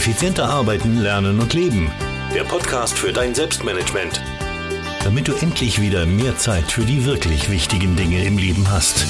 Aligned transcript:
Effizienter 0.00 0.48
arbeiten, 0.48 0.96
lernen 0.96 1.38
und 1.40 1.52
leben. 1.52 1.92
Der 2.34 2.44
Podcast 2.44 2.98
für 2.98 3.12
dein 3.12 3.34
Selbstmanagement. 3.34 4.22
Damit 5.04 5.28
du 5.28 5.34
endlich 5.34 5.78
wieder 5.78 6.06
mehr 6.06 6.38
Zeit 6.38 6.72
für 6.72 6.86
die 6.86 7.04
wirklich 7.04 7.50
wichtigen 7.50 7.96
Dinge 7.96 8.24
im 8.24 8.38
Leben 8.38 8.70
hast. 8.70 9.04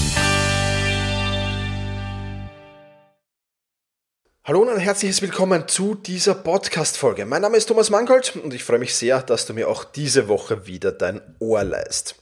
Hallo 4.43 4.63
und 4.63 4.71
ein 4.71 4.81
herzliches 4.81 5.23
Willkommen 5.23 5.69
zu 5.69 5.95
dieser 5.95 6.35
Podcast-Folge. 6.35 7.25
Mein 7.25 7.43
Name 7.43 7.57
ist 7.57 7.67
Thomas 7.67 7.91
Mangold 7.91 8.35
und 8.35 8.53
ich 8.53 8.65
freue 8.65 8.81
mich 8.81 8.97
sehr, 8.97 9.23
dass 9.23 9.47
du 9.47 9.55
mir 9.55 9.69
auch 9.69 9.85
diese 9.85 10.27
Woche 10.27 10.67
wieder 10.67 10.91
dein 10.91 11.21
Ohr 11.39 11.63
leist. 11.63 12.17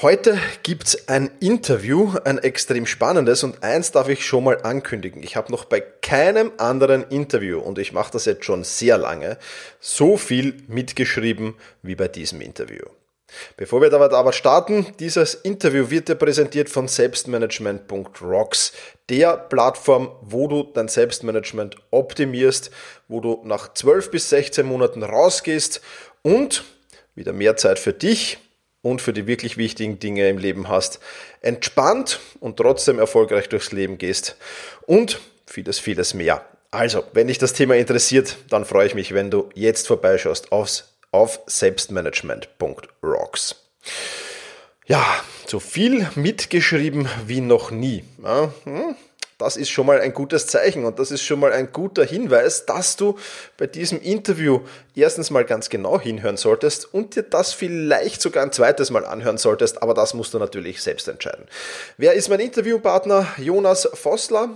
Heute 0.00 0.38
gibt's 0.62 1.08
ein 1.08 1.28
Interview, 1.40 2.12
ein 2.24 2.38
extrem 2.38 2.86
spannendes 2.86 3.42
und 3.42 3.64
eins 3.64 3.90
darf 3.90 4.08
ich 4.08 4.24
schon 4.24 4.44
mal 4.44 4.62
ankündigen. 4.62 5.24
Ich 5.24 5.34
habe 5.34 5.50
noch 5.50 5.64
bei 5.64 5.80
keinem 5.80 6.52
anderen 6.56 7.02
Interview, 7.08 7.58
und 7.58 7.80
ich 7.80 7.92
mache 7.92 8.12
das 8.12 8.24
jetzt 8.24 8.44
schon 8.44 8.62
sehr 8.62 8.96
lange, 8.96 9.38
so 9.80 10.16
viel 10.16 10.62
mitgeschrieben 10.68 11.56
wie 11.82 11.96
bei 11.96 12.06
diesem 12.06 12.40
Interview. 12.42 12.84
Bevor 13.56 13.82
wir 13.82 13.92
aber 13.92 14.32
starten, 14.32 14.86
dieses 15.00 15.34
Interview 15.34 15.90
wird 15.90 16.08
dir 16.08 16.14
präsentiert 16.14 16.70
von 16.70 16.86
Selbstmanagement.rocks, 16.86 18.70
der 19.10 19.36
Plattform, 19.36 20.12
wo 20.20 20.46
du 20.46 20.62
dein 20.62 20.86
Selbstmanagement 20.86 21.74
optimierst, 21.90 22.70
wo 23.08 23.20
du 23.20 23.40
nach 23.42 23.74
12 23.74 24.12
bis 24.12 24.30
16 24.30 24.64
Monaten 24.64 25.02
rausgehst 25.02 25.80
und 26.22 26.62
wieder 27.16 27.32
mehr 27.32 27.56
Zeit 27.56 27.80
für 27.80 27.92
dich 27.92 28.38
und 28.82 29.02
für 29.02 29.12
die 29.12 29.26
wirklich 29.26 29.56
wichtigen 29.56 29.98
Dinge 29.98 30.28
im 30.28 30.38
Leben 30.38 30.68
hast, 30.68 31.00
entspannt 31.40 32.20
und 32.40 32.56
trotzdem 32.56 32.98
erfolgreich 32.98 33.48
durchs 33.48 33.72
Leben 33.72 33.98
gehst 33.98 34.36
und 34.86 35.20
vieles, 35.46 35.78
vieles 35.78 36.14
mehr. 36.14 36.44
Also, 36.70 37.02
wenn 37.12 37.28
dich 37.28 37.38
das 37.38 37.54
Thema 37.54 37.76
interessiert, 37.76 38.36
dann 38.50 38.64
freue 38.64 38.86
ich 38.86 38.94
mich, 38.94 39.14
wenn 39.14 39.30
du 39.30 39.48
jetzt 39.54 39.86
vorbeischaust 39.86 40.52
aufs, 40.52 40.92
auf 41.10 41.40
selbstmanagement.rocks. 41.46 43.56
Ja, 44.86 45.04
so 45.46 45.60
viel 45.60 46.06
mitgeschrieben 46.14 47.08
wie 47.26 47.40
noch 47.40 47.70
nie. 47.70 48.04
Ja, 48.22 48.52
hm? 48.64 48.96
Das 49.38 49.56
ist 49.56 49.70
schon 49.70 49.86
mal 49.86 50.00
ein 50.00 50.12
gutes 50.12 50.48
Zeichen 50.48 50.84
und 50.84 50.98
das 50.98 51.12
ist 51.12 51.22
schon 51.22 51.38
mal 51.38 51.52
ein 51.52 51.72
guter 51.72 52.04
Hinweis, 52.04 52.66
dass 52.66 52.96
du 52.96 53.16
bei 53.56 53.68
diesem 53.68 54.02
Interview 54.02 54.60
erstens 54.96 55.30
mal 55.30 55.44
ganz 55.44 55.68
genau 55.68 56.00
hinhören 56.00 56.36
solltest 56.36 56.92
und 56.92 57.14
dir 57.14 57.22
das 57.22 57.52
vielleicht 57.52 58.20
sogar 58.20 58.42
ein 58.42 58.50
zweites 58.50 58.90
Mal 58.90 59.06
anhören 59.06 59.38
solltest, 59.38 59.80
aber 59.80 59.94
das 59.94 60.12
musst 60.12 60.34
du 60.34 60.40
natürlich 60.40 60.82
selbst 60.82 61.06
entscheiden. 61.06 61.46
Wer 61.98 62.14
ist 62.14 62.28
mein 62.28 62.40
Interviewpartner? 62.40 63.28
Jonas 63.36 63.88
Vossler, 63.94 64.50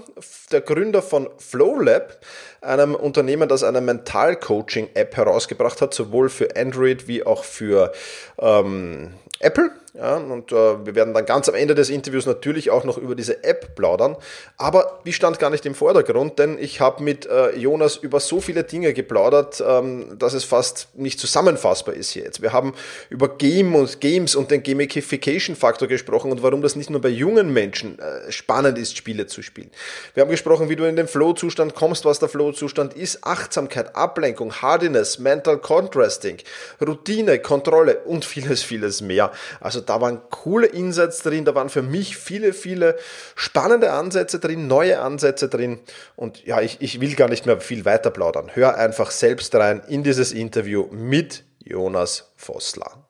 der 0.51 0.63
Gründer 0.63 1.01
von 1.01 1.31
FlowLab, 1.39 2.19
einem 2.61 2.97
Unternehmen, 2.97 3.49
das 3.49 3.63
eine 3.63 3.81
Mental-Coaching-App 3.81 5.17
herausgebracht 5.17 5.81
hat, 5.81 5.95
sowohl 5.95 6.29
für 6.29 6.57
Android 6.57 7.07
wie 7.07 7.25
auch 7.25 7.45
für 7.45 7.93
ähm, 8.41 9.15
Apple. 9.39 9.71
Ja, 9.95 10.17
und 10.17 10.53
äh, 10.53 10.87
wir 10.87 10.95
werden 10.95 11.13
dann 11.13 11.27
ganz 11.27 11.51
am 11.51 11.55
Ende 11.55 11.75
des 11.75 11.91
Interviews 11.91 12.25
natürlich 12.25 12.71
auch 12.71 12.85
noch 12.85 12.97
über 12.97 13.15
diese 13.15 13.45
App 13.45 13.75
plaudern. 13.75 14.17
Aber 14.57 15.01
die 15.05 15.13
stand 15.13 15.39
gar 15.39 15.51
nicht 15.51 15.67
im 15.67 15.75
Vordergrund, 15.75 16.39
denn 16.39 16.57
ich 16.59 16.81
habe 16.81 17.03
mit 17.03 17.27
äh, 17.27 17.55
Jonas 17.59 17.97
über 17.97 18.19
so 18.19 18.41
viele 18.41 18.65
Dinge 18.65 18.95
geplaudert, 18.95 19.63
ähm, 19.67 20.19
dass 20.19 20.33
es 20.33 20.45
fast 20.45 20.89
nicht 20.95 21.21
zusammenfassbar 21.21 21.95
ist 21.95 22.13
hier 22.13 22.23
jetzt. 22.23 22.41
Wir 22.41 22.55
haben 22.55 22.73
über 23.11 23.37
Game 23.37 23.75
und 23.75 24.01
Games 24.01 24.35
und 24.35 24.51
den 24.51 24.63
Gamification-Faktor 24.63 25.89
gesprochen 25.89 26.33
und 26.33 26.43
warum 26.43 26.63
das 26.63 26.75
nicht 26.75 26.89
nur 26.89 27.03
bei 27.03 27.11
jungen 27.11 27.53
Menschen 27.53 27.99
äh, 27.99 28.33
spannend 28.33 28.79
ist, 28.79 28.97
Spiele 28.97 29.27
zu 29.27 29.43
spielen. 29.43 29.71
Wir 30.15 30.23
haben 30.23 30.31
gesprochen, 30.31 30.71
wie 30.71 30.77
du 30.77 30.85
in 30.85 30.97
den 30.97 31.07
Flow-Zustand 31.07 31.75
kommst, 31.75 32.07
was 32.07 32.19
der 32.19 32.31
Flow-Zustand 32.31 32.95
ist, 32.95 33.25
Achtsamkeit, 33.25 33.95
Ablenkung, 33.95 34.55
Hardiness, 34.55 35.19
Mental 35.19 35.59
Contrasting, 35.59 36.39
Routine, 36.81 37.39
Kontrolle 37.41 37.99
und 38.07 38.25
vieles, 38.25 38.63
vieles 38.63 39.03
mehr. 39.03 39.33
Also 39.61 39.82
da 39.83 40.01
waren 40.01 40.21
coole 40.31 40.67
Insights 40.67 41.23
drin, 41.23 41.45
da 41.45 41.55
waren 41.55 41.69
für 41.69 41.83
mich 41.83 42.17
viele, 42.17 42.53
viele 42.53 42.97
spannende 43.35 43.93
Ansätze 43.93 44.39
drin, 44.39 44.67
neue 44.67 45.01
Ansätze 45.01 45.49
drin. 45.49 45.81
Und 46.17 46.45
ja, 46.45 46.61
ich, 46.61 46.79
ich 46.81 47.01
will 47.01 47.15
gar 47.15 47.29
nicht 47.29 47.47
mehr 47.47 47.61
viel 47.61 47.85
weiter 47.85 48.11
plaudern. 48.11 48.51
Hör 48.55 48.77
einfach 48.77 49.11
selbst 49.11 49.55
rein 49.55 49.83
in 49.89 50.03
dieses 50.03 50.33
Interview 50.33 50.87
mit 50.91 51.45
Jonas 51.65 52.33
Vossler. 52.37 53.03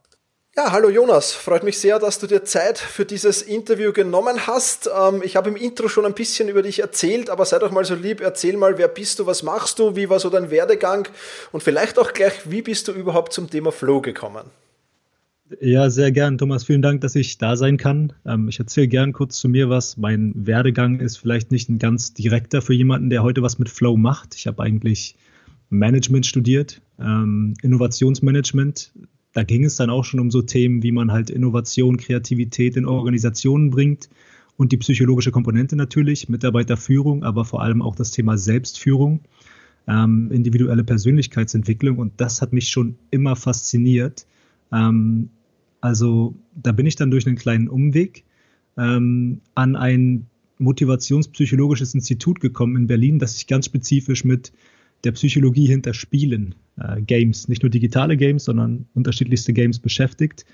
Ja, 0.54 0.70
hallo 0.70 0.90
Jonas, 0.90 1.32
freut 1.32 1.62
mich 1.62 1.78
sehr, 1.78 1.98
dass 1.98 2.18
du 2.18 2.26
dir 2.26 2.44
Zeit 2.44 2.76
für 2.76 3.06
dieses 3.06 3.40
Interview 3.40 3.90
genommen 3.90 4.46
hast. 4.46 4.86
Ähm, 4.94 5.22
ich 5.24 5.34
habe 5.34 5.48
im 5.48 5.56
Intro 5.56 5.88
schon 5.88 6.04
ein 6.04 6.12
bisschen 6.12 6.50
über 6.50 6.60
dich 6.60 6.80
erzählt, 6.80 7.30
aber 7.30 7.46
sei 7.46 7.58
doch 7.58 7.70
mal 7.70 7.86
so 7.86 7.94
lieb, 7.94 8.20
erzähl 8.20 8.58
mal, 8.58 8.76
wer 8.76 8.88
bist 8.88 9.18
du, 9.18 9.24
was 9.24 9.42
machst 9.42 9.78
du, 9.78 9.96
wie 9.96 10.10
war 10.10 10.20
so 10.20 10.28
dein 10.28 10.50
Werdegang 10.50 11.08
und 11.52 11.62
vielleicht 11.62 11.98
auch 11.98 12.12
gleich, 12.12 12.50
wie 12.50 12.60
bist 12.60 12.86
du 12.86 12.92
überhaupt 12.92 13.32
zum 13.32 13.48
Thema 13.48 13.72
Flow 13.72 14.02
gekommen? 14.02 14.50
Ja, 15.60 15.90
sehr 15.90 16.12
gern, 16.12 16.38
Thomas. 16.38 16.64
Vielen 16.64 16.82
Dank, 16.82 17.00
dass 17.00 17.14
ich 17.14 17.38
da 17.38 17.56
sein 17.56 17.76
kann. 17.76 18.12
Ähm, 18.24 18.48
ich 18.48 18.58
erzähle 18.58 18.88
gern 18.88 19.12
kurz 19.12 19.38
zu 19.38 19.48
mir 19.48 19.68
was. 19.68 19.96
Mein 19.96 20.32
Werdegang 20.34 21.00
ist 21.00 21.16
vielleicht 21.16 21.50
nicht 21.50 21.68
ein 21.68 21.78
ganz 21.78 22.14
direkter 22.14 22.62
für 22.62 22.74
jemanden, 22.74 23.10
der 23.10 23.22
heute 23.22 23.42
was 23.42 23.58
mit 23.58 23.68
Flow 23.68 23.96
macht. 23.96 24.34
Ich 24.34 24.46
habe 24.46 24.62
eigentlich 24.62 25.16
Management 25.68 26.26
studiert, 26.26 26.80
ähm, 26.98 27.54
Innovationsmanagement. 27.62 28.92
Da 29.32 29.42
ging 29.42 29.64
es 29.64 29.76
dann 29.76 29.90
auch 29.90 30.04
schon 30.04 30.20
um 30.20 30.30
so 30.30 30.42
Themen, 30.42 30.82
wie 30.82 30.92
man 30.92 31.10
halt 31.10 31.30
Innovation, 31.30 31.96
Kreativität 31.96 32.76
in 32.76 32.84
Organisationen 32.84 33.70
bringt 33.70 34.10
und 34.56 34.72
die 34.72 34.76
psychologische 34.76 35.32
Komponente 35.32 35.76
natürlich, 35.76 36.28
Mitarbeiterführung, 36.28 37.24
aber 37.24 37.44
vor 37.44 37.62
allem 37.62 37.82
auch 37.82 37.96
das 37.96 38.10
Thema 38.10 38.36
Selbstführung, 38.36 39.20
ähm, 39.88 40.30
individuelle 40.30 40.84
Persönlichkeitsentwicklung. 40.84 41.98
Und 41.98 42.12
das 42.18 42.42
hat 42.42 42.52
mich 42.52 42.68
schon 42.68 42.96
immer 43.10 43.34
fasziniert. 43.34 44.26
Ähm, 44.70 45.30
also 45.82 46.34
da 46.54 46.72
bin 46.72 46.86
ich 46.86 46.96
dann 46.96 47.10
durch 47.10 47.26
einen 47.26 47.36
kleinen 47.36 47.68
Umweg 47.68 48.24
ähm, 48.78 49.40
an 49.54 49.76
ein 49.76 50.26
motivationspsychologisches 50.58 51.92
Institut 51.92 52.40
gekommen 52.40 52.76
in 52.76 52.86
Berlin, 52.86 53.18
das 53.18 53.34
sich 53.34 53.46
ganz 53.46 53.66
spezifisch 53.66 54.24
mit 54.24 54.52
der 55.04 55.12
Psychologie 55.12 55.66
hinter 55.66 55.92
Spielen, 55.92 56.54
äh, 56.78 57.02
Games, 57.02 57.48
nicht 57.48 57.62
nur 57.62 57.70
digitale 57.70 58.16
Games, 58.16 58.44
sondern 58.44 58.86
unterschiedlichste 58.94 59.52
Games 59.52 59.80
beschäftigt. 59.80 60.46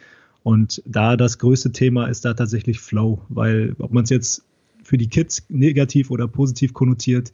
Und 0.43 0.83
da 0.87 1.17
das 1.17 1.39
größte 1.39 1.73
Thema 1.73 2.07
ist 2.07 2.25
da 2.25 2.33
tatsächlich 2.33 2.81
Flow, 2.81 3.21
weil 3.29 3.77
ob 3.79 3.93
man 3.93 4.05
es 4.05 4.11
jetzt 4.11 4.45
für 4.83 4.97
die 4.97 5.09
Kids 5.09 5.45
negativ 5.51 6.11
oder 6.11 6.27
positiv 6.27 6.73
konnotiert, 6.73 7.33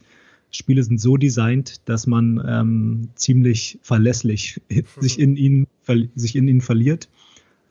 Spiele 0.51 0.83
sind 0.83 0.99
so 0.99 1.15
designt, 1.15 1.81
dass 1.85 2.07
man 2.07 2.43
ähm, 2.45 3.09
ziemlich 3.15 3.79
verlässlich 3.81 4.61
sich 4.99 5.17
in 5.17 5.37
ihnen, 5.37 5.67
sich 6.15 6.35
in 6.35 6.49
ihnen 6.49 6.61
verliert. 6.61 7.07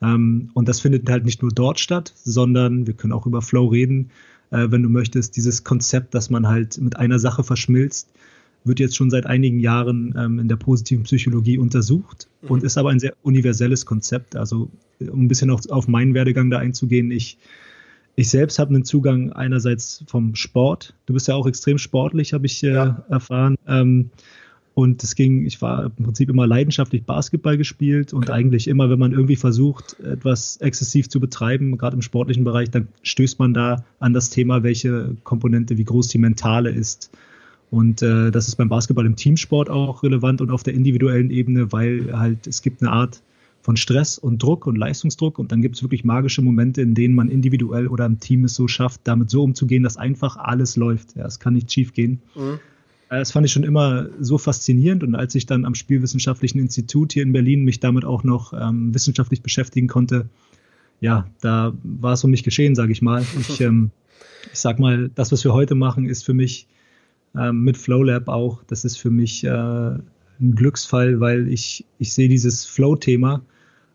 Ähm, 0.05 0.51
und 0.55 0.69
das 0.69 0.81
findet 0.81 1.09
halt 1.09 1.25
nicht 1.25 1.43
nur 1.43 1.51
dort 1.51 1.81
statt, 1.81 2.13
sondern 2.17 2.87
wir 2.87 2.95
können 2.95 3.13
auch 3.13 3.27
über 3.27 3.43
Flow 3.43 3.67
reden, 3.67 4.11
äh, 4.51 4.67
wenn 4.71 4.83
du 4.83 4.89
möchtest. 4.89 5.37
Dieses 5.37 5.65
Konzept, 5.65 6.15
dass 6.15 6.31
man 6.31 6.47
halt 6.47 6.79
mit 6.79 6.97
einer 6.97 7.19
Sache 7.19 7.43
verschmilzt, 7.43 8.09
wird 8.65 8.81
jetzt 8.81 8.97
schon 8.97 9.11
seit 9.11 9.27
einigen 9.27 9.61
Jahren 9.61 10.15
ähm, 10.17 10.39
in 10.39 10.49
der 10.49 10.57
positiven 10.57 11.05
Psychologie 11.05 11.59
untersucht 11.59 12.29
mhm. 12.43 12.51
und 12.51 12.65
ist 12.65 12.79
aber 12.79 12.91
ein 12.91 13.01
sehr 13.01 13.15
universelles 13.23 13.87
Konzept. 13.87 14.37
Also 14.37 14.71
um 15.01 15.25
ein 15.25 15.29
bisschen 15.29 15.51
auch 15.51 15.61
auf 15.69 15.89
meinen 15.89 16.15
Werdegang 16.15 16.51
da 16.51 16.59
einzugehen, 16.59 17.11
ich, 17.11 17.39
ich 18.17 18.31
selbst 18.31 18.59
habe 18.59 18.75
einen 18.75 18.85
Zugang 18.85 19.33
einerseits 19.33 20.05
vom 20.07 20.35
Sport. 20.35 20.95
Du 21.07 21.15
bist 21.15 21.29
ja 21.29 21.35
auch 21.35 21.47
extrem 21.47 21.79
sportlich, 21.79 22.33
habe 22.33 22.47
ich 22.47 22.63
äh, 22.63 22.73
ja. 22.73 23.05
erfahren. 23.09 23.57
Ähm, 23.67 24.11
und 24.75 25.05
es 25.05 25.15
ging, 25.15 25.47
ich 25.47 25.63
war 25.63 25.85
im 25.85 26.05
Prinzip 26.05 26.29
immer 26.29 26.49
leidenschaftlich 26.49 27.05
Basketball 27.05 27.57
gespielt 27.57 28.13
und 28.13 28.25
okay. 28.25 28.33
eigentlich 28.33 28.67
immer, 28.67 28.91
wenn 28.91 28.99
man 28.99 29.13
irgendwie 29.13 29.37
versucht, 29.37 29.99
etwas 30.01 30.57
exzessiv 30.57 31.09
zu 31.09 31.21
betreiben, 31.21 31.79
gerade 31.79 31.95
im 31.95 32.03
sportlichen 32.03 32.43
Bereich, 32.43 32.71
dann 32.71 32.89
stößt 33.03 33.39
man 33.39 33.55
da 33.55 33.85
an 34.01 34.13
das 34.13 34.31
Thema, 34.31 34.65
welche 34.65 35.17
Komponente, 35.23 35.79
wie 35.79 35.85
groß 35.85 36.09
die 36.09 36.19
mentale 36.19 36.71
ist. 36.71 37.13
Und 37.71 38.03
äh, 38.03 38.33
das 38.33 38.49
ist 38.49 38.57
beim 38.57 38.69
Basketball 38.69 39.07
im 39.07 39.15
Teamsport 39.15 39.71
auch 39.71 40.03
relevant 40.03 40.41
und 40.41 40.51
auf 40.51 40.65
der 40.65 40.75
individuellen 40.75 41.31
Ebene, 41.31 41.73
weil 41.73 42.13
halt 42.13 42.47
es 42.49 42.61
gibt 42.61 42.83
eine 42.83 42.91
Art 42.91 43.23
von 43.63 43.77
Stress 43.77 44.19
und 44.19 44.43
Druck 44.43 44.67
und 44.67 44.77
Leistungsdruck 44.77 45.39
und 45.39 45.53
dann 45.53 45.63
gibt 45.63 45.77
es 45.77 45.83
wirklich 45.83 46.05
magische 46.05 46.43
Momente, 46.43 46.83
in 46.83 46.95
denen 46.95 47.15
man 47.15 47.31
individuell 47.31 47.87
oder 47.87 48.07
im 48.07 48.19
Team 48.19 48.45
es 48.45 48.55
so 48.55 48.69
schafft, 48.69 49.03
damit 49.05 49.31
so 49.31 49.43
umzugehen, 49.43 49.85
dass 49.85 49.97
einfach 49.97 50.37
alles 50.37 50.77
läuft. 50.77 51.17
Ja, 51.17 51.27
es 51.27 51.39
kann 51.39 51.55
nicht 51.55 51.73
schief 51.73 51.95
gehen. 51.95 52.21
Mhm. 52.35 52.59
Äh, 53.11 53.19
das 53.19 53.33
fand 53.33 53.47
ich 53.47 53.53
schon 53.53 53.65
immer 53.65 54.09
so 54.21 54.39
faszinierend 54.39 55.03
und 55.03 55.15
als 55.15 55.35
ich 55.35 55.47
dann 55.47 55.65
am 55.65 55.75
Spielwissenschaftlichen 55.75 56.59
Institut 56.59 57.13
hier 57.13 57.23
in 57.23 57.33
Berlin 57.33 57.65
mich 57.65 57.81
damit 57.81 58.05
auch 58.05 58.25
noch 58.25 58.53
ähm, 58.53 58.95
wissenschaftlich 58.95 59.43
beschäftigen 59.43 59.89
konnte, 59.89 60.29
ja, 61.01 61.27
da 61.41 61.75
war 61.83 62.15
es 62.15 62.25
um 62.25 62.31
mich 62.31 62.45
geschehen, 62.45 62.75
sage 62.75 62.93
ich 62.93 63.03
mal. 63.03 63.25
Ich, 63.41 63.61
ähm, 63.61 63.91
ich 64.53 64.59
sag 64.59 64.79
mal, 64.79 65.11
das, 65.15 65.33
was 65.33 65.45
wir 65.45 65.53
heute 65.53 65.75
machen, 65.75 66.07
ist 66.07 66.25
für 66.25 66.35
mich 66.35 66.67
ähm, 67.37 67.63
mit 67.63 67.77
FlowLab 67.77 68.29
auch, 68.29 68.63
das 68.65 68.85
ist 68.85 68.97
für 68.97 69.11
mich 69.11 69.45
äh, 69.45 69.49
ein 69.51 70.55
Glücksfall, 70.55 71.21
weil 71.21 71.49
ich, 71.49 71.85
ich 71.99 72.13
sehe 72.13 72.29
dieses 72.29 72.65
Flow-Thema 72.65 73.43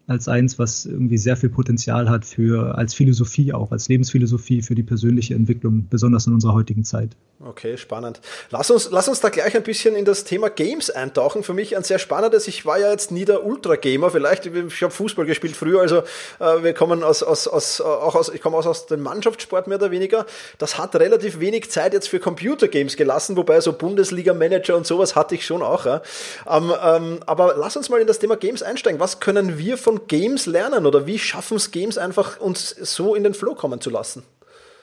als 0.10 0.28
eins, 0.28 0.58
was 0.58 0.86
irgendwie 0.86 1.18
sehr 1.18 1.38
viel 1.38 1.50
Potenzial 1.50 2.10
hat 2.10 2.26
für 2.26 2.76
als 2.76 2.94
Philosophie 2.94 3.54
auch, 3.54 3.72
als 3.72 3.88
Lebensphilosophie 3.88 4.62
für 4.62 4.74
die 4.74 4.84
persönliche 4.84 5.36
Entwicklung, 5.36 5.88
besonders 5.90 6.26
in 6.26 6.34
unserer 6.34 6.54
heutigen 6.54 6.84
Zeit. 6.84 7.16
Okay, 7.42 7.78
spannend. 7.78 8.20
Lass 8.50 8.70
uns, 8.70 8.90
lass 8.92 9.08
uns 9.08 9.22
da 9.22 9.30
gleich 9.30 9.56
ein 9.56 9.64
bisschen 9.64 9.96
in 9.96 10.04
das 10.04 10.26
Thema 10.26 10.50
Games 10.50 10.90
eintauchen. 10.90 11.42
Für 11.44 11.54
mich 11.54 11.78
ein 11.78 11.84
sehr 11.84 11.98
spannendes. 11.98 12.50
Ich 12.50 12.66
war 12.66 12.80
ja 12.80 12.92
jetzt 12.92 13.12
nie 13.12 13.24
der 13.24 13.46
Ultra-Gamer. 13.46 14.12
Vielleicht, 14.12 14.46
ich 14.46 14.82
habe 14.82 14.92
Fußball 14.92 15.26
gespielt 15.26 15.56
früher, 15.56 15.80
also 15.80 16.00
äh, 16.40 16.64
wir 16.64 16.74
kommen 16.74 17.02
aus, 17.02 17.24
aus, 17.24 17.48
aus, 17.48 17.80
auch 17.80 18.16
aus, 18.16 18.28
ich 18.28 18.42
komme 18.42 18.58
aus, 18.58 18.68
aus 18.68 18.88
dem 18.88 19.02
Mannschaftssport 19.04 19.68
mehr 19.68 19.78
oder 19.78 19.90
weniger. 19.90 20.26
Das 20.58 20.78
hat 20.78 20.96
relativ 20.98 21.40
wenig 21.40 21.72
Zeit 21.72 21.94
jetzt 21.94 22.10
für 22.10 22.20
Computergames 22.20 22.98
gelassen, 22.98 23.38
wobei 23.38 23.62
so 23.62 23.72
Bundesliga-Manager 23.72 24.76
und 24.76 24.86
sowas 24.86 25.16
hatte 25.16 25.36
ich 25.36 25.46
schon 25.46 25.62
auch. 25.62 25.86
Ja. 25.86 26.02
Ähm, 26.50 26.74
ähm, 26.84 27.20
aber 27.26 27.56
lass 27.58 27.78
uns 27.78 27.88
mal 27.90 28.02
in 28.02 28.08
das 28.08 28.20
Thema 28.20 28.36
Games 28.36 28.64
einsteigen. 28.64 29.00
Was 29.00 29.22
können 29.22 29.58
wir 29.58 29.78
von 29.78 29.99
Games 30.08 30.46
lernen 30.46 30.86
oder 30.86 31.06
wie 31.06 31.20
schaffen 31.20 31.58
es 31.58 31.72
Games 31.72 31.98
einfach, 31.98 32.40
uns 32.40 32.70
so 32.70 33.16
in 33.16 33.24
den 33.24 33.34
Flow 33.34 33.56
kommen 33.56 33.82
zu 33.82 33.90
lassen? 33.90 34.24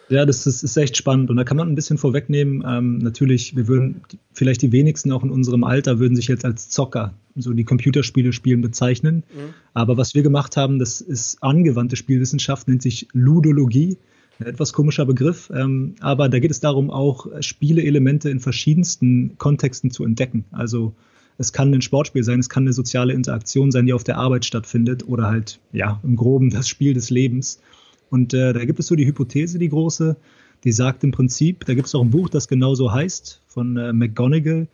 Ja, 0.08 0.24
das 0.24 0.46
ist, 0.46 0.62
ist 0.62 0.76
echt 0.76 0.96
spannend 0.96 1.30
und 1.30 1.36
da 1.36 1.44
kann 1.44 1.56
man 1.56 1.68
ein 1.68 1.74
bisschen 1.74 1.98
vorwegnehmen. 1.98 2.64
Ähm, 2.66 2.98
natürlich, 2.98 3.56
wir 3.56 3.66
würden 3.66 4.02
vielleicht 4.32 4.62
die 4.62 4.70
wenigsten 4.70 5.10
auch 5.10 5.24
in 5.24 5.30
unserem 5.30 5.64
Alter 5.64 5.98
würden 5.98 6.14
sich 6.14 6.28
jetzt 6.28 6.44
als 6.44 6.68
Zocker 6.68 7.14
so 7.34 7.52
die 7.52 7.64
Computerspiele 7.64 8.32
spielen 8.32 8.60
bezeichnen. 8.60 9.24
Mhm. 9.34 9.54
Aber 9.74 9.96
was 9.96 10.14
wir 10.14 10.22
gemacht 10.22 10.56
haben, 10.56 10.78
das 10.78 11.00
ist 11.00 11.42
angewandte 11.42 11.96
Spielwissenschaft, 11.96 12.68
nennt 12.68 12.82
sich 12.82 13.08
Ludologie. 13.12 13.98
Ein 14.38 14.46
etwas 14.46 14.74
komischer 14.74 15.06
Begriff, 15.06 15.50
ähm, 15.54 15.94
aber 16.00 16.28
da 16.28 16.38
geht 16.38 16.50
es 16.50 16.60
darum, 16.60 16.90
auch 16.90 17.26
Spieleelemente 17.40 18.28
in 18.28 18.38
verschiedensten 18.38 19.38
Kontexten 19.38 19.90
zu 19.90 20.04
entdecken. 20.04 20.44
Also 20.52 20.94
es 21.38 21.52
kann 21.52 21.72
ein 21.72 21.82
Sportspiel 21.82 22.24
sein, 22.24 22.40
es 22.40 22.48
kann 22.48 22.64
eine 22.64 22.72
soziale 22.72 23.12
Interaktion 23.12 23.70
sein, 23.70 23.86
die 23.86 23.92
auf 23.92 24.04
der 24.04 24.18
Arbeit 24.18 24.44
stattfindet 24.44 25.06
oder 25.06 25.26
halt 25.26 25.60
ja 25.72 26.00
im 26.02 26.16
Groben 26.16 26.50
das 26.50 26.68
Spiel 26.68 26.94
des 26.94 27.10
Lebens. 27.10 27.60
Und 28.10 28.34
äh, 28.34 28.52
da 28.52 28.64
gibt 28.64 28.78
es 28.78 28.86
so 28.86 28.94
die 28.94 29.06
Hypothese, 29.06 29.58
die 29.58 29.68
große, 29.68 30.16
die 30.64 30.72
sagt 30.72 31.04
im 31.04 31.12
Prinzip, 31.12 31.64
da 31.66 31.74
gibt 31.74 31.88
es 31.88 31.94
auch 31.94 32.02
ein 32.02 32.10
Buch, 32.10 32.28
das 32.28 32.48
genauso 32.48 32.92
heißt, 32.92 33.42
von 33.46 33.76
äh, 33.76 33.92
McGonigal, 33.92 34.68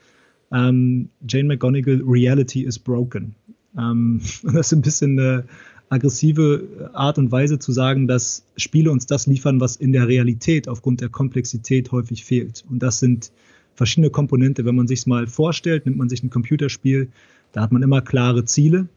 ähm, 0.53 1.09
Jane 1.27 1.49
McGonigal, 1.49 2.03
Reality 2.07 2.63
is 2.63 2.79
Broken. 2.79 3.35
Ähm, 3.77 4.21
das 4.43 4.67
ist 4.67 4.73
ein 4.73 4.83
bisschen 4.83 5.19
eine 5.19 5.45
aggressive 5.89 6.91
Art 6.95 7.19
und 7.19 7.33
Weise 7.33 7.59
zu 7.59 7.73
sagen, 7.73 8.07
dass 8.07 8.45
Spiele 8.57 8.91
uns 8.91 9.07
das 9.07 9.27
liefern, 9.27 9.61
was 9.61 9.77
in 9.77 9.93
der 9.93 10.09
Realität 10.09 10.69
aufgrund 10.69 11.01
der 11.01 11.11
Komplexität 11.11 11.93
häufig 11.93 12.25
fehlt. 12.25 12.65
Und 12.71 12.83
das 12.83 12.99
sind 12.99 13.31
verschiedene 13.75 14.11
Komponente. 14.11 14.65
Wenn 14.65 14.77
man 14.77 14.87
sich 14.87 15.01
es 15.01 15.07
mal 15.07 15.27
vorstellt, 15.27 15.87
nimmt 15.87 15.99
man 15.99 16.09
sich 16.09 16.23
ein 16.23 16.31
Computerspiel, 16.31 17.09
da 17.53 17.63
hat 17.63 17.73
man 17.73 17.83
immer 17.83 18.01
klare 18.01 18.45
Ziele, 18.45 18.89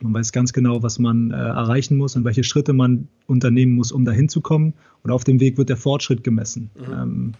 man 0.00 0.14
weiß 0.14 0.32
ganz 0.32 0.52
genau, 0.52 0.82
was 0.82 0.98
man 0.98 1.30
äh, 1.30 1.36
erreichen 1.36 1.96
muss 1.96 2.16
und 2.16 2.24
welche 2.24 2.44
Schritte 2.44 2.72
man 2.72 3.08
unternehmen 3.26 3.72
muss, 3.72 3.92
um 3.92 4.04
dahin 4.04 4.28
zu 4.28 4.40
kommen. 4.40 4.74
Und 5.02 5.10
auf 5.10 5.24
dem 5.24 5.40
Weg 5.40 5.58
wird 5.58 5.68
der 5.68 5.76
Fortschritt 5.76 6.22
gemessen. 6.24 6.70
Mhm. 6.76 6.92
Ähm, 6.92 7.32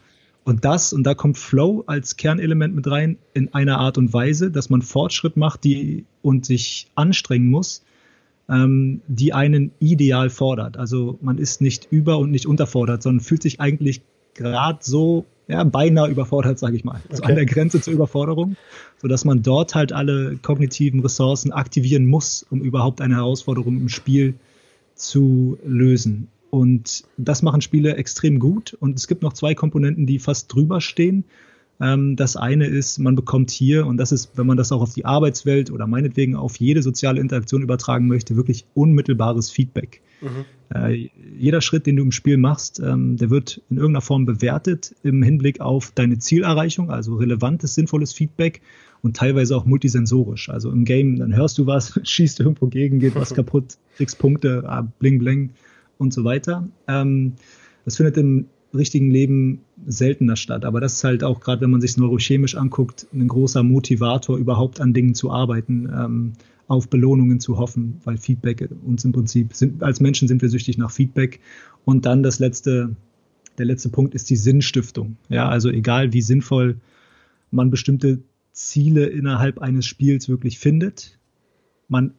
und 0.45 0.65
das, 0.65 0.93
und 0.93 1.05
da 1.05 1.15
kommt 1.15 1.37
Flow 1.37 1.85
als 1.87 2.17
Kernelement 2.17 2.75
mit 2.75 2.91
rein, 2.91 3.19
in 3.35 3.53
einer 3.53 3.79
Art 3.79 3.99
und 3.99 4.13
Weise, 4.13 4.51
dass 4.51 4.71
man 4.71 4.83
Fortschritt 4.83 5.37
macht 5.37 5.65
die, 5.65 6.07
und 6.23 6.47
sich 6.47 6.91
anstrengen 6.95 7.49
muss, 7.49 7.85
ähm, 8.49 9.03
die 9.09 9.35
einen 9.35 9.73
ideal 9.79 10.31
fordert. 10.31 10.79
Also 10.79 11.19
man 11.21 11.39
ist 11.39 11.61
nicht 11.61 11.89
über- 11.91 12.19
und 12.19 12.31
nicht 12.31 12.47
unterfordert, 12.47 13.03
sondern 13.03 13.21
fühlt 13.21 13.43
sich 13.43 13.61
eigentlich 13.61 14.01
gerade 14.35 14.79
so 14.81 15.27
ja, 15.49 15.65
beinahe 15.65 16.09
überfordert, 16.09 16.59
sage 16.59 16.77
ich 16.77 16.85
mal. 16.85 17.01
Okay. 17.07 17.17
So 17.17 17.23
an 17.25 17.35
der 17.35 17.47
Grenze 17.47 17.81
zur 17.81 17.95
Überforderung, 17.95 18.57
sodass 19.01 19.25
man 19.25 19.43
dort 19.43 19.75
halt 19.75 19.93
alle 19.93 20.37
kognitiven 20.37 21.01
Ressourcen 21.01 21.53
aktivieren 21.53 22.07
muss, 22.07 22.47
um 22.51 22.61
überhaupt 22.61 23.01
eine 23.01 23.17
Herausforderung 23.17 23.79
im 23.79 23.89
Spiel 23.89 24.35
zu 24.95 25.59
lösen. 25.65 26.29
Und 26.51 27.05
das 27.17 27.43
machen 27.43 27.63
Spiele 27.63 27.97
extrem 27.97 28.39
gut. 28.39 28.75
Und 28.79 28.99
es 28.99 29.09
gibt 29.09 29.23
noch 29.23 29.33
zwei 29.33 29.55
Komponenten, 29.55 30.07
die 30.07 30.19
fast 30.19 30.53
drüber 30.53 30.81
stehen. 30.81 31.25
Ähm, 31.81 32.17
das 32.17 32.37
eine 32.37 32.67
ist, 32.67 32.99
man 32.99 33.15
bekommt 33.15 33.51
hier, 33.51 33.87
und 33.87 33.99
das 33.99 34.13
ist, 34.13 34.37
wenn 34.37 34.47
man 34.47 34.57
das 34.57 34.73
auch 34.73 34.83
auf 34.83 34.95
die 34.95 35.05
Arbeitswelt 35.05 35.71
oder 35.71 35.87
meinetwegen 35.87 36.35
auf 36.35 36.57
jede 36.57 36.83
soziale 36.83 37.21
Interaktion 37.21 37.63
übertragen 37.63 38.09
möchte, 38.09 38.37
wirklich 38.37 38.67
unmittelbares 38.75 39.51
Feedback. 39.51 40.03
Mhm. 40.21 40.45
Äh, 40.75 41.11
jeder 41.39 41.61
Schritt, 41.61 41.87
den 41.87 41.97
du 41.97 42.03
im 42.03 42.13
Spiel 42.13 42.37
machst, 42.37 42.81
ähm, 42.81 43.17
der 43.17 43.31
wird 43.31 43.63
in 43.71 43.77
irgendeiner 43.77 44.03
Form 44.03 44.27
bewertet 44.27 44.95
im 45.03 45.23
Hinblick 45.23 45.61
auf 45.61 45.93
deine 45.95 46.19
Zielerreichung, 46.19 46.91
also 46.91 47.15
relevantes, 47.15 47.75
sinnvolles 47.75 48.13
Feedback 48.13 48.61
und 49.03 49.17
teilweise 49.17 49.57
auch 49.57 49.65
multisensorisch. 49.65 50.49
Also 50.49 50.71
im 50.73 50.85
Game, 50.85 51.17
dann 51.17 51.35
hörst 51.35 51.59
du 51.59 51.67
was, 51.67 51.99
schießt 52.03 52.41
irgendwo 52.41 52.67
gegen, 52.67 52.99
geht 52.99 53.15
was 53.15 53.35
kaputt, 53.35 53.79
kriegst 53.97 54.19
Punkte, 54.19 54.65
ah, 54.67 54.87
bling 54.99 55.19
bling 55.21 55.51
und 55.97 56.13
so 56.13 56.25
weiter. 56.25 56.69
Ähm, 56.89 57.35
das 57.85 57.97
findet 57.97 58.17
im 58.17 58.47
richtigen 58.75 59.11
Leben 59.11 59.61
seltener 59.87 60.37
statt. 60.37 60.65
Aber 60.65 60.81
das 60.81 60.95
ist 60.95 61.05
halt 61.05 61.25
auch 61.25 61.41
gerade, 61.41 61.63
wenn 61.63 61.71
man 61.71 61.81
sich 61.81 61.97
neurochemisch 61.97 62.55
anguckt, 62.55 63.07
ein 63.13 63.29
großer 63.29 63.63
Motivator, 63.63 64.37
überhaupt 64.37 64.81
an 64.81 64.93
Dingen 64.93 65.15
zu 65.15 65.31
arbeiten. 65.31 65.89
Ähm, 65.93 66.33
auf 66.69 66.89
Belohnungen 66.89 67.41
zu 67.41 67.57
hoffen, 67.57 68.01
weil 68.05 68.19
Feedback 68.19 68.69
uns 68.85 69.05
im 69.05 69.13
Prinzip 69.13 69.55
sind, 69.55 69.83
als 69.83 70.01
Menschen 70.01 70.29
sind 70.29 70.43
wir 70.43 70.51
süchtig 70.51 70.77
nach 70.77 70.91
Feedback. 70.91 71.41
Und 71.85 72.05
dann 72.05 72.23
das 72.23 72.39
letzte, 72.39 72.95
der 73.57 73.67
letzte 73.67 73.89
Punkt 73.89 74.15
ist 74.15 74.29
die 74.29 74.37
Sinnstiftung. 74.37 75.17
Ja, 75.31 75.49
also 75.49 75.71
egal 75.71 76.13
wie 76.13 76.21
sinnvoll 76.21 76.77
man 77.51 77.71
bestimmte 77.71 78.21
Ziele 78.53 79.07
innerhalb 79.07 79.61
eines 79.61 79.87
Spiels 79.87 80.29
wirklich 80.29 80.59
findet, 80.59 81.19
man 81.89 82.13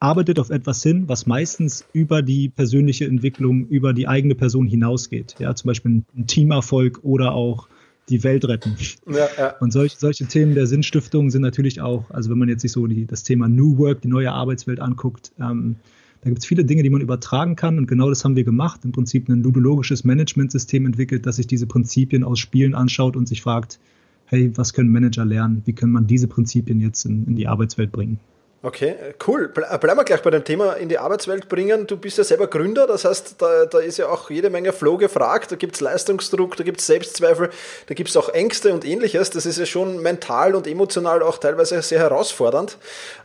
arbeitet 0.00 0.38
auf 0.38 0.50
etwas 0.50 0.82
hin, 0.82 1.04
was 1.08 1.26
meistens 1.26 1.84
über 1.92 2.22
die 2.22 2.48
persönliche 2.48 3.04
Entwicklung, 3.04 3.66
über 3.68 3.92
die 3.92 4.08
eigene 4.08 4.34
Person 4.34 4.66
hinausgeht. 4.66 5.36
Ja, 5.38 5.54
zum 5.54 5.68
Beispiel 5.68 6.02
ein 6.16 6.26
Teamerfolg 6.26 7.00
oder 7.02 7.32
auch 7.32 7.68
die 8.08 8.24
Welt 8.24 8.44
retten. 8.46 8.76
Ja, 9.06 9.28
ja. 9.38 9.56
Und 9.60 9.72
solch, 9.72 9.96
solche 9.96 10.26
Themen 10.26 10.54
der 10.54 10.66
Sinnstiftung 10.66 11.30
sind 11.30 11.42
natürlich 11.42 11.80
auch, 11.80 12.10
also 12.10 12.30
wenn 12.30 12.38
man 12.38 12.48
jetzt 12.48 12.62
sich 12.62 12.72
so 12.72 12.86
die, 12.86 13.06
das 13.06 13.22
Thema 13.22 13.48
New 13.48 13.78
Work, 13.78 14.00
die 14.00 14.08
neue 14.08 14.32
Arbeitswelt 14.32 14.80
anguckt, 14.80 15.32
ähm, 15.38 15.76
da 16.22 16.28
gibt 16.28 16.40
es 16.40 16.46
viele 16.46 16.64
Dinge, 16.64 16.82
die 16.82 16.90
man 16.90 17.00
übertragen 17.00 17.56
kann 17.56 17.78
und 17.78 17.86
genau 17.86 18.08
das 18.10 18.24
haben 18.24 18.36
wir 18.36 18.44
gemacht. 18.44 18.80
Im 18.84 18.92
Prinzip 18.92 19.28
ein 19.28 19.42
ludologisches 19.42 20.04
Managementsystem 20.04 20.84
entwickelt, 20.84 21.24
das 21.24 21.36
sich 21.36 21.46
diese 21.46 21.66
Prinzipien 21.66 22.24
aus 22.24 22.38
Spielen 22.38 22.74
anschaut 22.74 23.16
und 23.16 23.26
sich 23.26 23.40
fragt, 23.40 23.78
hey, 24.26 24.52
was 24.54 24.74
können 24.74 24.90
Manager 24.90 25.24
lernen? 25.24 25.62
Wie 25.64 25.72
kann 25.72 25.90
man 25.90 26.06
diese 26.06 26.28
Prinzipien 26.28 26.78
jetzt 26.80 27.04
in, 27.06 27.26
in 27.26 27.36
die 27.36 27.48
Arbeitswelt 27.48 27.90
bringen? 27.90 28.20
Okay, 28.62 28.94
cool. 29.26 29.48
Bleiben 29.48 29.96
wir 29.96 30.04
gleich 30.04 30.20
bei 30.20 30.30
dem 30.30 30.44
Thema 30.44 30.74
in 30.74 30.90
die 30.90 30.98
Arbeitswelt 30.98 31.48
bringen. 31.48 31.86
Du 31.86 31.96
bist 31.96 32.18
ja 32.18 32.24
selber 32.24 32.46
Gründer, 32.46 32.86
das 32.86 33.06
heißt, 33.06 33.36
da, 33.38 33.64
da 33.64 33.78
ist 33.78 33.96
ja 33.96 34.08
auch 34.08 34.28
jede 34.28 34.50
Menge 34.50 34.74
Flow 34.74 34.98
gefragt. 34.98 35.50
Da 35.50 35.56
gibt 35.56 35.76
es 35.76 35.80
Leistungsdruck, 35.80 36.56
da 36.56 36.64
gibt 36.64 36.80
es 36.80 36.86
Selbstzweifel, 36.86 37.48
da 37.86 37.94
gibt 37.94 38.10
es 38.10 38.18
auch 38.18 38.28
Ängste 38.28 38.74
und 38.74 38.84
ähnliches. 38.84 39.30
Das 39.30 39.46
ist 39.46 39.58
ja 39.58 39.64
schon 39.64 40.02
mental 40.02 40.54
und 40.54 40.66
emotional 40.66 41.22
auch 41.22 41.38
teilweise 41.38 41.80
sehr 41.80 42.00
herausfordernd. 42.00 42.76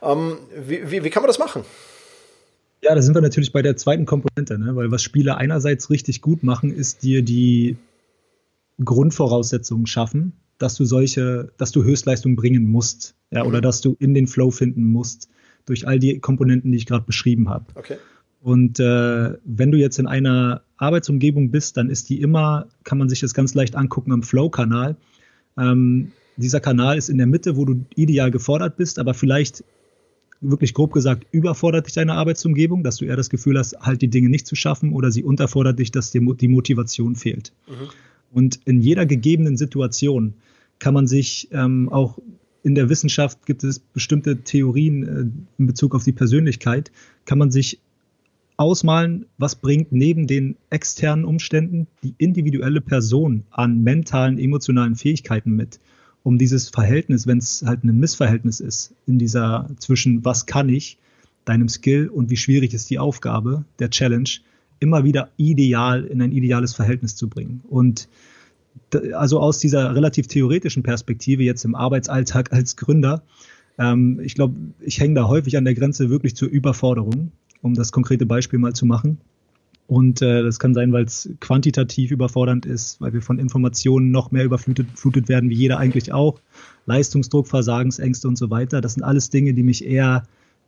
Ähm, 0.02 0.38
wie, 0.56 0.90
wie, 0.90 1.04
wie 1.04 1.10
kann 1.10 1.22
man 1.22 1.28
das 1.28 1.40
machen? 1.40 1.66
Ja, 2.82 2.96
da 2.96 3.02
sind 3.02 3.14
wir 3.14 3.22
natürlich 3.22 3.52
bei 3.52 3.62
der 3.62 3.76
zweiten 3.76 4.06
Komponente, 4.06 4.58
ne? 4.58 4.74
weil 4.78 4.90
was 4.92 5.04
Spieler 5.04 5.38
einerseits 5.38 5.90
richtig 5.90 6.22
gut 6.22 6.44
machen, 6.44 6.74
ist 6.74 7.04
dir 7.04 7.24
die 7.24 7.76
Grundvoraussetzungen 8.84 9.86
schaffen, 9.86 10.34
dass 10.58 10.76
du 10.76 10.86
solche, 10.86 11.52
dass 11.58 11.72
du 11.72 11.84
Höchstleistungen 11.84 12.36
bringen 12.36 12.68
musst, 12.68 13.16
ja, 13.32 13.44
mhm. 13.44 13.50
oder 13.50 13.62
dass 13.62 13.82
du 13.82 13.96
in 14.00 14.14
den 14.14 14.28
Flow 14.28 14.52
finden 14.52 14.86
musst 14.86 15.30
durch 15.66 15.88
all 15.88 16.00
die 16.00 16.20
Komponenten, 16.20 16.72
die 16.72 16.78
ich 16.78 16.86
gerade 16.86 17.06
beschrieben 17.06 17.50
habe. 17.50 17.66
Okay. 17.76 17.98
Und 18.42 18.80
äh, 18.80 19.34
wenn 19.44 19.72
du 19.72 19.78
jetzt 19.78 19.98
in 19.98 20.06
einer 20.06 20.62
Arbeitsumgebung 20.78 21.50
bist, 21.50 21.78
dann 21.78 21.90
ist 21.90 22.10
die 22.10 22.22
immer, 22.22 22.68
kann 22.84 23.00
man 23.00 23.10
sich 23.10 23.22
das 23.22 23.34
ganz 23.34 23.56
leicht 23.56 23.76
angucken 23.76 24.12
am 24.12 24.22
Flow-Kanal. 24.22 24.98
Ähm, 25.58 26.12
dieser 26.38 26.60
Kanal 26.60 26.98
ist 26.98 27.10
in 27.10 27.18
der 27.18 27.28
Mitte, 27.28 27.56
wo 27.58 27.66
du 27.66 27.86
ideal 27.96 28.30
gefordert 28.30 28.78
bist, 28.78 29.00
aber 29.00 29.14
vielleicht 29.14 29.64
wirklich 30.42 30.74
grob 30.74 30.94
gesagt 30.94 31.26
überfordert 31.32 31.88
dich 31.88 31.94
deine 31.94 32.14
Arbeitsumgebung, 32.14 32.84
dass 32.84 32.98
du 32.98 33.06
eher 33.06 33.16
das 33.16 33.30
Gefühl 33.30 33.58
hast, 33.58 33.80
halt 33.80 34.02
die 34.02 34.10
Dinge 34.10 34.30
nicht 34.30 34.46
zu 34.46 34.56
schaffen 34.56 34.94
oder 34.94 35.12
sie 35.12 35.24
unterfordert 35.24 35.80
dich, 35.80 35.92
dass 35.92 36.12
dir 36.12 36.22
die 36.36 36.48
Motivation 36.48 37.16
fehlt. 37.16 37.52
Mhm. 37.68 37.90
Und 38.36 38.60
in 38.66 38.82
jeder 38.82 39.06
gegebenen 39.06 39.56
Situation 39.56 40.34
kann 40.80 40.94
man 40.94 41.08
sich 41.08 41.48
ähm, 41.54 41.88
auch 41.88 42.20
in 42.64 42.76
der 42.76 42.90
Wissenschaft 42.90 43.46
gibt 43.46 43.64
es 43.64 43.80
bestimmte 43.80 44.42
Theorien 44.44 45.04
äh, 45.04 45.22
in 45.58 45.68
Bezug 45.68 45.96
auf 45.96 46.04
die 46.04 46.12
Persönlichkeit, 46.12 46.92
kann 47.24 47.38
man 47.38 47.50
sich 47.50 47.80
ausmalen, 48.58 49.26
was 49.38 49.56
bringt 49.56 49.94
neben 49.94 50.28
den 50.28 50.58
externen 50.70 51.24
Umständen 51.24 51.88
die 52.04 52.14
individuelle 52.18 52.82
Person 52.82 53.44
an 53.52 53.84
mentalen, 53.84 54.38
emotionalen 54.38 54.98
Fähigkeiten 54.98 55.52
mit, 55.52 55.80
um 56.22 56.38
dieses 56.38 56.68
Verhältnis, 56.68 57.28
wenn 57.28 57.38
es 57.38 57.64
halt 57.66 57.86
ein 57.86 57.98
Missverhältnis 57.98 58.60
ist, 58.60 58.94
in 59.08 59.18
dieser 59.18 59.70
zwischen 59.80 60.26
was 60.26 60.46
kann 60.46 60.68
ich, 60.68 60.98
deinem 61.46 61.70
Skill 61.70 62.10
und 62.10 62.30
wie 62.30 62.38
schwierig 62.38 62.74
ist 62.74 62.90
die 62.90 63.00
Aufgabe, 63.00 63.64
der 63.80 63.92
Challenge, 63.92 64.30
immer 64.80 65.04
wieder 65.04 65.30
ideal 65.38 66.06
in 66.06 66.22
ein 66.22 66.32
ideales 66.32 66.74
Verhältnis 66.74 67.16
zu 67.16 67.30
bringen. 67.30 67.62
Und 67.68 68.08
also 69.14 69.40
aus 69.40 69.60
dieser 69.60 69.96
relativ 69.96 70.28
theoretischen 70.28 70.84
Perspektive 70.84 71.44
jetzt 71.44 71.66
im 71.66 71.76
Arbeitsalltag 71.76 72.52
als 72.52 72.76
Gründer 72.76 73.24
Ähm, 73.78 74.20
ich 74.24 74.36
glaube, 74.36 74.56
ich 74.80 75.00
hänge 75.00 75.16
da 75.16 75.28
häufig 75.28 75.58
an 75.58 75.66
der 75.66 75.76
Grenze 75.76 76.10
wirklich 76.10 76.36
zur 76.36 76.50
Überforderung, 76.50 77.32
um 77.62 77.74
das 77.74 77.92
konkrete 77.92 78.26
Beispiel 78.26 78.60
mal 78.60 78.74
zu 78.74 78.86
machen. 78.86 79.18
Und 79.88 80.22
äh, 80.22 80.42
das 80.42 80.58
kann 80.58 80.74
sein, 80.74 80.94
weil 80.94 81.06
es 81.06 81.30
quantitativ 81.40 82.10
überfordernd 82.10 82.66
ist, 82.66 83.00
weil 83.02 83.14
wir 83.14 83.22
von 83.22 83.38
Informationen 83.38 84.10
noch 84.10 84.32
mehr 84.32 84.44
überflutet 84.44 85.30
werden, 85.30 85.50
wie 85.50 85.56
jeder 85.56 85.78
eigentlich 85.78 86.12
auch. 86.12 86.40
Leistungsdruck, 86.88 87.48
Versagensängste 87.48 88.28
und 88.28 88.36
so 88.36 88.50
weiter. 88.50 88.82
Das 88.82 88.96
sind 88.96 89.04
alles 89.04 89.30
Dinge, 89.30 89.54
die 89.54 89.64
mich 89.64 89.86
eher 89.86 90.24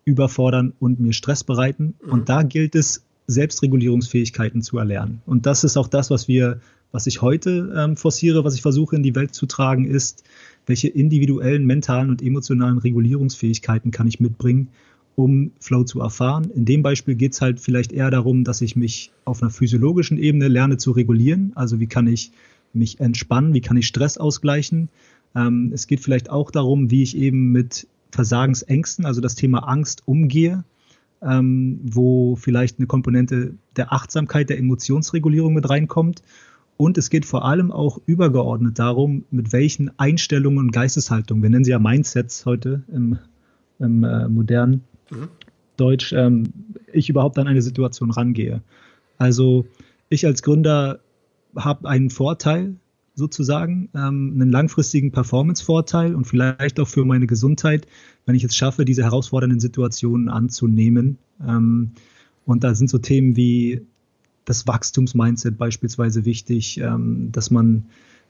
überfordern 0.06 0.74
und 0.80 1.00
mir 1.00 1.14
Stress 1.14 1.44
bereiten. 1.44 1.96
Mhm. 2.04 2.12
Und 2.12 2.30
da 2.30 2.44
gilt 2.44 2.76
es, 2.76 3.04
Selbstregulierungsfähigkeiten 3.28 4.62
zu 4.62 4.78
erlernen. 4.78 5.22
Und 5.26 5.46
das 5.46 5.64
ist 5.64 5.78
auch 5.78 5.88
das, 5.88 6.10
was 6.10 6.28
wir, 6.28 6.62
was 6.92 7.08
ich 7.08 7.22
heute 7.22 7.74
ähm, 7.78 7.98
forciere, 7.98 8.44
was 8.44 8.56
ich 8.56 8.62
versuche 8.62 8.96
in 8.96 9.04
die 9.04 9.16
Welt 9.16 9.36
zu 9.36 9.46
tragen, 9.46 9.86
ist, 9.86 10.24
welche 10.66 10.88
individuellen, 10.88 11.66
mentalen 11.66 12.10
und 12.10 12.22
emotionalen 12.22 12.78
Regulierungsfähigkeiten 12.78 13.92
kann 13.92 14.08
ich 14.08 14.20
mitbringen, 14.20 14.70
um 15.16 15.52
Flow 15.60 15.84
zu 15.84 16.00
erfahren. 16.02 16.50
In 16.52 16.66
dem 16.66 16.84
Beispiel 16.84 17.16
geht 17.16 17.34
es 17.34 17.42
halt 17.42 17.60
vielleicht 17.60 17.92
eher 17.92 18.12
darum, 18.12 18.44
dass 18.44 18.62
ich 18.62 18.76
mich 18.76 19.12
auf 19.26 19.42
einer 19.42 19.52
physiologischen 19.52 20.18
Ebene 20.18 20.48
lerne 20.48 20.78
zu 20.78 20.92
regulieren. 20.92 21.52
Also 21.56 21.80
wie 21.80 21.88
kann 21.88 22.08
ich 22.08 22.32
mich 22.74 23.00
entspannen, 23.00 23.54
wie 23.54 23.62
kann 23.62 23.78
ich 23.78 23.88
Stress 23.88 24.18
ausgleichen. 24.18 24.90
Ähm, 25.36 25.72
es 25.74 25.88
geht 25.88 26.02
vielleicht 26.02 26.30
auch 26.30 26.52
darum, 26.52 26.92
wie 26.92 27.04
ich 27.04 27.18
eben 27.18 27.52
mit 27.52 27.88
Versagensängsten, 28.12 29.06
also 29.06 29.22
das 29.22 29.36
Thema 29.36 29.68
Angst, 29.68 30.04
umgehe, 30.06 30.64
ähm, 31.22 31.80
wo 31.84 32.36
vielleicht 32.36 32.80
eine 32.80 32.88
Komponente 32.88 33.56
der 33.76 33.94
Achtsamkeit, 33.94 34.50
der 34.50 34.60
Emotionsregulierung 34.60 35.54
mit 35.54 35.70
reinkommt. 35.70 36.22
Und 36.78 36.98
es 36.98 37.10
geht 37.10 37.26
vor 37.26 37.46
allem 37.46 37.72
auch 37.72 38.00
übergeordnet 38.06 38.78
darum, 38.78 39.26
mit 39.32 39.52
welchen 39.52 39.92
Einstellungen 39.98 40.60
und 40.60 40.72
Geisteshaltungen, 40.72 41.42
wir 41.42 41.50
nennen 41.50 41.66
sie 41.66 41.72
ja 41.72 41.80
Mindsets 41.80 42.46
heute 42.46 42.84
im, 42.94 43.18
im 43.80 44.04
äh, 44.04 44.28
modernen, 44.28 44.84
mhm. 45.10 45.30
Deutsch, 45.76 46.14
ähm, 46.14 46.54
ich 46.92 47.10
überhaupt 47.10 47.38
an 47.40 47.48
eine 47.48 47.62
Situation 47.62 48.12
rangehe. 48.12 48.62
Also 49.18 49.66
ich 50.10 50.26
als 50.26 50.44
Gründer 50.44 51.00
habe 51.56 51.88
einen 51.88 52.10
Vorteil 52.10 52.76
sozusagen, 53.18 53.90
ähm, 53.96 54.34
einen 54.36 54.52
langfristigen 54.52 55.12
Performance-Vorteil 55.12 56.14
und 56.14 56.26
vielleicht 56.26 56.80
auch 56.80 56.88
für 56.88 57.04
meine 57.04 57.26
Gesundheit, 57.26 57.88
wenn 58.26 58.36
ich 58.36 58.44
es 58.44 58.56
schaffe, 58.56 58.86
diese 58.86 59.04
herausfordernden 59.04 59.60
Situationen 59.60 60.30
anzunehmen. 60.30 61.18
Ähm, 61.46 61.92
und 62.46 62.64
da 62.64 62.76
sind 62.76 62.90
so 62.90 63.00
Themen 63.00 63.36
wie 63.36 63.82
das 64.46 64.68
Wachstumsmindset 64.68 65.58
beispielsweise 65.58 66.26
wichtig, 66.26 66.80
ähm, 66.80 67.32
dass 67.32 67.50
man 67.50 67.86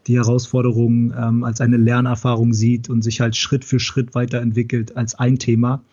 die 0.08 0.16
Herausforderungen 0.16 1.14
ähm, 1.16 1.44
als 1.44 1.60
eine 1.60 1.76
Lernerfahrung 1.76 2.54
sieht 2.54 2.90
und 2.90 3.02
sich 3.02 3.20
halt 3.20 3.36
Schritt 3.36 3.66
für 3.66 3.80
Schritt 3.80 4.16
weiterentwickelt 4.16 4.96
als 4.96 5.16
ein 5.16 5.38
Thema. 5.38 5.84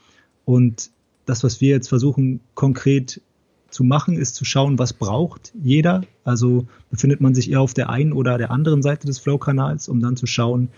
Und 0.45 0.93
das, 1.27 1.43
was 1.43 1.61
wir 1.61 1.71
jetzt 1.71 1.89
versuchen 1.89 2.41
konkret 2.55 3.21
zu 3.75 3.83
machen, 3.83 4.17
ist 4.17 4.37
zu 4.37 4.45
schauen, 4.45 4.79
was 4.79 4.93
braucht 4.93 5.53
jeder. 5.61 6.03
Also 6.23 6.69
befindet 6.91 7.21
man 7.21 7.35
sich 7.35 7.51
eher 7.51 7.61
auf 7.61 7.75
der 7.75 7.91
einen 7.91 8.13
oder 8.13 8.39
der 8.39 8.53
anderen 8.53 8.83
Seite 8.83 9.09
des 9.09 9.19
Flow-Kanals, 9.19 9.89
um 9.89 10.01
dann 10.01 10.17
zu 10.17 10.27
schauen, 10.27 10.69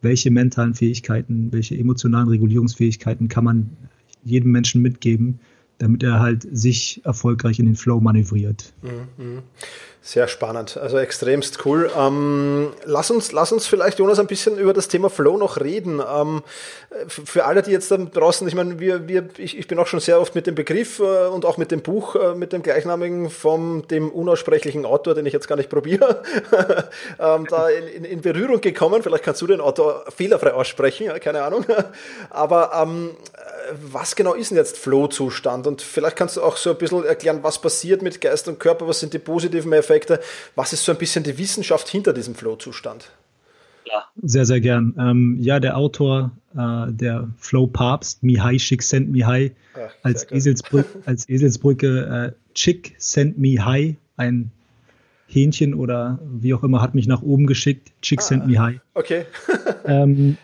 welche 0.00 0.30
mentalen 0.30 0.74
Fähigkeiten, 0.74 1.52
welche 1.52 1.76
emotionalen 1.76 2.28
Regulierungsfähigkeiten 2.28 3.28
kann 3.28 3.44
man 3.44 3.76
jedem 4.24 4.52
Menschen 4.52 4.80
mitgeben, 4.80 5.38
damit 5.76 6.02
er 6.02 6.20
halt 6.20 6.48
sich 6.50 7.02
erfolgreich 7.04 7.58
in 7.58 7.66
den 7.66 7.76
Flow 7.76 8.00
manövriert. 8.00 8.72
Mhm. 8.82 9.42
Sehr 10.06 10.28
spannend, 10.28 10.76
also 10.76 10.98
extremst 10.98 11.66
cool. 11.66 11.90
Ähm, 11.98 12.72
lass, 12.84 13.10
uns, 13.10 13.32
lass 13.32 13.50
uns 13.50 13.66
vielleicht, 13.66 13.98
Jonas, 13.98 14.20
ein 14.20 14.28
bisschen 14.28 14.56
über 14.56 14.72
das 14.72 14.86
Thema 14.86 15.10
Flow 15.10 15.36
noch 15.36 15.60
reden. 15.60 16.00
Ähm, 16.00 16.44
für 17.08 17.44
alle, 17.44 17.60
die 17.62 17.72
jetzt 17.72 17.90
da 17.90 17.96
draußen, 17.96 18.46
ich 18.46 18.54
meine, 18.54 18.78
wir, 18.78 19.08
wir, 19.08 19.28
ich, 19.36 19.58
ich 19.58 19.66
bin 19.66 19.80
auch 19.80 19.88
schon 19.88 19.98
sehr 19.98 20.20
oft 20.20 20.36
mit 20.36 20.46
dem 20.46 20.54
Begriff 20.54 21.00
äh, 21.00 21.26
und 21.26 21.44
auch 21.44 21.56
mit 21.56 21.72
dem 21.72 21.82
Buch, 21.82 22.14
äh, 22.14 22.36
mit 22.36 22.52
dem 22.52 22.62
gleichnamigen 22.62 23.30
vom 23.30 23.88
dem 23.88 24.12
unaussprechlichen 24.12 24.86
Autor, 24.86 25.16
den 25.16 25.26
ich 25.26 25.32
jetzt 25.32 25.48
gar 25.48 25.56
nicht 25.56 25.70
probiere, 25.70 26.22
ähm, 27.18 27.48
da 27.50 27.68
in, 27.68 28.04
in, 28.04 28.20
Berührung 28.20 28.60
gekommen. 28.60 29.02
Vielleicht 29.02 29.24
kannst 29.24 29.42
du 29.42 29.48
den 29.48 29.60
Autor 29.60 30.04
fehlerfrei 30.14 30.52
aussprechen, 30.52 31.08
keine 31.18 31.42
Ahnung. 31.42 31.66
Aber 32.30 32.70
ähm, 32.80 33.10
was 33.82 34.14
genau 34.14 34.34
ist 34.34 34.50
denn 34.50 34.58
jetzt 34.58 34.78
Flow-Zustand? 34.78 35.66
Und 35.66 35.82
vielleicht 35.82 36.16
kannst 36.16 36.36
du 36.36 36.42
auch 36.42 36.56
so 36.56 36.70
ein 36.70 36.76
bisschen 36.76 37.04
erklären, 37.04 37.40
was 37.42 37.60
passiert 37.60 38.02
mit 38.02 38.20
Geist 38.20 38.48
und 38.48 38.60
Körper, 38.60 38.86
was 38.86 39.00
sind 39.00 39.12
die 39.12 39.18
positiven 39.18 39.72
Effekte, 39.72 39.95
was 40.54 40.72
ist 40.72 40.84
so 40.84 40.92
ein 40.92 40.98
bisschen 40.98 41.24
die 41.24 41.36
Wissenschaft 41.38 41.88
hinter 41.88 42.12
diesem 42.12 42.34
Flow-Zustand? 42.34 43.10
Ja, 43.84 44.04
sehr, 44.22 44.44
sehr 44.46 44.60
gern. 44.60 44.94
Ähm, 44.98 45.36
ja, 45.40 45.60
der 45.60 45.76
Autor, 45.76 46.32
äh, 46.56 46.92
der 46.92 47.28
Flow-Papst, 47.38 48.22
Mihai 48.22 48.56
Csikszentmihalyi, 48.56 49.52
Ach, 49.74 49.94
als, 50.02 50.30
Eselsbrück, 50.30 50.86
als 51.06 51.28
Eselsbrücke 51.28 52.32
äh, 52.34 52.54
Csikszentmihalyi, 52.54 53.96
ein 54.16 54.50
Hähnchen 55.28 55.74
oder 55.74 56.18
wie 56.24 56.54
auch 56.54 56.62
immer, 56.62 56.82
hat 56.82 56.94
mich 56.94 57.06
nach 57.06 57.22
oben 57.22 57.46
geschickt. 57.46 57.92
Csikszentmihalyi. 58.00 58.80
Ah, 58.94 58.98
okay. 58.98 59.26
ähm, 59.84 60.36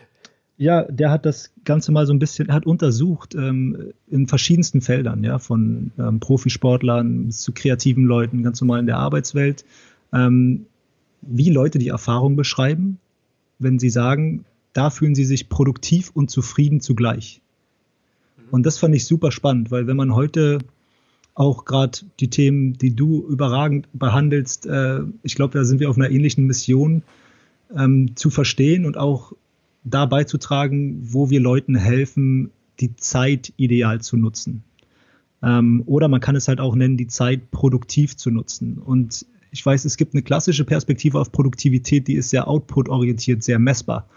ja, 0.57 0.83
der 0.83 1.09
hat 1.11 1.25
das 1.25 1.51
Ganze 1.65 1.91
mal 1.91 2.05
so 2.05 2.13
ein 2.13 2.19
bisschen, 2.19 2.49
er 2.49 2.55
hat 2.55 2.65
untersucht 2.65 3.35
ähm, 3.35 3.93
in 4.07 4.27
verschiedensten 4.27 4.81
Feldern, 4.81 5.23
ja, 5.23 5.39
von 5.39 5.91
ähm, 5.97 6.19
Profisportlern 6.19 7.27
bis 7.27 7.41
zu 7.41 7.53
kreativen 7.53 8.05
Leuten, 8.05 8.43
ganz 8.43 8.61
normal 8.61 8.79
in 8.79 8.85
der 8.85 8.97
Arbeitswelt, 8.97 9.65
ähm, 10.13 10.65
wie 11.21 11.49
Leute 11.49 11.79
die 11.79 11.87
Erfahrung 11.87 12.35
beschreiben, 12.35 12.99
wenn 13.59 13.79
sie 13.79 13.89
sagen, 13.89 14.45
da 14.73 14.89
fühlen 14.89 15.15
sie 15.15 15.25
sich 15.25 15.49
produktiv 15.49 16.11
und 16.13 16.29
zufrieden 16.29 16.81
zugleich. 16.81 17.41
Und 18.51 18.65
das 18.65 18.77
fand 18.77 18.93
ich 18.93 19.05
super 19.05 19.31
spannend, 19.31 19.71
weil 19.71 19.87
wenn 19.87 19.97
man 19.97 20.13
heute 20.13 20.59
auch 21.35 21.65
gerade 21.65 21.99
die 22.19 22.29
Themen, 22.29 22.73
die 22.73 22.95
du 22.95 23.25
überragend 23.27 23.87
behandelst, 23.93 24.67
äh, 24.67 24.99
ich 25.23 25.35
glaube, 25.35 25.57
da 25.57 25.65
sind 25.65 25.79
wir 25.79 25.89
auf 25.89 25.97
einer 25.97 26.11
ähnlichen 26.11 26.45
Mission 26.45 27.01
ähm, 27.75 28.15
zu 28.15 28.29
verstehen 28.29 28.85
und 28.85 28.97
auch 28.97 29.33
da 29.83 30.05
beizutragen, 30.05 30.99
wo 31.01 31.29
wir 31.29 31.39
Leuten 31.39 31.75
helfen, 31.75 32.51
die 32.79 32.95
Zeit 32.95 33.53
ideal 33.57 34.01
zu 34.01 34.17
nutzen. 34.17 34.63
Ähm, 35.41 35.83
oder 35.85 36.07
man 36.07 36.21
kann 36.21 36.35
es 36.35 36.47
halt 36.47 36.59
auch 36.59 36.75
nennen, 36.75 36.97
die 36.97 37.07
Zeit 37.07 37.51
produktiv 37.51 38.15
zu 38.15 38.31
nutzen. 38.31 38.77
Und 38.77 39.25
ich 39.51 39.65
weiß, 39.65 39.85
es 39.85 39.97
gibt 39.97 40.13
eine 40.13 40.23
klassische 40.23 40.65
Perspektive 40.65 41.19
auf 41.19 41.31
Produktivität, 41.31 42.07
die 42.07 42.15
ist 42.15 42.29
sehr 42.29 42.47
output-orientiert, 42.47 43.43
sehr 43.43 43.59
messbar. 43.59 44.07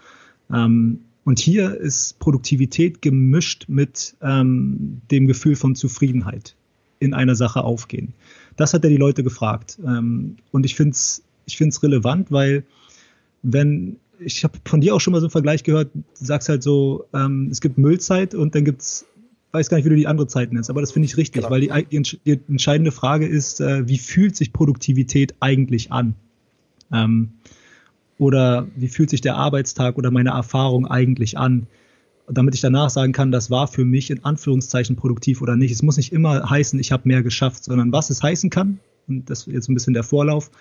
Ähm, 0.51 1.01
und 1.25 1.39
hier 1.39 1.75
ist 1.75 2.19
Produktivität 2.19 3.01
gemischt 3.01 3.65
mit 3.67 4.15
ähm, 4.21 5.01
dem 5.11 5.27
Gefühl 5.27 5.57
von 5.57 5.75
Zufriedenheit 5.75 6.55
in 6.99 7.13
einer 7.13 7.35
Sache 7.35 7.63
aufgehen. 7.63 8.13
Das 8.55 8.73
hat 8.73 8.83
er 8.85 8.89
die 8.89 8.97
Leute 8.97 9.23
gefragt. 9.23 9.77
Ähm, 9.85 10.37
und 10.51 10.65
ich 10.65 10.75
finde 10.75 10.91
es 10.91 11.23
ich 11.47 11.57
find's 11.57 11.81
relevant, 11.81 12.31
weil 12.31 12.63
wenn 13.41 13.97
ich 14.19 14.43
habe 14.43 14.57
von 14.65 14.81
dir 14.81 14.95
auch 14.95 15.01
schon 15.01 15.11
mal 15.11 15.19
so 15.19 15.25
einen 15.25 15.31
Vergleich 15.31 15.63
gehört, 15.63 15.93
du 15.93 16.01
sagst 16.13 16.49
halt 16.49 16.63
so, 16.63 17.05
ähm, 17.13 17.49
es 17.51 17.61
gibt 17.61 17.77
Müllzeit 17.77 18.35
und 18.35 18.55
dann 18.55 18.65
gibt 18.65 18.81
es, 18.81 19.05
weiß 19.51 19.69
gar 19.69 19.77
nicht, 19.77 19.85
wie 19.85 19.89
du 19.89 19.95
die 19.95 20.07
andere 20.07 20.27
Zeit 20.27 20.51
nennst, 20.51 20.69
aber 20.69 20.81
das 20.81 20.91
finde 20.91 21.07
ich 21.07 21.17
richtig, 21.17 21.43
genau. 21.43 21.51
weil 21.51 21.61
die, 21.61 22.01
die, 22.01 22.19
die, 22.25 22.39
entscheidende 22.47 22.91
Frage 22.91 23.27
ist, 23.27 23.61
äh, 23.61 23.87
wie 23.87 23.97
fühlt 23.97 24.35
sich 24.35 24.53
Produktivität 24.53 25.35
eigentlich 25.39 25.91
an? 25.91 26.15
Ähm, 26.91 27.33
oder 28.17 28.67
wie 28.75 28.87
fühlt 28.87 29.09
sich 29.09 29.21
der 29.21 29.35
Arbeitstag 29.35 29.97
oder 29.97 30.11
meine 30.11 30.31
Erfahrung 30.31 30.87
eigentlich 30.87 31.37
an? 31.37 31.67
Damit 32.29 32.55
ich 32.55 32.61
danach 32.61 32.89
sagen 32.89 33.13
kann, 33.13 33.31
das 33.31 33.51
war 33.51 33.67
für 33.67 33.85
mich 33.85 34.09
in 34.09 34.25
Anführungszeichen 34.25 34.95
produktiv 34.95 35.41
oder 35.41 35.55
nicht. 35.55 35.71
Es 35.71 35.81
muss 35.81 35.97
nicht 35.97 36.11
immer 36.11 36.49
heißen, 36.49 36.79
ich 36.79 36.91
habe 36.91 37.07
mehr 37.07 37.23
geschafft, 37.23 37.63
sondern 37.63 37.91
was 37.91 38.09
es 38.09 38.21
heißen 38.21 38.49
kann, 38.49 38.79
und 39.07 39.29
das 39.29 39.47
ist 39.47 39.53
jetzt 39.53 39.69
ein 39.69 39.75
bisschen 39.75 39.93
der 39.93 40.03
Vorlauf, 40.03 40.51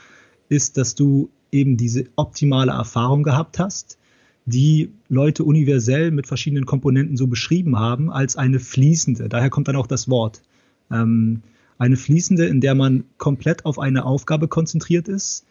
ist, 0.49 0.77
dass 0.77 0.95
du 0.95 1.29
eben 1.53 1.77
diese 1.77 2.05
optimale 2.17 2.73
Erfahrung 2.73 3.23
gehabt 3.23 3.59
hast, 3.59 3.99
die 4.47 4.93
Leute 5.09 5.45
universell 5.45 6.13
mit 6.13 6.27
verschiedenen 6.27 6.67
Komponenten 6.67 7.17
so 7.17 7.27
beschrieben 7.27 7.79
haben, 7.79 8.11
als 8.11 8.37
eine 8.37 8.61
fließende. 8.61 9.29
Daher 9.29 9.51
kommt 9.51 9.69
dann 9.69 9.77
auch 9.77 9.89
das 9.89 10.09
Wort. 10.09 10.43
Ähm, 10.91 11.43
eine 11.79 11.97
fließende, 11.97 12.47
in 12.47 12.61
der 12.61 12.75
man 12.75 13.05
komplett 13.19 13.67
auf 13.67 13.79
eine 13.79 14.05
Aufgabe 14.05 14.49
konzentriert 14.49 15.09
ist, 15.09 15.45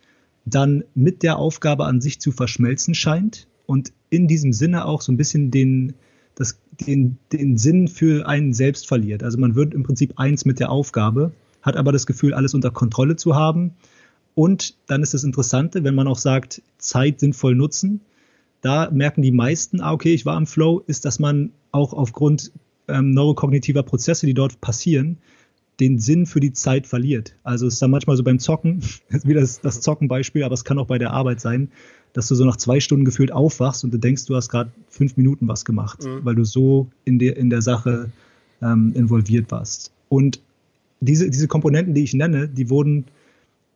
dann 0.46 0.84
mit 0.96 1.24
der 1.24 1.38
Aufgabe 1.38 1.86
an 1.86 2.02
sich 2.02 2.20
zu 2.20 2.32
verschmelzen 2.32 2.96
scheint 2.96 3.48
und 3.66 3.92
in 4.10 4.28
diesem 4.28 4.54
Sinne 4.54 4.86
auch 4.86 5.02
so 5.02 5.12
ein 5.12 5.18
bisschen 5.18 5.52
den, 5.52 5.94
das, 6.36 6.60
den, 6.72 7.18
den 7.32 7.58
Sinn 7.58 7.88
für 7.88 8.28
einen 8.28 8.54
selbst 8.54 8.88
verliert. 8.88 9.24
Also 9.24 9.38
man 9.38 9.56
wird 9.56 9.74
im 9.74 9.84
Prinzip 9.84 10.14
eins 10.18 10.46
mit 10.46 10.60
der 10.60 10.72
Aufgabe, 10.72 11.34
hat 11.62 11.76
aber 11.76 11.92
das 11.92 12.06
Gefühl, 12.06 12.34
alles 12.34 12.54
unter 12.54 12.72
Kontrolle 12.72 13.18
zu 13.18 13.36
haben 13.36 13.74
und 14.36 14.76
dann 14.88 15.02
ist 15.02 15.14
das 15.14 15.24
Interessante, 15.24 15.84
wenn 15.84 15.96
man 15.96 16.08
auch 16.08 16.18
sagt, 16.18 16.62
Zeit 16.78 17.22
sinnvoll 17.22 17.56
nutzen. 17.56 18.02
Da 18.62 18.92
merken 18.92 19.22
die 19.22 19.32
meisten, 19.32 19.80
ah, 19.80 19.94
okay, 19.94 20.14
ich 20.14 20.26
war 20.26 20.38
im 20.38 20.46
Flow, 20.46 20.84
ist, 20.86 21.06
dass 21.06 21.20
man 21.20 21.52
auch 21.72 21.94
aufgrund 21.94 22.52
ähm, 22.88 23.12
neurokognitiver 23.12 23.84
Prozesse, 23.84 24.26
die 24.26 24.34
dort 24.34 24.60
passieren, 24.60 25.18
den 25.80 26.00
Sinn 26.00 26.26
für 26.26 26.40
die 26.40 26.54
Zeit 26.54 26.88
verliert. 26.88 27.36
Also 27.44 27.68
es 27.68 27.76
ist 27.76 27.82
dann 27.82 27.92
manchmal 27.92 28.18
so 28.18 28.24
beim 28.24 28.40
Zocken, 28.40 28.82
wieder 29.24 29.42
das, 29.42 29.62
das 29.62 29.82
Zockenbeispiel, 29.82 30.44
aber 30.44 30.54
es 30.54 30.64
kann 30.64 30.78
auch 30.80 30.88
bei 30.88 30.98
der 30.98 31.12
Arbeit 31.12 31.40
sein, 31.40 31.70
dass 32.14 32.28
du 32.28 32.36
so 32.36 32.46
nach 32.46 32.58
zwei 32.58 32.80
Stunden 32.80 33.06
gefühlt 33.06 33.32
aufwachst 33.32 33.84
und 33.84 33.94
du 33.94 33.98
denkst, 33.98 34.26
du 34.26 34.36
hast 34.36 34.50
gerade 34.50 34.72
fünf 34.90 35.18
Minuten 35.18 35.48
was 35.48 35.66
gemacht, 35.66 36.04
mhm. 36.04 36.24
weil 36.24 36.36
du 36.36 36.44
so 36.44 36.88
in 37.04 37.20
der, 37.20 37.38
in 37.38 37.50
der 37.50 37.62
Sache 37.62 38.12
ähm, 38.62 38.94
involviert 38.96 39.52
warst. 39.52 39.92
Und 40.08 40.42
diese, 41.02 41.30
diese 41.30 41.48
Komponenten, 41.48 41.94
die 41.94 42.04
ich 42.04 42.14
nenne, 42.14 42.48
die 42.48 42.70
wurden 42.70 43.06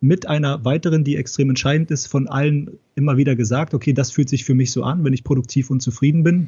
mit 0.01 0.27
einer 0.27 0.63
weiteren, 0.63 1.03
die 1.03 1.17
extrem 1.17 1.49
entscheidend 1.49 1.91
ist, 1.91 2.07
von 2.07 2.27
allen 2.27 2.79
immer 2.95 3.17
wieder 3.17 3.35
gesagt, 3.35 3.73
okay, 3.73 3.93
das 3.93 4.11
fühlt 4.11 4.29
sich 4.29 4.45
für 4.45 4.53
mich 4.53 4.71
so 4.71 4.83
an, 4.83 5.03
wenn 5.03 5.13
ich 5.13 5.23
produktiv 5.23 5.69
und 5.69 5.81
zufrieden 5.81 6.23
bin. 6.23 6.47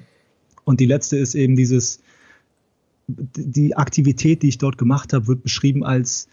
Und 0.63 0.79
die 0.79 0.85
letzte 0.85 1.17
ist 1.17 1.35
eben 1.35 1.55
dieses, 1.55 2.01
die 3.07 3.75
Aktivität, 3.75 4.41
die 4.41 4.49
ich 4.49 4.57
dort 4.57 4.77
gemacht 4.77 5.11
habe, 5.11 5.27
wird 5.27 5.43
beschrieben 5.43 5.83
als 5.83 6.29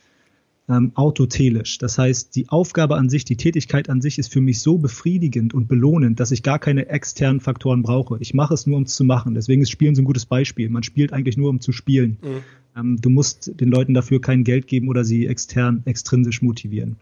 ähm, 0.69 0.93
autotelisch. 0.95 1.79
Das 1.79 1.99
heißt, 1.99 2.37
die 2.37 2.49
Aufgabe 2.49 2.97
an 2.97 3.09
sich, 3.09 3.25
die 3.25 3.37
Tätigkeit 3.37 3.89
an 3.89 4.01
sich 4.01 4.19
ist 4.19 4.33
für 4.33 4.41
mich 4.41 4.61
so 4.61 4.79
befriedigend 4.79 5.55
und 5.55 5.67
belohnend, 5.67 6.21
dass 6.21 6.31
ich 6.31 6.43
gar 6.43 6.59
keine 6.59 6.89
externen 6.89 7.41
Faktoren 7.41 7.83
brauche. 7.83 8.19
Ich 8.21 8.35
mache 8.35 8.55
es 8.55 8.67
nur, 8.67 8.77
um 8.77 8.83
es 8.83 8.95
zu 8.95 9.05
machen. 9.05 9.35
Deswegen 9.35 9.63
ist 9.63 9.71
Spielen 9.71 9.95
so 9.95 10.03
ein 10.03 10.05
gutes 10.05 10.27
Beispiel. 10.27 10.69
Man 10.69 10.83
spielt 10.83 11.13
eigentlich 11.13 11.37
nur, 11.37 11.51
um 11.51 11.61
zu 11.61 11.73
spielen. 11.73 12.19
Mhm. 12.23 12.37
Ähm, 12.77 13.01
du 13.01 13.11
musst 13.11 13.59
den 13.61 13.71
Leuten 13.71 13.95
dafür 13.95 14.21
kein 14.21 14.45
Geld 14.45 14.67
geben 14.67 14.89
oder 14.89 15.05
sie 15.05 15.27
extern, 15.27 15.83
extrinsisch 15.87 16.43
motivieren. 16.43 16.97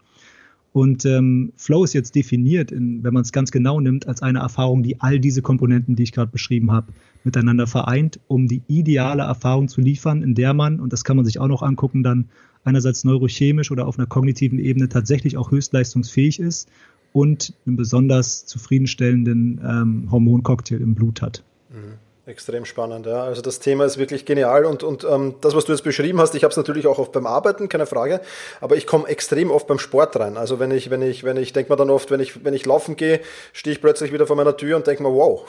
Und 0.71 1.05
ähm, 1.05 1.53
Flow 1.55 1.83
ist 1.83 1.93
jetzt 1.93 2.13
definiert, 2.13 2.71
in, 2.71 3.03
wenn 3.03 3.13
man 3.13 3.23
es 3.23 3.31
ganz 3.31 3.51
genau 3.51 3.79
nimmt, 3.79 4.07
als 4.07 4.21
eine 4.21 4.39
Erfahrung, 4.39 4.83
die 4.83 5.01
all 5.01 5.19
diese 5.19 5.41
Komponenten, 5.41 5.95
die 5.95 6.03
ich 6.03 6.11
gerade 6.11 6.31
beschrieben 6.31 6.71
habe, 6.71 6.93
miteinander 7.23 7.67
vereint, 7.67 8.19
um 8.27 8.47
die 8.47 8.61
ideale 8.67 9.23
Erfahrung 9.23 9.69
zu 9.69 9.81
liefern, 9.81 10.21
in 10.21 10.35
der 10.35 10.53
man, 10.53 10.79
und 10.79 10.93
das 10.93 11.03
kann 11.03 11.15
man 11.15 11.25
sich 11.25 11.39
auch 11.39 11.47
noch 11.47 11.63
angucken, 11.63 12.03
dann 12.03 12.29
einerseits 12.67 13.03
neurochemisch 13.03 13.71
oder 13.71 13.87
auf 13.87 13.97
einer 13.97 14.07
kognitiven 14.07 14.59
Ebene 14.59 14.89
tatsächlich 14.89 15.37
auch 15.37 15.51
höchstleistungsfähig 15.51 16.39
ist 16.39 16.69
und 17.13 17.53
einen 17.65 17.77
besonders 17.77 18.45
zufriedenstellenden 18.45 19.59
ähm, 19.63 20.11
Hormoncocktail 20.11 20.81
im 20.81 20.93
Blut 20.93 21.21
hat. 21.21 21.43
Mhm. 21.71 22.06
Extrem 22.27 22.65
spannend, 22.65 23.05
ja. 23.05 23.23
Also 23.23 23.41
das 23.41 23.59
Thema 23.61 23.85
ist 23.85 23.97
wirklich 23.97 24.25
genial 24.25 24.65
und, 24.65 24.83
und 24.83 25.05
ähm, 25.05 25.35
das, 25.39 25.55
was 25.55 25.63
du 25.63 25.71
jetzt 25.71 25.85
beschrieben 25.85 26.19
hast, 26.19 26.35
ich 26.35 26.43
habe 26.43 26.51
es 26.51 26.57
natürlich 26.57 26.85
auch 26.85 26.99
oft 26.99 27.13
beim 27.13 27.25
Arbeiten, 27.25 27.69
keine 27.69 27.85
Frage, 27.85 28.19
aber 28.59 28.75
ich 28.75 28.85
komme 28.85 29.07
extrem 29.07 29.49
oft 29.49 29.65
beim 29.65 29.79
Sport 29.79 30.19
rein. 30.19 30.35
Also 30.35 30.59
wenn 30.59 30.71
ich, 30.71 30.89
wenn 30.89 31.01
ich, 31.01 31.23
wenn 31.23 31.37
ich 31.37 31.53
denke 31.53 31.71
mir 31.71 31.77
dann 31.77 31.89
oft, 31.89 32.11
wenn 32.11 32.19
ich, 32.19 32.43
wenn 32.43 32.53
ich 32.53 32.65
laufen 32.65 32.97
gehe, 32.97 33.21
stehe 33.53 33.73
ich 33.73 33.79
plötzlich 33.79 34.11
wieder 34.11 34.27
vor 34.27 34.35
meiner 34.35 34.57
Tür 34.57 34.75
und 34.75 34.85
denke 34.85 35.03
mir, 35.03 35.13
wow, 35.13 35.45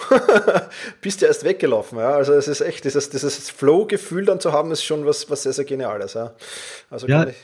bist 1.01 1.21
du 1.21 1.27
erst 1.27 1.43
weggelaufen. 1.43 1.99
Ja? 1.99 2.13
Also 2.13 2.33
es 2.35 2.47
ist 2.47 2.61
echt, 2.61 2.85
dieses, 2.85 3.11
dieses 3.11 3.51
Flow-Gefühl 3.51 4.25
dann 4.25 4.39
zu 4.39 4.53
haben, 4.53 4.71
ist 4.71 4.85
schon 4.85 5.05
was, 5.05 5.29
was 5.29 5.43
sehr, 5.43 5.55
sehr 5.55 5.65
Geniales. 5.65 6.15
Ja. 6.15 6.37
Also 6.91 7.09
ja, 7.09 7.27
ich, 7.27 7.35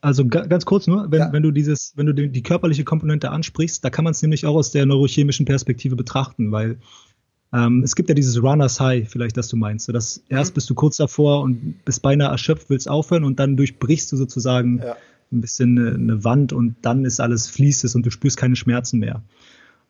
also 0.00 0.28
ganz 0.28 0.64
kurz 0.64 0.86
nur, 0.86 1.10
wenn, 1.10 1.18
ja. 1.18 1.32
wenn 1.32 1.42
du 1.42 1.50
dieses, 1.50 1.92
wenn 1.96 2.06
du 2.06 2.12
die, 2.12 2.28
die 2.28 2.42
körperliche 2.44 2.84
Komponente 2.84 3.30
ansprichst, 3.30 3.84
da 3.84 3.90
kann 3.90 4.04
man 4.04 4.12
es 4.12 4.22
nämlich 4.22 4.46
auch 4.46 4.54
aus 4.54 4.70
der 4.70 4.86
neurochemischen 4.86 5.44
Perspektive 5.44 5.96
betrachten, 5.96 6.52
weil 6.52 6.78
ähm, 7.52 7.82
es 7.82 7.96
gibt 7.96 8.08
ja 8.08 8.14
dieses 8.14 8.42
Runners 8.42 8.80
High, 8.80 9.08
vielleicht, 9.08 9.36
das 9.36 9.48
du 9.48 9.56
meinst. 9.56 9.88
dass 9.88 10.22
erst 10.28 10.52
mhm. 10.52 10.54
bist 10.54 10.70
du 10.70 10.74
kurz 10.74 10.96
davor 10.96 11.42
und 11.42 11.84
bist 11.84 12.02
beinahe 12.02 12.30
erschöpft, 12.30 12.68
willst 12.68 12.88
aufhören 12.88 13.24
und 13.24 13.38
dann 13.38 13.56
durchbrichst 13.56 14.12
du 14.12 14.16
sozusagen 14.16 14.78
ja. 14.78 14.96
ein 15.32 15.40
bisschen 15.40 15.78
eine, 15.78 15.94
eine, 15.94 16.24
Wand 16.24 16.52
und 16.52 16.76
dann 16.82 17.04
ist 17.04 17.20
alles 17.20 17.48
fließes 17.48 17.94
und 17.94 18.04
du 18.04 18.10
spürst 18.10 18.36
keine 18.36 18.56
Schmerzen 18.56 18.98
mehr. 18.98 19.22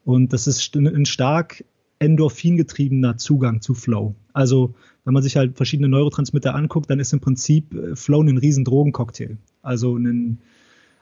Und 0.04 0.32
das 0.32 0.46
ist 0.46 0.74
ein 0.74 1.06
stark 1.06 1.64
endorphingetriebener 1.98 3.16
Zugang 3.16 3.60
zu 3.60 3.74
Flow. 3.74 4.14
Also, 4.32 4.74
wenn 5.04 5.14
man 5.14 5.22
sich 5.22 5.36
halt 5.36 5.56
verschiedene 5.56 5.88
Neurotransmitter 5.88 6.54
anguckt, 6.54 6.88
dann 6.90 7.00
ist 7.00 7.12
im 7.12 7.20
Prinzip 7.20 7.74
äh, 7.74 7.96
Flow 7.96 8.22
ein 8.22 8.38
riesen 8.38 8.64
Drogencocktail. 8.64 9.36
Also 9.62 9.96
ein 9.96 10.38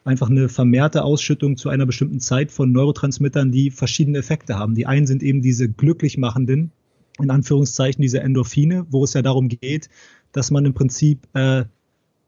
einfach 0.06 0.30
eine 0.30 0.48
vermehrte 0.48 1.02
Ausschüttung 1.02 1.56
zu 1.56 1.68
einer 1.68 1.86
bestimmten 1.86 2.20
Zeit 2.20 2.52
von 2.52 2.70
Neurotransmittern, 2.72 3.50
die 3.50 3.70
verschiedene 3.70 4.18
Effekte 4.18 4.58
haben. 4.58 4.74
Die 4.74 4.86
einen 4.86 5.06
sind 5.06 5.22
eben 5.22 5.42
diese 5.42 5.68
glücklich 5.68 6.16
machenden, 6.16 6.70
in 7.18 7.30
Anführungszeichen, 7.30 8.02
diese 8.02 8.20
Endorphine, 8.20 8.86
wo 8.90 9.04
es 9.04 9.14
ja 9.14 9.22
darum 9.22 9.48
geht, 9.48 9.88
dass 10.32 10.50
man 10.50 10.64
im 10.64 10.74
Prinzip 10.74 11.26
äh, 11.34 11.64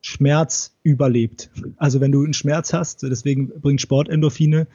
Schmerz 0.00 0.74
überlebt. 0.82 1.50
Also 1.76 2.00
wenn 2.00 2.12
du 2.12 2.24
einen 2.24 2.34
Schmerz 2.34 2.72
hast, 2.72 3.02
deswegen 3.02 3.48
bringt 3.60 3.80
Sport 3.80 4.08
Endorphine, 4.08 4.66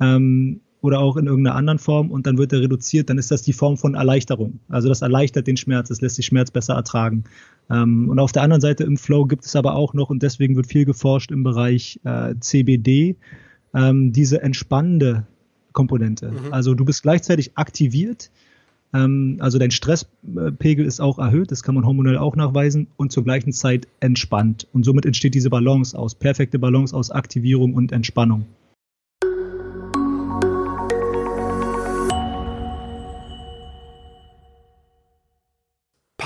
ähm, 0.00 0.60
oder 0.82 0.98
auch 0.98 1.16
in 1.16 1.26
irgendeiner 1.26 1.56
anderen 1.56 1.78
Form 1.78 2.10
und 2.10 2.26
dann 2.26 2.36
wird 2.36 2.52
er 2.52 2.60
reduziert, 2.60 3.08
dann 3.08 3.16
ist 3.16 3.30
das 3.30 3.42
die 3.42 3.52
Form 3.52 3.78
von 3.78 3.94
Erleichterung. 3.94 4.58
Also 4.68 4.88
das 4.88 5.00
erleichtert 5.00 5.46
den 5.46 5.56
Schmerz, 5.56 5.90
es 5.90 6.00
lässt 6.00 6.16
sich 6.16 6.26
Schmerz 6.26 6.50
besser 6.50 6.74
ertragen. 6.74 7.24
Ähm, 7.70 8.08
und 8.10 8.18
auf 8.18 8.32
der 8.32 8.42
anderen 8.42 8.60
Seite 8.60 8.82
im 8.82 8.96
Flow 8.96 9.24
gibt 9.24 9.46
es 9.46 9.54
aber 9.54 9.76
auch 9.76 9.94
noch, 9.94 10.10
und 10.10 10.22
deswegen 10.22 10.56
wird 10.56 10.66
viel 10.66 10.84
geforscht 10.84 11.30
im 11.30 11.44
Bereich 11.44 12.00
äh, 12.02 12.34
CBD, 12.38 13.16
ähm, 13.74 14.12
diese 14.12 14.42
entspannende 14.42 15.24
Komponente. 15.72 16.32
Mhm. 16.32 16.52
Also 16.52 16.74
du 16.74 16.84
bist 16.84 17.02
gleichzeitig 17.02 17.52
aktiviert, 17.56 18.32
ähm, 18.92 19.36
also 19.38 19.60
dein 19.60 19.70
Stresspegel 19.70 20.84
ist 20.84 21.00
auch 21.00 21.20
erhöht, 21.20 21.52
das 21.52 21.62
kann 21.62 21.76
man 21.76 21.86
hormonell 21.86 22.18
auch 22.18 22.34
nachweisen, 22.34 22.88
und 22.96 23.12
zur 23.12 23.22
gleichen 23.22 23.52
Zeit 23.52 23.86
entspannt. 24.00 24.66
Und 24.72 24.84
somit 24.84 25.06
entsteht 25.06 25.34
diese 25.34 25.48
Balance 25.48 25.96
aus, 25.96 26.16
perfekte 26.16 26.58
Balance 26.58 26.94
aus 26.94 27.12
Aktivierung 27.12 27.74
und 27.74 27.92
Entspannung. 27.92 28.46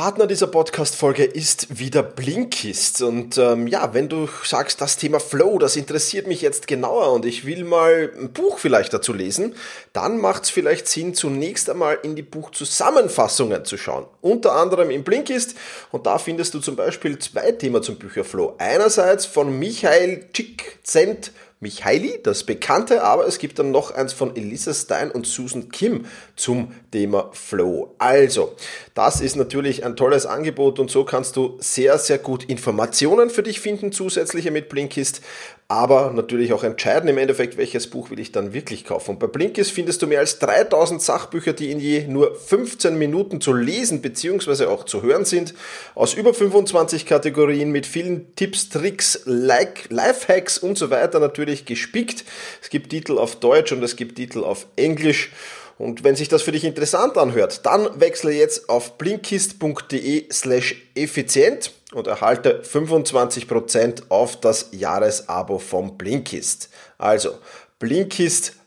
Partner 0.07 0.29
dieser 0.29 0.47
Podcast-Folge 0.47 1.25
ist 1.25 1.81
wieder 1.81 2.05
Blinkist. 2.05 3.03
Und 3.03 3.39
ähm, 3.39 3.67
ja, 3.67 3.93
wenn 3.93 4.09
du 4.09 4.29
sagst, 4.45 4.81
das 4.81 4.97
Thema 4.97 5.19
Flow, 5.19 5.59
das 5.59 5.75
interessiert 5.75 6.29
mich 6.29 6.43
jetzt 6.43 6.69
genauer 6.69 7.13
und 7.13 7.25
ich 7.25 7.45
will 7.45 7.65
mal 7.65 8.13
ein 8.17 8.33
Buch 8.33 8.61
vielleicht 8.61 8.95
dazu 8.95 9.13
lesen, 9.13 9.57
dann 9.93 10.19
macht 10.19 10.45
es 10.45 10.51
vielleicht 10.51 10.87
Sinn, 10.87 11.13
zunächst 11.13 11.69
einmal 11.69 11.99
in 12.05 12.15
die 12.15 12.23
Buchzusammenfassungen 12.23 13.65
zu 13.65 13.77
schauen. 13.77 14.07
Unter 14.21 14.53
anderem 14.53 14.91
im 14.91 15.03
Blinkist. 15.03 15.57
Und 15.91 16.07
da 16.07 16.19
findest 16.19 16.55
du 16.55 16.61
zum 16.61 16.77
Beispiel 16.77 17.19
zwei 17.19 17.51
Themen 17.51 17.83
zum 17.83 17.97
Bücherflow. 17.97 18.55
Einerseits 18.59 19.27
von 19.27 19.59
Michael 19.59 20.29
Csikszent 20.33 21.33
Michaili, 21.59 22.21
das 22.23 22.45
bekannte, 22.45 23.03
aber 23.03 23.27
es 23.27 23.39
gibt 23.39 23.59
dann 23.59 23.71
noch 23.71 23.91
eins 23.91 24.13
von 24.13 24.37
Elisa 24.37 24.75
Stein 24.75 25.11
und 25.11 25.27
Susan 25.27 25.71
Kim 25.71 26.05
zum 26.37 26.75
Thema 26.93 27.31
Flow. 27.33 27.95
Also, 27.97 28.55
das 28.97 29.21
ist 29.21 29.37
natürlich 29.37 29.85
ein 29.85 29.95
tolles 29.95 30.27
Angebot 30.27 30.81
und 30.81 30.91
so 30.91 31.05
kannst 31.05 31.37
du 31.37 31.57
sehr, 31.61 31.99
sehr 31.99 32.19
gut 32.19 32.45
Informationen 32.45 33.31
für 33.31 33.45
dich 33.45 33.61
finden, 33.61 33.93
zusätzliche 33.93 34.51
mit 34.51 34.69
Blinkist 34.69 35.21
aber 35.69 36.13
natürlich 36.15 36.53
auch 36.53 36.63
entscheiden 36.63 37.09
im 37.09 37.19
Endeffekt, 37.19 37.57
welches 37.57 37.89
Buch 37.89 38.11
will 38.11 38.21
ich 38.21 38.31
dann 38.31 38.53
wirklich 38.53 38.85
kaufen. 38.85 39.13
Und 39.13 39.19
bei 39.19 39.27
Blinkist 39.27 39.73
findest 39.73 40.01
du 40.01 40.07
mehr 40.07 40.21
als 40.21 40.39
3000 40.39 41.03
Sachbücher, 41.03 41.55
die 41.55 41.73
in 41.73 41.81
je 41.81 42.07
nur 42.07 42.37
15 42.37 42.97
Minuten 42.97 43.41
zu 43.41 43.53
lesen 43.53 44.01
bzw. 44.01 44.67
auch 44.67 44.85
zu 44.85 45.03
hören 45.03 45.25
sind, 45.25 45.55
aus 45.97 46.15
über 46.15 46.35
25 46.35 47.05
Kategorien 47.05 47.73
mit 47.73 47.85
vielen 47.85 48.37
Tipps, 48.37 48.69
Tricks, 48.69 49.23
like, 49.25 49.91
Lifehacks 49.91 50.59
und 50.59 50.79
so 50.79 50.91
weiter 50.91 51.19
natürlich 51.19 51.65
gespickt. 51.65 52.25
Es 52.63 52.71
gibt 52.71 52.91
Titel 52.91 53.19
auf 53.19 53.35
Deutsch 53.35 53.73
und 53.73 53.83
es 53.83 53.97
gibt 53.97 54.17
Titel 54.17 54.45
auf 54.45 54.69
Englisch. 54.77 55.33
Und 55.79 56.05
wenn 56.05 56.17
sich 56.17 56.29
das 56.29 56.43
für 56.43 56.53
dich 56.53 56.65
interessant 56.65 57.19
anhört, 57.19 57.67
dann 57.67 58.01
wechsle 58.01 58.33
jetzt 58.33 58.69
auf 58.69 58.97
blinkist.de 58.99 60.33
slash 60.33 60.77
effizient 60.95 61.73
und 61.93 62.07
erhalte 62.07 62.63
25% 62.63 64.05
auf 64.09 64.41
das 64.41 64.69
Jahresabo 64.73 65.59
vom 65.59 65.99
Blinkist. 65.99 66.71
Also 66.99 67.39
blinkist.de 67.79 68.59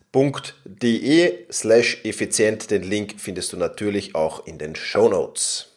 slash 1.51 2.01
effizient. 2.03 2.69
Den 2.69 2.83
Link 2.83 3.15
findest 3.17 3.53
du 3.53 3.57
natürlich 3.57 4.13
auch 4.15 4.45
in 4.45 4.59
den 4.59 4.75
Show 4.75 5.09
Notes. 5.09 5.69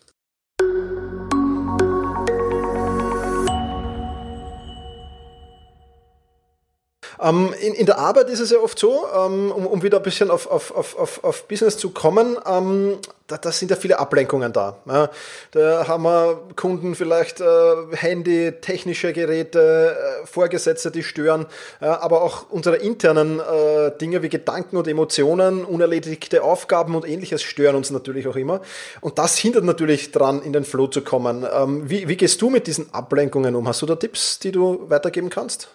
Ähm, 7.23 7.55
in, 7.61 7.75
in, 7.75 7.87
der 7.87 7.99
Arbeit 7.99 8.29
ist 8.29 8.41
es 8.41 8.51
ja 8.51 8.59
oft 8.59 8.79
so, 8.79 9.07
ähm, 9.15 9.53
um, 9.53 9.67
um, 9.67 9.83
wieder 9.83 9.99
ein 9.99 10.03
bisschen 10.03 10.31
auf, 10.31 10.51
auf, 10.51 10.75
auf, 10.75 11.23
auf 11.23 11.47
Business 11.47 11.79
zu 11.79 11.91
kommen, 11.91 12.37
ähm, 12.47 12.99
da, 13.29 13.39
da, 13.39 13.53
sind 13.53 13.71
ja 13.71 13.77
viele 13.77 13.99
Ablenkungen 13.99 14.53
da. 14.53 14.77
Ja. 14.87 15.09
Da 15.53 15.87
haben 15.87 16.03
wir 16.03 16.43
Kunden 16.57 16.97
vielleicht 16.97 17.41
äh, 17.41 17.45
Handy, 17.93 18.53
technische 18.61 19.13
Geräte, 19.13 19.97
äh, 20.23 20.27
Vorgesetzte, 20.27 20.91
die 20.91 21.05
stören, 21.05 21.47
äh, 21.81 21.87
aber 21.87 22.23
auch 22.23 22.51
unsere 22.51 22.77
internen 22.77 23.39
äh, 23.39 23.97
Dinge 23.99 24.23
wie 24.23 24.29
Gedanken 24.29 24.77
und 24.77 24.89
Emotionen, 24.89 25.65
unerledigte 25.65 26.43
Aufgaben 26.43 26.97
und 26.97 27.09
ähnliches 27.09 27.43
stören 27.43 27.77
uns 27.77 27.91
natürlich 27.91 28.27
auch 28.27 28.37
immer. 28.37 28.63
Und 29.01 29.19
das 29.19 29.39
hindert 29.39 29.65
natürlich 29.65 30.11
dran, 30.11 30.43
in 30.43 30.53
den 30.53 30.65
Flow 30.65 30.89
zu 30.89 31.03
kommen. 31.03 31.47
Ähm, 31.55 31.89
wie, 31.89 32.09
wie 32.09 32.17
gehst 32.17 32.43
du 32.43 32.51
mit 32.51 32.67
diesen 32.67 32.93
Ablenkungen 32.93 33.55
um? 33.55 33.69
Hast 33.69 33.81
du 33.81 33.87
da 33.87 33.95
Tipps, 33.95 34.41
die 34.41 34.51
du 34.51 34.91
weitergeben 34.91 35.31
kannst? 35.31 35.69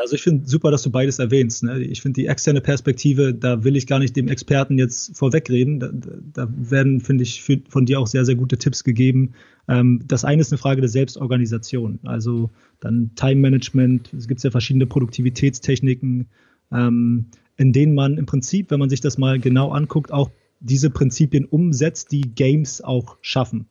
Also 0.00 0.14
ich 0.14 0.22
finde 0.22 0.48
super, 0.48 0.70
dass 0.70 0.82
du 0.82 0.90
beides 0.90 1.18
erwähnst. 1.18 1.62
Ne? 1.62 1.78
Ich 1.80 2.00
finde 2.00 2.20
die 2.20 2.26
externe 2.26 2.60
Perspektive, 2.60 3.34
da 3.34 3.64
will 3.64 3.76
ich 3.76 3.86
gar 3.86 3.98
nicht 3.98 4.16
dem 4.16 4.28
Experten 4.28 4.78
jetzt 4.78 5.16
vorwegreden. 5.16 5.78
Da, 5.78 5.90
da 5.92 6.48
werden, 6.56 7.00
finde 7.00 7.24
ich, 7.24 7.42
von 7.68 7.84
dir 7.84 8.00
auch 8.00 8.06
sehr, 8.06 8.24
sehr 8.24 8.34
gute 8.34 8.56
Tipps 8.56 8.82
gegeben. 8.82 9.32
Ähm, 9.68 10.02
das 10.06 10.24
eine 10.24 10.40
ist 10.40 10.52
eine 10.52 10.58
Frage 10.58 10.80
der 10.80 10.88
Selbstorganisation. 10.88 12.00
Also 12.04 12.50
dann 12.80 13.10
Time 13.14 13.40
Management. 13.40 14.12
Es 14.14 14.26
gibt 14.26 14.42
ja 14.42 14.50
verschiedene 14.50 14.86
Produktivitätstechniken, 14.86 16.28
ähm, 16.72 17.26
in 17.58 17.72
denen 17.72 17.94
man 17.94 18.16
im 18.16 18.24
Prinzip, 18.24 18.70
wenn 18.70 18.80
man 18.80 18.88
sich 18.88 19.02
das 19.02 19.18
mal 19.18 19.38
genau 19.38 19.70
anguckt, 19.70 20.12
auch 20.12 20.30
diese 20.60 20.88
Prinzipien 20.88 21.44
umsetzt, 21.44 22.10
die 22.10 22.22
Games 22.22 22.80
auch 22.80 23.18
schaffen. 23.20 23.66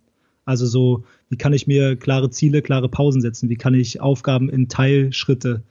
Also 0.46 0.68
so, 0.68 1.06
wie 1.30 1.38
kann 1.38 1.54
ich 1.54 1.66
mir 1.66 1.96
klare 1.96 2.30
Ziele, 2.30 2.62
klare 2.62 2.90
Pausen 2.90 3.22
setzen? 3.22 3.50
Wie 3.50 3.56
kann 3.56 3.74
ich 3.74 4.00
Aufgaben 4.02 4.50
in 4.50 4.68
Teilschritte 4.68 5.64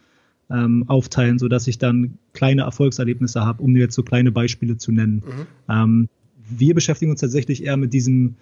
ähm, 0.50 0.84
aufteilen, 0.88 1.38
sodass 1.38 1.66
ich 1.66 1.78
dann 1.78 2.18
kleine 2.32 2.62
Erfolgserlebnisse 2.62 3.44
habe, 3.44 3.62
um 3.62 3.74
dir 3.74 3.80
jetzt 3.80 3.94
so 3.94 4.02
kleine 4.02 4.32
Beispiele 4.32 4.76
zu 4.76 4.92
nennen. 4.92 5.22
Mhm. 5.26 5.46
Ähm, 5.68 6.08
wir 6.50 6.74
beschäftigen 6.74 7.10
uns 7.10 7.20
tatsächlich 7.20 7.64
eher 7.64 7.76
mit 7.76 7.92
diesem 7.92 8.36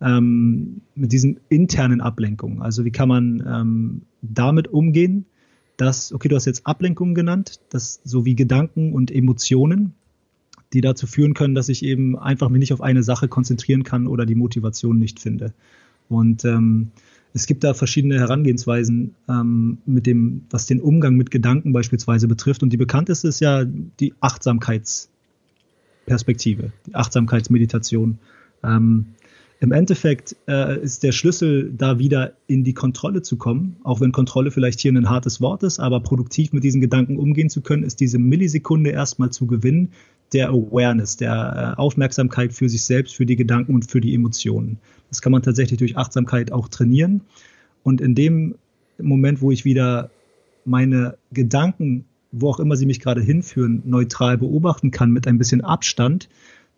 ähm, 0.00 0.80
mit 0.94 1.12
diesen 1.12 1.38
internen 1.48 2.00
Ablenkungen. 2.00 2.62
Also 2.62 2.84
wie 2.84 2.90
kann 2.90 3.08
man 3.08 3.44
ähm, 3.46 4.02
damit 4.22 4.68
umgehen, 4.68 5.24
dass, 5.76 6.12
okay, 6.12 6.28
du 6.28 6.36
hast 6.36 6.46
jetzt 6.46 6.66
Ablenkungen 6.66 7.14
genannt, 7.14 7.60
das 7.70 8.00
sowie 8.04 8.34
Gedanken 8.34 8.92
und 8.92 9.10
Emotionen, 9.10 9.94
die 10.72 10.80
dazu 10.80 11.06
führen 11.06 11.34
können, 11.34 11.54
dass 11.54 11.68
ich 11.68 11.84
eben 11.84 12.18
einfach 12.18 12.48
mich 12.48 12.60
nicht 12.60 12.72
auf 12.72 12.80
eine 12.80 13.02
Sache 13.02 13.28
konzentrieren 13.28 13.84
kann 13.84 14.06
oder 14.06 14.26
die 14.26 14.34
Motivation 14.34 14.98
nicht 14.98 15.20
finde. 15.20 15.52
Und 16.08 16.44
ähm, 16.44 16.90
es 17.34 17.46
gibt 17.46 17.62
da 17.64 17.74
verschiedene 17.74 18.18
Herangehensweisen 18.20 19.16
ähm, 19.28 19.78
mit 19.86 20.06
dem, 20.06 20.42
was 20.50 20.66
den 20.66 20.80
Umgang 20.80 21.16
mit 21.16 21.32
Gedanken 21.32 21.72
beispielsweise 21.72 22.28
betrifft. 22.28 22.62
Und 22.62 22.72
die 22.72 22.76
bekannteste 22.76 23.26
ist 23.26 23.40
ja 23.40 23.64
die 23.64 24.14
Achtsamkeitsperspektive, 24.20 26.70
die 26.86 26.94
Achtsamkeitsmeditation. 26.94 28.20
Ähm, 28.62 29.06
Im 29.58 29.72
Endeffekt 29.72 30.36
äh, 30.46 30.80
ist 30.80 31.02
der 31.02 31.10
Schlüssel, 31.10 31.72
da 31.76 31.98
wieder 31.98 32.34
in 32.46 32.62
die 32.62 32.74
Kontrolle 32.74 33.22
zu 33.22 33.36
kommen, 33.36 33.78
auch 33.82 34.00
wenn 34.00 34.12
Kontrolle 34.12 34.52
vielleicht 34.52 34.78
hier 34.78 34.92
ein 34.92 35.10
hartes 35.10 35.40
Wort 35.40 35.64
ist, 35.64 35.80
aber 35.80 35.98
produktiv 35.98 36.52
mit 36.52 36.62
diesen 36.62 36.80
Gedanken 36.80 37.18
umgehen 37.18 37.50
zu 37.50 37.62
können, 37.62 37.82
ist 37.82 37.98
diese 37.98 38.20
Millisekunde 38.20 38.90
erstmal 38.90 39.30
zu 39.30 39.48
gewinnen, 39.48 39.90
der 40.34 40.50
Awareness, 40.50 41.16
der 41.16 41.74
äh, 41.76 41.80
Aufmerksamkeit 41.80 42.52
für 42.52 42.68
sich 42.68 42.82
selbst, 42.82 43.14
für 43.14 43.26
die 43.26 43.36
Gedanken 43.36 43.74
und 43.74 43.90
für 43.90 44.00
die 44.00 44.14
Emotionen. 44.14 44.78
Das 45.08 45.22
kann 45.22 45.32
man 45.32 45.42
tatsächlich 45.42 45.78
durch 45.78 45.96
Achtsamkeit 45.96 46.52
auch 46.52 46.68
trainieren. 46.68 47.22
Und 47.82 48.00
in 48.00 48.14
dem 48.14 48.56
Moment, 49.00 49.40
wo 49.40 49.50
ich 49.50 49.64
wieder 49.64 50.10
meine 50.64 51.16
Gedanken, 51.32 52.04
wo 52.32 52.50
auch 52.50 52.58
immer 52.58 52.76
sie 52.76 52.86
mich 52.86 53.00
gerade 53.00 53.20
hinführen, 53.20 53.82
neutral 53.84 54.38
beobachten 54.38 54.90
kann 54.90 55.12
mit 55.12 55.26
ein 55.26 55.38
bisschen 55.38 55.60
Abstand, 55.60 56.28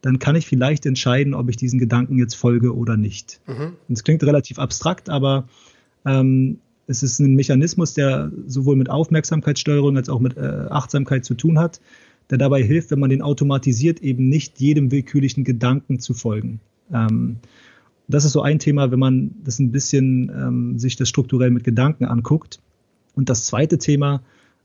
dann 0.02 0.18
kann 0.18 0.36
ich 0.36 0.46
vielleicht 0.46 0.84
entscheiden, 0.86 1.34
ob 1.34 1.48
ich 1.48 1.56
diesen 1.56 1.78
Gedanken 1.78 2.18
jetzt 2.18 2.34
folge 2.34 2.76
oder 2.76 2.96
nicht. 2.96 3.40
Mhm. 3.46 3.72
Das 3.88 4.04
klingt 4.04 4.22
relativ 4.22 4.58
abstrakt, 4.58 5.08
aber 5.08 5.48
ähm, 6.04 6.58
es 6.86 7.02
ist 7.02 7.18
ein 7.18 7.34
Mechanismus, 7.34 7.94
der 7.94 8.30
sowohl 8.46 8.76
mit 8.76 8.90
Aufmerksamkeitssteuerung 8.90 9.96
als 9.96 10.08
auch 10.08 10.20
mit 10.20 10.36
äh, 10.36 10.66
Achtsamkeit 10.70 11.24
zu 11.24 11.34
tun 11.34 11.58
hat, 11.58 11.80
der 12.30 12.38
dabei 12.38 12.62
hilft, 12.62 12.90
wenn 12.90 13.00
man 13.00 13.10
den 13.10 13.22
automatisiert, 13.22 14.00
eben 14.00 14.28
nicht 14.28 14.60
jedem 14.60 14.90
willkürlichen 14.90 15.44
Gedanken 15.44 16.00
zu 16.00 16.14
folgen. 16.14 16.60
Ähm, 16.92 17.36
das 18.08 18.24
ist 18.24 18.32
so 18.32 18.42
ein 18.42 18.58
Thema, 18.58 18.90
wenn 18.90 18.98
man 18.98 19.32
das 19.44 19.58
ein 19.58 19.72
bisschen 19.72 20.30
ähm, 20.30 20.78
sich 20.78 20.96
das 20.96 21.08
strukturell 21.08 21.50
mit 21.50 21.64
Gedanken 21.64 22.04
anguckt. 22.04 22.60
Und 23.14 23.28
das 23.28 23.46
zweite 23.46 23.78
Thema, 23.78 24.22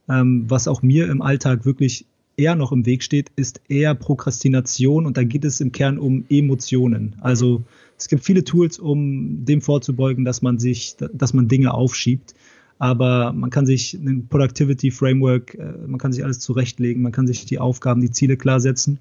ähm, 0.08 0.46
was 0.48 0.68
auch 0.68 0.82
mir 0.82 1.10
im 1.10 1.22
Alltag 1.22 1.66
wirklich 1.66 2.06
eher 2.38 2.56
noch 2.56 2.72
im 2.72 2.86
Weg 2.86 3.04
steht, 3.04 3.32
ist 3.36 3.62
eher 3.68 3.94
Prokrastination 3.96 5.06
und 5.06 5.18
da 5.18 5.24
geht 5.24 5.46
es 5.46 5.62
im 5.62 5.72
Kern 5.72 5.98
um 5.98 6.26
Emotionen. 6.30 7.16
Also 7.22 7.64
es 7.98 8.08
gibt 8.08 8.24
viele 8.24 8.44
Tools, 8.44 8.80
um 8.80 9.46
dem 9.46 9.62
vorzubeugen, 9.62 10.26
dass 10.26 10.42
man 10.42 10.58
sich, 10.58 10.96
dass 11.14 11.34
man 11.34 11.48
Dinge 11.48 11.74
aufschiebt. 11.74 12.34
Aber 12.82 13.32
man 13.32 13.52
kann 13.52 13.68
sich 13.68 13.94
ein 13.94 14.26
Productivity 14.28 14.90
Framework, 14.90 15.54
äh, 15.54 15.72
man 15.86 16.00
kann 16.00 16.12
sich 16.12 16.24
alles 16.24 16.40
zurechtlegen, 16.40 17.04
man 17.04 17.12
kann 17.12 17.28
sich 17.28 17.46
die 17.46 17.60
Aufgaben, 17.60 18.02
die 18.02 18.10
Ziele 18.10 18.38
klar 18.38 18.60
setzen. 18.60 18.98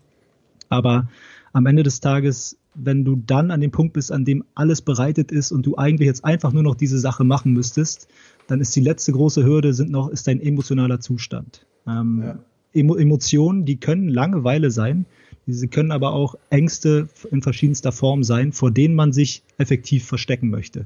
Aber 0.69 1.09
am 1.55 1.65
Ende 1.65 1.83
des 1.83 2.01
Tages, 2.01 2.59
wenn 2.75 3.07
du 3.07 3.17
dann 3.17 3.51
an 3.51 3.63
dem 3.63 3.71
Punkt 3.71 3.95
bist, 3.95 4.13
an 4.13 4.27
dem 4.27 4.45
alles 4.55 4.83
bereitet 4.83 5.33
ist 5.33 5.51
und 5.51 5.65
du 5.65 5.79
eigentlich 5.79 6.07
jetzt 6.07 6.27
einfach 6.27 6.53
nur 6.53 6.63
noch 6.63 6.75
diese 6.75 6.99
Sache 6.99 7.25
machen 7.25 7.55
müsstest, 7.55 8.07
dann 8.49 8.61
ist 8.61 8.77
die 8.77 8.83
letzte 8.83 9.13
große 9.13 9.47
Hürde 9.47 9.73
sind 9.73 9.91
noch, 9.91 10.11
ist 10.11 10.27
dein 10.27 10.43
emotionaler 10.43 11.01
Zustand. 11.01 11.65
Ähm, 11.87 12.23
ja. 12.23 12.39
Emo 12.75 12.97
Emotionen, 12.97 13.65
die 13.65 13.81
können 13.81 14.11
Langeweile 14.11 14.71
sein, 14.71 15.07
diese 15.47 15.69
können 15.69 15.91
aber 15.91 16.13
auch 16.13 16.35
Ängste 16.51 17.09
in 17.31 17.41
verschiedenster 17.41 17.93
Form 17.93 18.25
sein, 18.25 18.53
vor 18.53 18.71
denen 18.71 18.95
man 18.95 19.15
sich 19.15 19.43
effektiv 19.57 20.05
verstecken 20.05 20.51
möchte 20.51 20.85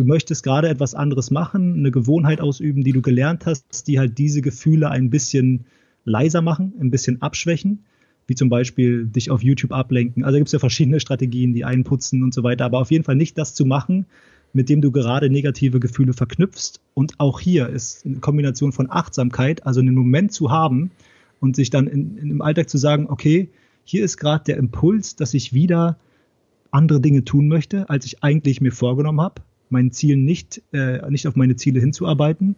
du 0.00 0.06
möchtest 0.06 0.42
gerade 0.42 0.68
etwas 0.70 0.94
anderes 0.94 1.30
machen, 1.30 1.74
eine 1.74 1.90
Gewohnheit 1.90 2.40
ausüben, 2.40 2.82
die 2.82 2.92
du 2.92 3.02
gelernt 3.02 3.44
hast, 3.44 3.86
die 3.86 3.98
halt 3.98 4.16
diese 4.16 4.40
Gefühle 4.40 4.90
ein 4.90 5.10
bisschen 5.10 5.66
leiser 6.06 6.40
machen, 6.40 6.72
ein 6.80 6.90
bisschen 6.90 7.20
abschwächen, 7.20 7.84
wie 8.26 8.34
zum 8.34 8.48
Beispiel 8.48 9.04
dich 9.04 9.30
auf 9.30 9.42
YouTube 9.42 9.72
ablenken. 9.72 10.24
Also 10.24 10.38
gibt 10.38 10.48
es 10.48 10.52
ja 10.52 10.58
verschiedene 10.58 11.00
Strategien, 11.00 11.52
die 11.52 11.66
einputzen 11.66 12.22
und 12.22 12.32
so 12.32 12.42
weiter, 12.42 12.64
aber 12.64 12.78
auf 12.78 12.90
jeden 12.90 13.04
Fall 13.04 13.14
nicht 13.14 13.36
das 13.36 13.54
zu 13.54 13.66
machen, 13.66 14.06
mit 14.54 14.70
dem 14.70 14.80
du 14.80 14.90
gerade 14.90 15.28
negative 15.28 15.80
Gefühle 15.80 16.14
verknüpfst. 16.14 16.80
Und 16.94 17.20
auch 17.20 17.38
hier 17.38 17.68
ist 17.68 18.06
eine 18.06 18.20
Kombination 18.20 18.72
von 18.72 18.90
Achtsamkeit, 18.90 19.66
also 19.66 19.80
einen 19.80 19.94
Moment 19.94 20.32
zu 20.32 20.50
haben 20.50 20.92
und 21.40 21.56
sich 21.56 21.68
dann 21.68 21.86
in, 21.86 22.16
in 22.16 22.30
im 22.30 22.42
Alltag 22.42 22.70
zu 22.70 22.78
sagen, 22.78 23.06
okay, 23.10 23.50
hier 23.84 24.02
ist 24.02 24.16
gerade 24.16 24.44
der 24.44 24.56
Impuls, 24.56 25.14
dass 25.14 25.34
ich 25.34 25.52
wieder 25.52 25.98
andere 26.70 27.02
Dinge 27.02 27.22
tun 27.26 27.48
möchte, 27.48 27.90
als 27.90 28.06
ich 28.06 28.24
eigentlich 28.24 28.62
mir 28.62 28.72
vorgenommen 28.72 29.20
habe 29.20 29.42
meinen 29.70 29.92
Zielen 29.92 30.24
nicht, 30.24 30.62
äh, 30.72 31.08
nicht 31.10 31.26
auf 31.26 31.36
meine 31.36 31.56
Ziele 31.56 31.80
hinzuarbeiten, 31.80 32.56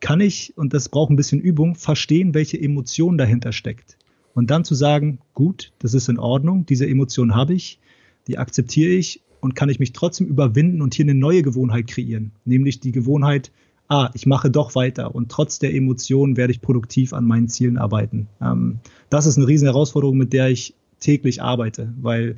kann 0.00 0.20
ich, 0.20 0.56
und 0.56 0.72
das 0.72 0.88
braucht 0.88 1.10
ein 1.10 1.16
bisschen 1.16 1.40
Übung, 1.40 1.74
verstehen, 1.74 2.34
welche 2.34 2.60
Emotion 2.60 3.18
dahinter 3.18 3.52
steckt. 3.52 3.98
Und 4.34 4.50
dann 4.50 4.64
zu 4.64 4.74
sagen, 4.74 5.18
gut, 5.34 5.72
das 5.78 5.94
ist 5.94 6.08
in 6.08 6.18
Ordnung, 6.18 6.64
diese 6.66 6.88
Emotion 6.88 7.34
habe 7.34 7.54
ich, 7.54 7.80
die 8.26 8.38
akzeptiere 8.38 8.92
ich 8.92 9.22
und 9.40 9.54
kann 9.54 9.68
ich 9.68 9.78
mich 9.78 9.92
trotzdem 9.92 10.26
überwinden 10.26 10.82
und 10.82 10.94
hier 10.94 11.04
eine 11.04 11.14
neue 11.14 11.42
Gewohnheit 11.42 11.86
kreieren. 11.86 12.32
Nämlich 12.44 12.80
die 12.80 12.92
Gewohnheit, 12.92 13.50
ah, 13.88 14.10
ich 14.14 14.26
mache 14.26 14.50
doch 14.50 14.74
weiter 14.74 15.14
und 15.14 15.30
trotz 15.30 15.58
der 15.58 15.74
Emotionen 15.74 16.36
werde 16.36 16.52
ich 16.52 16.60
produktiv 16.60 17.12
an 17.12 17.26
meinen 17.26 17.48
Zielen 17.48 17.76
arbeiten. 17.76 18.28
Ähm, 18.40 18.78
das 19.10 19.26
ist 19.26 19.36
eine 19.36 19.48
riesen 19.48 19.66
Herausforderung, 19.66 20.16
mit 20.16 20.32
der 20.32 20.48
ich 20.48 20.74
täglich 21.00 21.42
arbeite, 21.42 21.92
weil 22.00 22.36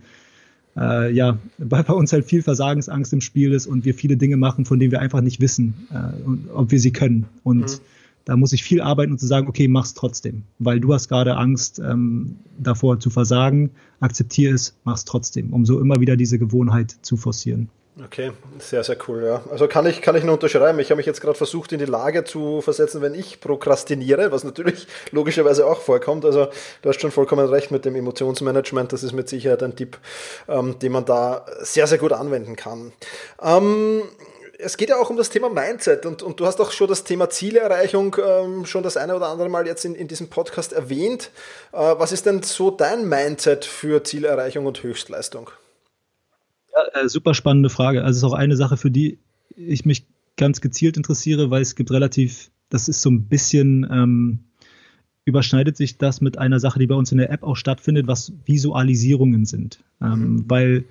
äh, 0.76 1.12
ja, 1.12 1.38
weil 1.58 1.84
bei 1.84 1.92
uns 1.92 2.12
halt 2.12 2.24
viel 2.24 2.42
Versagensangst 2.42 3.12
im 3.12 3.20
Spiel 3.20 3.52
ist 3.52 3.66
und 3.66 3.84
wir 3.84 3.94
viele 3.94 4.16
Dinge 4.16 4.36
machen, 4.36 4.64
von 4.64 4.78
denen 4.78 4.92
wir 4.92 5.00
einfach 5.00 5.20
nicht 5.20 5.40
wissen, 5.40 5.86
äh, 5.90 6.50
ob 6.52 6.70
wir 6.70 6.80
sie 6.80 6.92
können. 6.92 7.26
Und 7.44 7.60
mhm. 7.60 7.80
da 8.24 8.36
muss 8.36 8.52
ich 8.52 8.62
viel 8.62 8.80
arbeiten 8.80 9.12
und 9.12 9.18
zu 9.18 9.26
sagen, 9.26 9.48
okay, 9.48 9.68
mach's 9.68 9.94
trotzdem, 9.94 10.42
weil 10.58 10.80
du 10.80 10.92
hast 10.94 11.08
gerade 11.08 11.36
Angst 11.36 11.80
ähm, 11.84 12.36
davor 12.58 13.00
zu 13.00 13.10
versagen, 13.10 13.70
akzeptiere 14.00 14.54
es, 14.54 14.74
mach's 14.84 15.04
trotzdem, 15.04 15.52
um 15.52 15.66
so 15.66 15.80
immer 15.80 16.00
wieder 16.00 16.16
diese 16.16 16.38
Gewohnheit 16.38 16.96
zu 17.02 17.16
forcieren. 17.16 17.68
Okay, 18.00 18.32
sehr, 18.58 18.82
sehr 18.84 18.96
cool, 19.06 19.22
ja. 19.22 19.42
Also 19.50 19.68
kann 19.68 19.84
ich, 19.84 20.00
kann 20.00 20.16
ich 20.16 20.24
nur 20.24 20.34
unterschreiben. 20.34 20.78
Ich 20.78 20.90
habe 20.90 20.96
mich 20.96 21.04
jetzt 21.04 21.20
gerade 21.20 21.36
versucht, 21.36 21.72
in 21.72 21.78
die 21.78 21.84
Lage 21.84 22.24
zu 22.24 22.62
versetzen, 22.62 23.02
wenn 23.02 23.14
ich 23.14 23.38
prokrastiniere, 23.40 24.32
was 24.32 24.44
natürlich 24.44 24.86
logischerweise 25.10 25.66
auch 25.66 25.82
vorkommt. 25.82 26.24
Also 26.24 26.48
du 26.80 26.88
hast 26.88 27.02
schon 27.02 27.10
vollkommen 27.10 27.46
recht 27.46 27.70
mit 27.70 27.84
dem 27.84 27.94
Emotionsmanagement. 27.94 28.94
Das 28.94 29.02
ist 29.02 29.12
mit 29.12 29.28
Sicherheit 29.28 29.62
ein 29.62 29.76
Tipp, 29.76 29.98
ähm, 30.48 30.78
den 30.78 30.90
man 30.90 31.04
da 31.04 31.44
sehr, 31.60 31.86
sehr 31.86 31.98
gut 31.98 32.12
anwenden 32.12 32.56
kann. 32.56 32.92
Ähm, 33.42 34.04
es 34.58 34.78
geht 34.78 34.88
ja 34.88 34.96
auch 34.96 35.10
um 35.10 35.18
das 35.18 35.28
Thema 35.28 35.50
Mindset 35.50 36.06
und, 36.06 36.22
und 36.22 36.40
du 36.40 36.46
hast 36.46 36.62
auch 36.62 36.70
schon 36.70 36.88
das 36.88 37.04
Thema 37.04 37.28
Zielerreichung 37.28 38.16
ähm, 38.24 38.64
schon 38.64 38.82
das 38.82 38.96
eine 38.96 39.14
oder 39.14 39.26
andere 39.26 39.50
Mal 39.50 39.66
jetzt 39.66 39.84
in, 39.84 39.94
in 39.96 40.08
diesem 40.08 40.30
Podcast 40.30 40.72
erwähnt. 40.72 41.30
Äh, 41.72 41.76
was 41.76 42.12
ist 42.12 42.24
denn 42.24 42.42
so 42.42 42.70
dein 42.70 43.06
Mindset 43.06 43.66
für 43.66 44.02
Zielerreichung 44.02 44.64
und 44.64 44.82
Höchstleistung? 44.82 45.50
Ja, 46.74 47.02
äh, 47.02 47.08
super 47.08 47.34
spannende 47.34 47.70
Frage. 47.70 48.02
Also 48.02 48.10
es 48.10 48.16
ist 48.18 48.24
auch 48.24 48.36
eine 48.36 48.56
Sache, 48.56 48.76
für 48.76 48.90
die 48.90 49.18
ich 49.56 49.84
mich 49.84 50.06
ganz 50.36 50.60
gezielt 50.60 50.96
interessiere, 50.96 51.50
weil 51.50 51.62
es 51.62 51.74
gibt 51.74 51.90
relativ, 51.90 52.50
das 52.68 52.88
ist 52.88 53.02
so 53.02 53.10
ein 53.10 53.28
bisschen, 53.28 53.86
ähm, 53.90 54.40
überschneidet 55.24 55.76
sich 55.76 55.98
das 55.98 56.20
mit 56.20 56.38
einer 56.38 56.58
Sache, 56.58 56.78
die 56.78 56.86
bei 56.86 56.94
uns 56.94 57.12
in 57.12 57.18
der 57.18 57.30
App 57.30 57.42
auch 57.42 57.56
stattfindet, 57.56 58.06
was 58.06 58.32
Visualisierungen 58.44 59.44
sind. 59.44 59.84
Ähm, 60.00 60.08
mhm. 60.08 60.44
Weil 60.48 60.84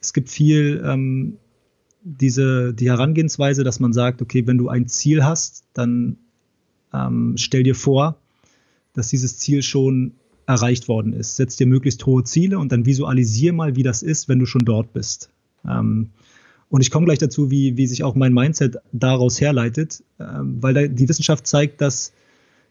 es 0.00 0.12
gibt 0.12 0.28
viel 0.28 0.82
ähm, 0.84 1.38
diese, 2.02 2.74
die 2.74 2.88
Herangehensweise, 2.88 3.64
dass 3.64 3.80
man 3.80 3.92
sagt, 3.92 4.22
okay, 4.22 4.46
wenn 4.46 4.58
du 4.58 4.68
ein 4.68 4.88
Ziel 4.88 5.24
hast, 5.24 5.64
dann 5.74 6.16
ähm, 6.92 7.34
stell 7.36 7.62
dir 7.62 7.74
vor, 7.74 8.18
dass 8.94 9.08
dieses 9.08 9.38
Ziel 9.38 9.62
schon 9.62 10.12
erreicht 10.48 10.88
worden 10.88 11.12
ist. 11.12 11.36
Setz 11.36 11.56
dir 11.56 11.66
möglichst 11.66 12.04
hohe 12.06 12.24
Ziele 12.24 12.58
und 12.58 12.72
dann 12.72 12.86
visualisier 12.86 13.52
mal, 13.52 13.76
wie 13.76 13.82
das 13.82 14.02
ist, 14.02 14.28
wenn 14.28 14.38
du 14.38 14.46
schon 14.46 14.64
dort 14.64 14.94
bist. 14.94 15.28
Ähm, 15.68 16.08
und 16.70 16.80
ich 16.80 16.90
komme 16.90 17.04
gleich 17.04 17.18
dazu, 17.18 17.50
wie, 17.50 17.76
wie 17.76 17.86
sich 17.86 18.02
auch 18.02 18.14
mein 18.14 18.32
Mindset 18.32 18.78
daraus 18.92 19.40
herleitet, 19.40 20.02
ähm, 20.18 20.56
weil 20.62 20.72
da, 20.72 20.86
die 20.86 21.08
Wissenschaft 21.08 21.46
zeigt, 21.46 21.82
dass 21.82 22.12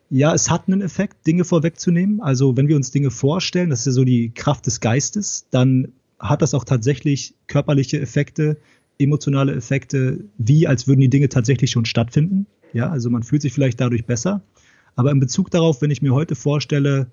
ja, 0.09 0.33
es 0.33 0.49
hat 0.49 0.63
einen 0.67 0.81
Effekt, 0.81 1.27
Dinge 1.27 1.43
vorwegzunehmen. 1.43 2.19
Also 2.21 2.57
wenn 2.57 2.67
wir 2.67 2.77
uns 2.77 2.91
Dinge 2.91 3.11
vorstellen, 3.11 3.69
das 3.69 3.81
ist 3.81 3.85
ja 3.87 3.91
so 3.91 4.05
die 4.05 4.31
Kraft 4.33 4.65
des 4.65 4.79
Geistes, 4.79 5.45
dann 5.51 5.89
hat 6.17 6.41
das 6.41 6.55
auch 6.55 6.63
tatsächlich 6.63 7.35
körperliche 7.45 7.99
Effekte, 7.99 8.57
emotionale 8.97 9.53
Effekte, 9.53 10.23
wie 10.39 10.65
als 10.65 10.87
würden 10.87 11.01
die 11.01 11.09
Dinge 11.09 11.29
tatsächlich 11.29 11.69
schon 11.69 11.85
stattfinden. 11.85 12.47
Ja, 12.73 12.89
also 12.89 13.11
man 13.11 13.21
fühlt 13.21 13.43
sich 13.43 13.53
vielleicht 13.53 13.79
dadurch 13.79 14.05
besser. 14.05 14.41
Aber 14.95 15.11
in 15.11 15.19
Bezug 15.19 15.51
darauf, 15.51 15.81
wenn 15.81 15.91
ich 15.91 16.01
mir 16.01 16.13
heute 16.13 16.35
vorstelle, 16.35 17.07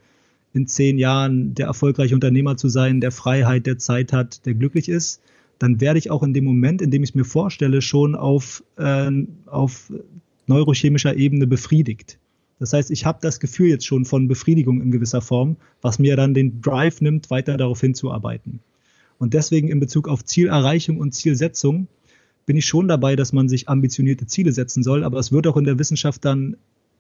in 0.54 0.66
zehn 0.66 0.98
Jahren 0.98 1.54
der 1.54 1.66
erfolgreiche 1.66 2.14
Unternehmer 2.14 2.56
zu 2.56 2.68
sein, 2.68 3.00
der 3.00 3.10
Freiheit, 3.10 3.66
der 3.66 3.78
Zeit 3.78 4.12
hat, 4.12 4.46
der 4.46 4.54
glücklich 4.54 4.88
ist, 4.88 5.20
dann 5.58 5.80
werde 5.80 5.98
ich 5.98 6.10
auch 6.10 6.22
in 6.22 6.32
dem 6.32 6.44
Moment, 6.44 6.80
in 6.80 6.90
dem 6.90 7.02
ich 7.02 7.10
es 7.10 7.14
mir 7.14 7.24
vorstelle, 7.24 7.82
schon 7.82 8.14
auf, 8.14 8.62
äh, 8.76 9.10
auf 9.46 9.92
neurochemischer 10.46 11.16
Ebene 11.16 11.46
befriedigt. 11.46 12.18
Das 12.60 12.72
heißt, 12.72 12.90
ich 12.92 13.04
habe 13.04 13.18
das 13.20 13.40
Gefühl 13.40 13.68
jetzt 13.68 13.84
schon 13.84 14.04
von 14.04 14.28
Befriedigung 14.28 14.80
in 14.80 14.90
gewisser 14.90 15.20
Form, 15.20 15.56
was 15.82 15.98
mir 15.98 16.16
dann 16.16 16.34
den 16.34 16.62
Drive 16.62 17.00
nimmt, 17.00 17.30
weiter 17.30 17.56
darauf 17.56 17.80
hinzuarbeiten. 17.80 18.60
Und 19.18 19.34
deswegen 19.34 19.68
in 19.68 19.80
Bezug 19.80 20.08
auf 20.08 20.24
Zielerreichung 20.24 20.98
und 20.98 21.14
Zielsetzung 21.14 21.88
bin 22.46 22.56
ich 22.56 22.66
schon 22.66 22.88
dabei, 22.88 23.16
dass 23.16 23.32
man 23.32 23.48
sich 23.48 23.68
ambitionierte 23.68 24.26
Ziele 24.26 24.52
setzen 24.52 24.82
soll, 24.82 25.02
aber 25.02 25.18
es 25.18 25.32
wird 25.32 25.46
auch 25.46 25.56
in 25.56 25.64
der 25.64 25.78
Wissenschaft 25.78 26.24
dann 26.24 26.56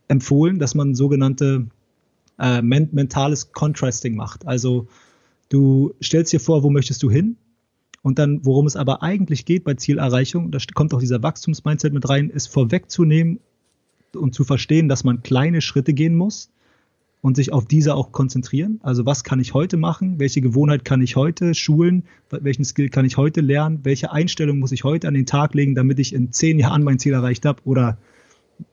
empfohlen, 0.08 0.58
dass 0.58 0.74
man 0.74 0.94
sogenannte 0.94 1.66
äh, 2.38 2.62
mentales 2.62 3.52
Contrasting 3.52 4.16
macht. 4.16 4.46
Also 4.46 4.88
du 5.48 5.94
stellst 6.02 6.32
dir 6.32 6.40
vor, 6.40 6.62
wo 6.62 6.70
möchtest 6.70 7.02
du 7.02 7.10
hin? 7.10 7.36
Und 8.02 8.18
dann, 8.18 8.44
worum 8.44 8.66
es 8.66 8.76
aber 8.76 9.02
eigentlich 9.02 9.46
geht 9.46 9.64
bei 9.64 9.74
Zielerreichung, 9.74 10.50
da 10.50 10.58
kommt 10.74 10.92
auch 10.92 11.00
dieser 11.00 11.22
Wachstumsmindset 11.22 11.92
mit 11.94 12.06
rein, 12.08 12.28
ist 12.28 12.48
vorwegzunehmen 12.48 13.40
und 14.14 14.34
zu 14.34 14.44
verstehen, 14.44 14.88
dass 14.88 15.04
man 15.04 15.22
kleine 15.22 15.62
Schritte 15.62 15.94
gehen 15.94 16.14
muss 16.14 16.50
und 17.22 17.36
sich 17.36 17.54
auf 17.54 17.64
diese 17.64 17.94
auch 17.94 18.12
konzentrieren. 18.12 18.78
Also 18.82 19.06
was 19.06 19.24
kann 19.24 19.40
ich 19.40 19.54
heute 19.54 19.78
machen? 19.78 20.20
Welche 20.20 20.42
Gewohnheit 20.42 20.84
kann 20.84 21.00
ich 21.00 21.16
heute 21.16 21.54
schulen? 21.54 22.04
Welchen 22.28 22.66
Skill 22.66 22.90
kann 22.90 23.06
ich 23.06 23.16
heute 23.16 23.40
lernen? 23.40 23.80
Welche 23.84 24.12
Einstellung 24.12 24.58
muss 24.58 24.72
ich 24.72 24.84
heute 24.84 25.08
an 25.08 25.14
den 25.14 25.24
Tag 25.24 25.54
legen, 25.54 25.74
damit 25.74 25.98
ich 25.98 26.12
in 26.12 26.32
zehn 26.32 26.58
Jahren 26.58 26.84
mein 26.84 26.98
Ziel 26.98 27.14
erreicht 27.14 27.46
habe? 27.46 27.62
Oder 27.64 27.96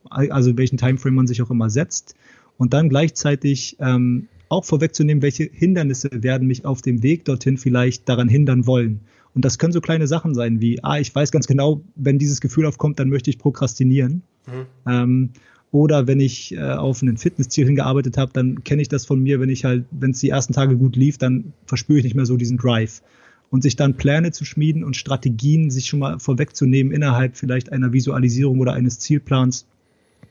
also 0.10 0.58
welchen 0.58 0.78
Timeframe 0.78 1.16
man 1.16 1.28
sich 1.28 1.42
auch 1.42 1.50
immer 1.50 1.70
setzt. 1.70 2.16
Und 2.62 2.74
dann 2.74 2.90
gleichzeitig 2.90 3.76
ähm, 3.80 4.28
auch 4.48 4.66
vorwegzunehmen, 4.66 5.24
welche 5.24 5.50
Hindernisse 5.52 6.12
werden 6.12 6.48
mich 6.48 6.64
auf 6.64 6.84
dem 6.84 7.02
Weg 7.02 7.26
dorthin 7.26 7.58
vielleicht 7.58 8.08
daran 8.08 8.30
hindern 8.30 8.68
wollen. 8.68 9.00
Und 9.34 9.46
das 9.46 9.58
können 9.58 9.74
so 9.74 9.82
kleine 9.82 10.06
Sachen 10.06 10.36
sein 10.36 10.62
wie, 10.62 10.78
ah, 10.84 11.00
ich 11.00 11.16
weiß 11.16 11.32
ganz 11.32 11.48
genau, 11.48 11.82
wenn 11.96 12.20
dieses 12.20 12.40
Gefühl 12.40 12.68
aufkommt, 12.68 13.00
dann 13.00 13.10
möchte 13.10 13.32
ich 13.32 13.40
prokrastinieren. 13.40 14.22
Mhm. 14.46 14.66
Ähm, 14.88 15.30
oder 15.72 16.06
wenn 16.06 16.20
ich 16.20 16.54
äh, 16.54 16.62
auf 16.62 17.02
ein 17.02 17.18
Fitnessziel 17.18 17.66
hingearbeitet 17.66 18.18
habe, 18.18 18.32
dann 18.32 18.64
kenne 18.64 18.84
ich 18.84 18.90
das 18.90 19.08
von 19.08 19.20
mir, 19.24 19.40
wenn 19.40 19.50
ich 19.50 19.66
halt, 19.66 19.86
wenn 19.90 20.12
es 20.12 20.20
die 20.20 20.30
ersten 20.30 20.54
Tage 20.54 20.78
gut 20.78 20.96
lief, 20.96 21.18
dann 21.18 21.54
verspüre 21.66 21.98
ich 21.98 22.04
nicht 22.04 22.16
mehr 22.16 22.28
so 22.28 22.38
diesen 22.38 22.58
Drive. 22.60 23.02
Und 23.50 23.64
sich 23.64 23.76
dann 23.76 23.98
Pläne 23.98 24.34
zu 24.34 24.46
schmieden 24.46 24.84
und 24.84 24.96
Strategien 24.96 25.72
sich 25.72 25.88
schon 25.88 25.98
mal 25.98 26.20
vorwegzunehmen 26.20 26.94
innerhalb 26.94 27.38
vielleicht 27.38 27.72
einer 27.72 27.92
Visualisierung 27.92 28.60
oder 28.60 28.74
eines 28.74 29.00
Zielplans, 29.00 29.66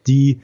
die 0.06 0.38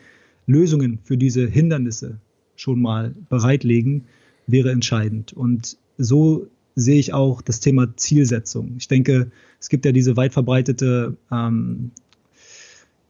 Lösungen 0.46 0.98
für 1.02 1.16
diese 1.16 1.46
Hindernisse 1.46 2.18
schon 2.56 2.80
mal 2.80 3.14
bereitlegen, 3.28 4.04
wäre 4.46 4.70
entscheidend. 4.70 5.32
Und 5.32 5.76
so 5.98 6.46
sehe 6.74 6.98
ich 6.98 7.12
auch 7.12 7.42
das 7.42 7.60
Thema 7.60 7.96
Zielsetzung. 7.96 8.74
Ich 8.78 8.88
denke, 8.88 9.30
es 9.60 9.68
gibt 9.68 9.84
ja 9.84 9.92
diese 9.92 10.16
weit 10.16 10.32
verbreitete 10.32 11.16
ähm, 11.32 11.90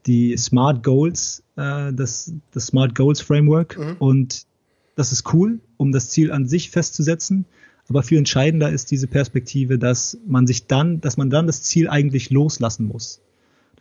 die 0.07 0.37
Smart 0.37 0.85
Goals, 0.85 1.43
äh, 1.57 1.93
das, 1.93 2.33
das 2.53 2.67
Smart 2.67 2.95
Goals 2.95 3.21
Framework. 3.21 3.77
Mhm. 3.79 3.97
Und 3.99 4.47
das 4.95 5.13
ist 5.13 5.33
cool, 5.35 5.61
um 5.77 5.93
das 5.93 6.11
Ziel 6.11 6.33
an 6.33 6.47
sich 6.47 6.71
festzusetzen. 6.71 7.45
Aber 7.89 8.03
viel 8.03 8.19
entscheidender 8.19 8.71
ist 8.71 8.91
diese 8.91 9.07
Perspektive, 9.07 9.79
dass 9.79 10.19
man 10.27 10.47
sich 10.47 10.67
dann, 10.67 11.01
dass 11.01 11.17
man 11.17 11.31
dann 11.31 11.47
das 11.47 11.63
Ziel 11.63 11.89
eigentlich 11.89 12.31
loslassen 12.31 12.87
muss. 12.87 13.21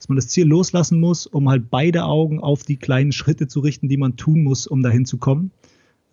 Dass 0.05 0.09
man 0.09 0.17
das 0.17 0.27
Ziel 0.27 0.45
loslassen 0.45 0.99
muss, 0.99 1.25
um 1.25 1.49
halt 1.49 1.71
beide 1.71 2.03
Augen 2.03 2.39
auf 2.39 2.61
die 2.61 2.77
kleinen 2.77 3.11
Schritte 3.11 3.47
zu 3.47 3.59
richten, 3.59 3.89
die 3.89 3.97
man 3.97 4.17
tun 4.17 4.43
muss, 4.43 4.67
um 4.67 4.83
dahin 4.83 5.07
zu 5.07 5.17
kommen. 5.17 5.49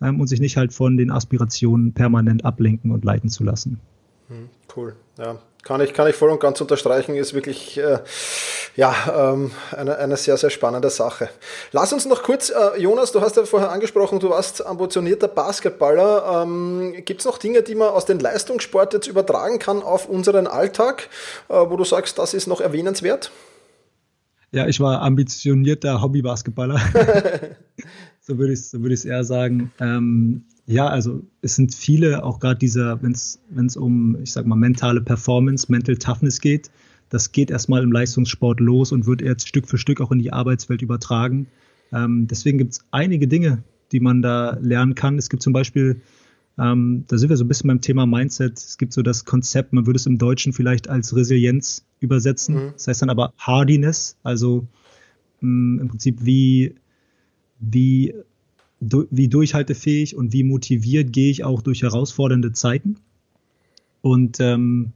Ähm, 0.01 0.19
und 0.19 0.25
sich 0.25 0.39
nicht 0.39 0.57
halt 0.57 0.73
von 0.73 0.97
den 0.97 1.11
Aspirationen 1.11 1.93
permanent 1.93 2.43
ablenken 2.43 2.89
und 2.89 3.05
leiten 3.05 3.29
zu 3.29 3.43
lassen. 3.43 3.79
Hm, 4.29 4.49
cool. 4.75 4.95
Ja, 5.19 5.37
kann 5.61 5.79
ich, 5.81 5.93
kann 5.93 6.07
ich 6.07 6.15
voll 6.15 6.31
und 6.31 6.39
ganz 6.39 6.59
unterstreichen, 6.59 7.13
ist 7.13 7.35
wirklich 7.35 7.77
äh, 7.77 7.99
ja, 8.75 8.95
ähm, 9.15 9.51
eine, 9.77 9.95
eine 9.99 10.17
sehr, 10.17 10.37
sehr 10.37 10.49
spannende 10.49 10.89
Sache. 10.89 11.29
Lass 11.71 11.93
uns 11.93 12.07
noch 12.07 12.23
kurz, 12.23 12.49
äh, 12.49 12.81
Jonas, 12.81 13.11
du 13.11 13.21
hast 13.21 13.37
ja 13.37 13.45
vorher 13.45 13.69
angesprochen, 13.69 14.19
du 14.19 14.31
warst 14.31 14.65
ambitionierter 14.65 15.27
Basketballer. 15.27 16.41
Ähm, 16.41 16.95
Gibt 17.05 17.19
es 17.19 17.27
noch 17.27 17.37
Dinge, 17.37 17.61
die 17.61 17.75
man 17.75 17.89
aus 17.89 18.05
dem 18.05 18.17
Leistungssport 18.17 18.95
jetzt 18.95 19.05
übertragen 19.05 19.59
kann 19.59 19.83
auf 19.83 20.09
unseren 20.09 20.47
Alltag, 20.47 21.09
äh, 21.47 21.53
wo 21.53 21.77
du 21.77 21.83
sagst, 21.83 22.17
das 22.17 22.33
ist 22.33 22.47
noch 22.47 22.59
erwähnenswert? 22.59 23.31
Ja, 24.53 24.67
ich 24.67 24.79
war 24.79 25.01
ambitionierter 25.01 26.01
Hobby-Basketballer. 26.01 26.79
so 28.21 28.37
würde 28.37 28.53
ich 28.53 28.59
es 28.59 28.69
so 28.69 28.83
würd 28.83 29.03
eher 29.03 29.23
sagen. 29.23 29.71
Ähm, 29.79 30.43
ja, 30.67 30.87
also 30.87 31.23
es 31.41 31.55
sind 31.55 31.73
viele, 31.73 32.23
auch 32.23 32.39
gerade 32.39 32.59
dieser, 32.59 33.01
wenn 33.01 33.13
es 33.13 33.77
um, 33.77 34.15
ich 34.21 34.31
sag 34.31 34.45
mal, 34.45 34.55
mentale 34.55 35.01
Performance, 35.01 35.71
Mental 35.71 35.97
Toughness 35.97 36.39
geht, 36.39 36.69
das 37.09 37.31
geht 37.31 37.49
erstmal 37.49 37.81
im 37.81 37.91
Leistungssport 37.91 38.59
los 38.59 38.91
und 38.91 39.07
wird 39.07 39.21
jetzt 39.21 39.47
Stück 39.47 39.67
für 39.67 39.79
Stück 39.79 39.99
auch 39.99 40.11
in 40.11 40.19
die 40.19 40.31
Arbeitswelt 40.31 40.83
übertragen. 40.83 41.47
Ähm, 41.91 42.27
deswegen 42.27 42.59
gibt 42.59 42.73
es 42.73 42.85
einige 42.91 43.27
Dinge, 43.27 43.63
die 43.91 43.99
man 43.99 44.21
da 44.21 44.57
lernen 44.61 44.93
kann. 44.93 45.17
Es 45.17 45.29
gibt 45.29 45.41
zum 45.41 45.53
Beispiel, 45.53 46.01
ähm, 46.57 47.05
da 47.07 47.17
sind 47.17 47.29
wir 47.29 47.37
so 47.37 47.43
ein 47.43 47.47
bisschen 47.47 47.67
beim 47.67 47.81
Thema 47.81 48.05
Mindset, 48.05 48.57
es 48.57 48.77
gibt 48.77 48.93
so 48.93 49.01
das 49.01 49.25
Konzept, 49.25 49.73
man 49.73 49.85
würde 49.85 49.97
es 49.97 50.05
im 50.05 50.17
Deutschen 50.17 50.53
vielleicht 50.53 50.89
als 50.89 51.15
Resilienz 51.15 51.85
übersetzen. 51.99 52.55
Mhm. 52.55 52.71
Das 52.73 52.87
heißt 52.87 53.01
dann 53.01 53.09
aber 53.09 53.33
Hardiness, 53.37 54.17
also 54.23 54.67
mh, 55.41 55.49
mm, 55.49 55.79
im 55.79 55.87
Prinzip 55.87 56.17
wie, 56.23 56.75
wie 57.59 58.13
wie 58.89 59.27
durchhaltefähig 59.27 60.15
und 60.15 60.33
wie 60.33 60.43
motiviert 60.43 61.13
gehe 61.13 61.31
ich 61.31 61.43
auch 61.43 61.61
durch 61.61 61.83
herausfordernde 61.83 62.51
Zeiten. 62.51 62.97
Und, 64.01 64.39
ähm, 64.39 64.91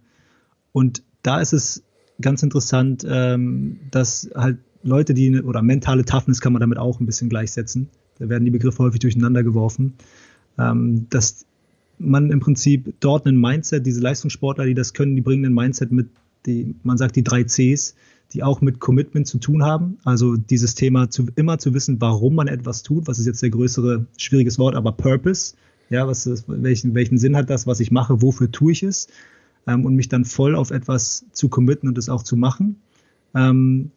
und 0.73 1.03
da 1.23 1.39
ist 1.39 1.53
es 1.53 1.83
ganz 2.21 2.43
interessant, 2.43 3.05
ähm, 3.07 3.79
dass 3.91 4.29
halt 4.35 4.57
Leute, 4.83 5.13
die, 5.13 5.41
oder 5.41 5.61
mentale 5.61 6.05
Toughness 6.05 6.41
kann 6.41 6.53
man 6.53 6.59
damit 6.59 6.77
auch 6.77 6.99
ein 6.99 7.05
bisschen 7.05 7.29
gleichsetzen. 7.29 7.89
Da 8.19 8.29
werden 8.29 8.45
die 8.45 8.51
Begriffe 8.51 8.83
häufig 8.83 8.99
durcheinander 8.99 9.43
geworfen. 9.43 9.93
Ähm, 10.57 11.07
dass 11.09 11.45
man 11.99 12.31
im 12.31 12.39
Prinzip 12.39 12.93
dort 12.99 13.25
einen 13.25 13.39
Mindset, 13.39 13.85
diese 13.85 14.01
Leistungssportler, 14.01 14.65
die 14.65 14.73
das 14.73 14.93
können, 14.93 15.15
die 15.15 15.21
bringen 15.21 15.45
ein 15.45 15.53
Mindset 15.53 15.91
mit, 15.91 16.07
die, 16.45 16.75
man 16.83 16.97
sagt 16.97 17.15
die 17.15 17.23
drei 17.23 17.43
Cs, 17.43 17.95
die 18.33 18.43
auch 18.43 18.61
mit 18.61 18.79
Commitment 18.79 19.27
zu 19.27 19.37
tun 19.37 19.63
haben. 19.63 19.97
Also 20.03 20.35
dieses 20.35 20.75
Thema 20.75 21.09
zu, 21.09 21.27
immer 21.35 21.57
zu 21.59 21.73
wissen, 21.73 21.99
warum 22.01 22.35
man 22.35 22.47
etwas 22.47 22.83
tut, 22.83 23.07
was 23.07 23.19
ist 23.19 23.25
jetzt 23.25 23.41
der 23.41 23.49
größere, 23.49 24.05
schwieriges 24.17 24.59
Wort, 24.59 24.75
aber 24.75 24.91
Purpose. 24.91 25.55
Ja, 25.89 26.05
was 26.07 26.25
ist, 26.25 26.45
welchen, 26.47 26.93
welchen 26.93 27.17
Sinn 27.17 27.35
hat 27.35 27.49
das, 27.49 27.65
was 27.65 27.79
ich 27.79 27.91
mache, 27.91 28.21
wofür 28.21 28.51
tue 28.51 28.73
ich 28.73 28.83
es? 28.83 29.07
Ähm, 29.65 29.85
und 29.85 29.95
mich 29.95 30.09
dann 30.09 30.25
voll 30.25 30.55
auf 30.55 30.71
etwas 30.71 31.25
zu 31.31 31.47
committen 31.47 31.87
und 31.87 31.97
es 31.97 32.09
auch 32.09 32.23
zu 32.23 32.35
machen. 32.35 32.81
Ähm, 33.33 33.91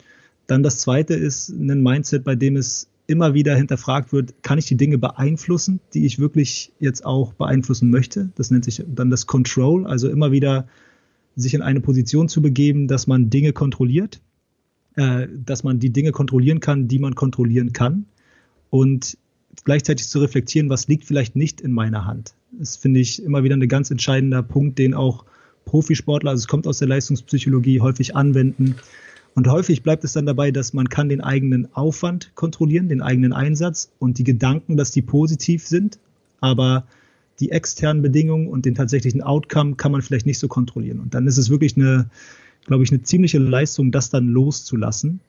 dann 0.47 0.63
das 0.63 0.79
zweite 0.79 1.15
ist 1.15 1.49
ein 1.49 1.83
Mindset, 1.83 2.25
bei 2.25 2.37
dem 2.37 2.57
es 2.57 2.89
immer 3.11 3.35
wieder 3.35 3.57
hinterfragt 3.57 4.13
wird, 4.13 4.43
kann 4.43 4.59
ich 4.59 4.67
die 4.67 4.77
Dinge 4.77 4.97
beeinflussen, 4.97 5.81
die 5.93 6.07
ich 6.07 6.19
wirklich 6.19 6.73
jetzt 6.79 7.05
auch 7.05 7.35
beeinflussen 7.35 7.91
möchte? 7.91 8.31
Das 8.37 8.51
nennt 8.51 8.65
sich 8.65 8.83
dann 8.87 9.11
das 9.11 9.27
Control, 9.27 9.87
also 9.87 10.09
immer 10.09 10.33
wieder 10.33 10.67
sich 11.37 11.55
in 11.55 11.63
eine 11.63 11.81
Position 11.81 12.29
zu 12.29 12.41
begeben, 12.41 12.89
dass 12.89 13.07
man 13.07 13.31
Dinge 13.31 13.53
kontrolliert, 13.53 14.21
äh, 14.95 15.27
dass 15.45 15.65
man 15.65 15.79
die 15.79 15.91
Dinge 15.91 16.13
kontrollieren 16.13 16.61
kann, 16.61 16.89
die 16.89 16.99
man 16.99 17.15
kontrollieren 17.15 17.73
kann 17.73 18.07
und 18.71 19.19
gleichzeitig 19.65 20.09
zu 20.09 20.21
reflektieren, 20.21 20.71
was 20.71 20.89
liegt 20.89 21.05
vielleicht 21.05 21.37
nicht 21.37 21.61
in 21.61 21.73
meiner 21.73 22.07
Hand. 22.07 22.35
Das 22.53 22.77
finde 22.77 23.01
ich 23.01 23.23
immer 23.23 23.43
wieder 23.43 23.57
ein 23.57 23.69
ganz 23.69 23.91
entscheidender 23.91 24.43
Punkt, 24.43 24.79
den 24.79 24.95
auch 24.95 25.25
Profisportler, 25.65 26.31
also 26.31 26.43
es 26.43 26.49
kommt 26.49 26.67
aus 26.67 26.79
der 26.79 26.89
Leistungspsychologie, 26.89 27.81
häufig 27.81 28.17
anwenden. 28.17 28.77
Und 29.35 29.49
häufig 29.49 29.83
bleibt 29.83 30.05
es 30.05 30.13
dann 30.13 30.27
dabei, 30.27 30.51
dass 30.51 30.73
man 30.73 30.89
kann 30.89 31.09
den 31.09 31.21
eigenen 31.21 31.75
Aufwand 31.75 32.35
kontrollieren, 32.35 32.89
den 32.89 33.01
eigenen 33.01 33.33
Einsatz 33.33 33.93
und 33.99 34.19
die 34.19 34.25
Gedanken, 34.25 34.77
dass 34.77 34.91
die 34.91 35.03
positiv 35.03 35.67
sind, 35.67 35.99
aber 36.41 36.85
die 37.39 37.51
externen 37.51 38.03
Bedingungen 38.03 38.49
und 38.49 38.67
den 38.67 38.75
tatsächlichen 38.75 39.23
Outcome 39.23 39.77
kann 39.77 39.93
man 39.93 40.03
vielleicht 40.03 40.27
nicht 40.27 40.39
so 40.39 40.49
kontrollieren. 40.49 41.01
Und 41.01 41.15
dann 41.15 41.27
ist 41.27 41.39
es 41.39 41.49
wirklich 41.49 41.77
eine, 41.77 42.11
glaube 42.67 42.85
ich, 42.85 42.91
eine 42.91 43.03
ziemliche 43.03 43.39
Leistung, 43.39 43.93
das 43.93 44.11
dann 44.11 44.29
loszulassen, 44.29 45.21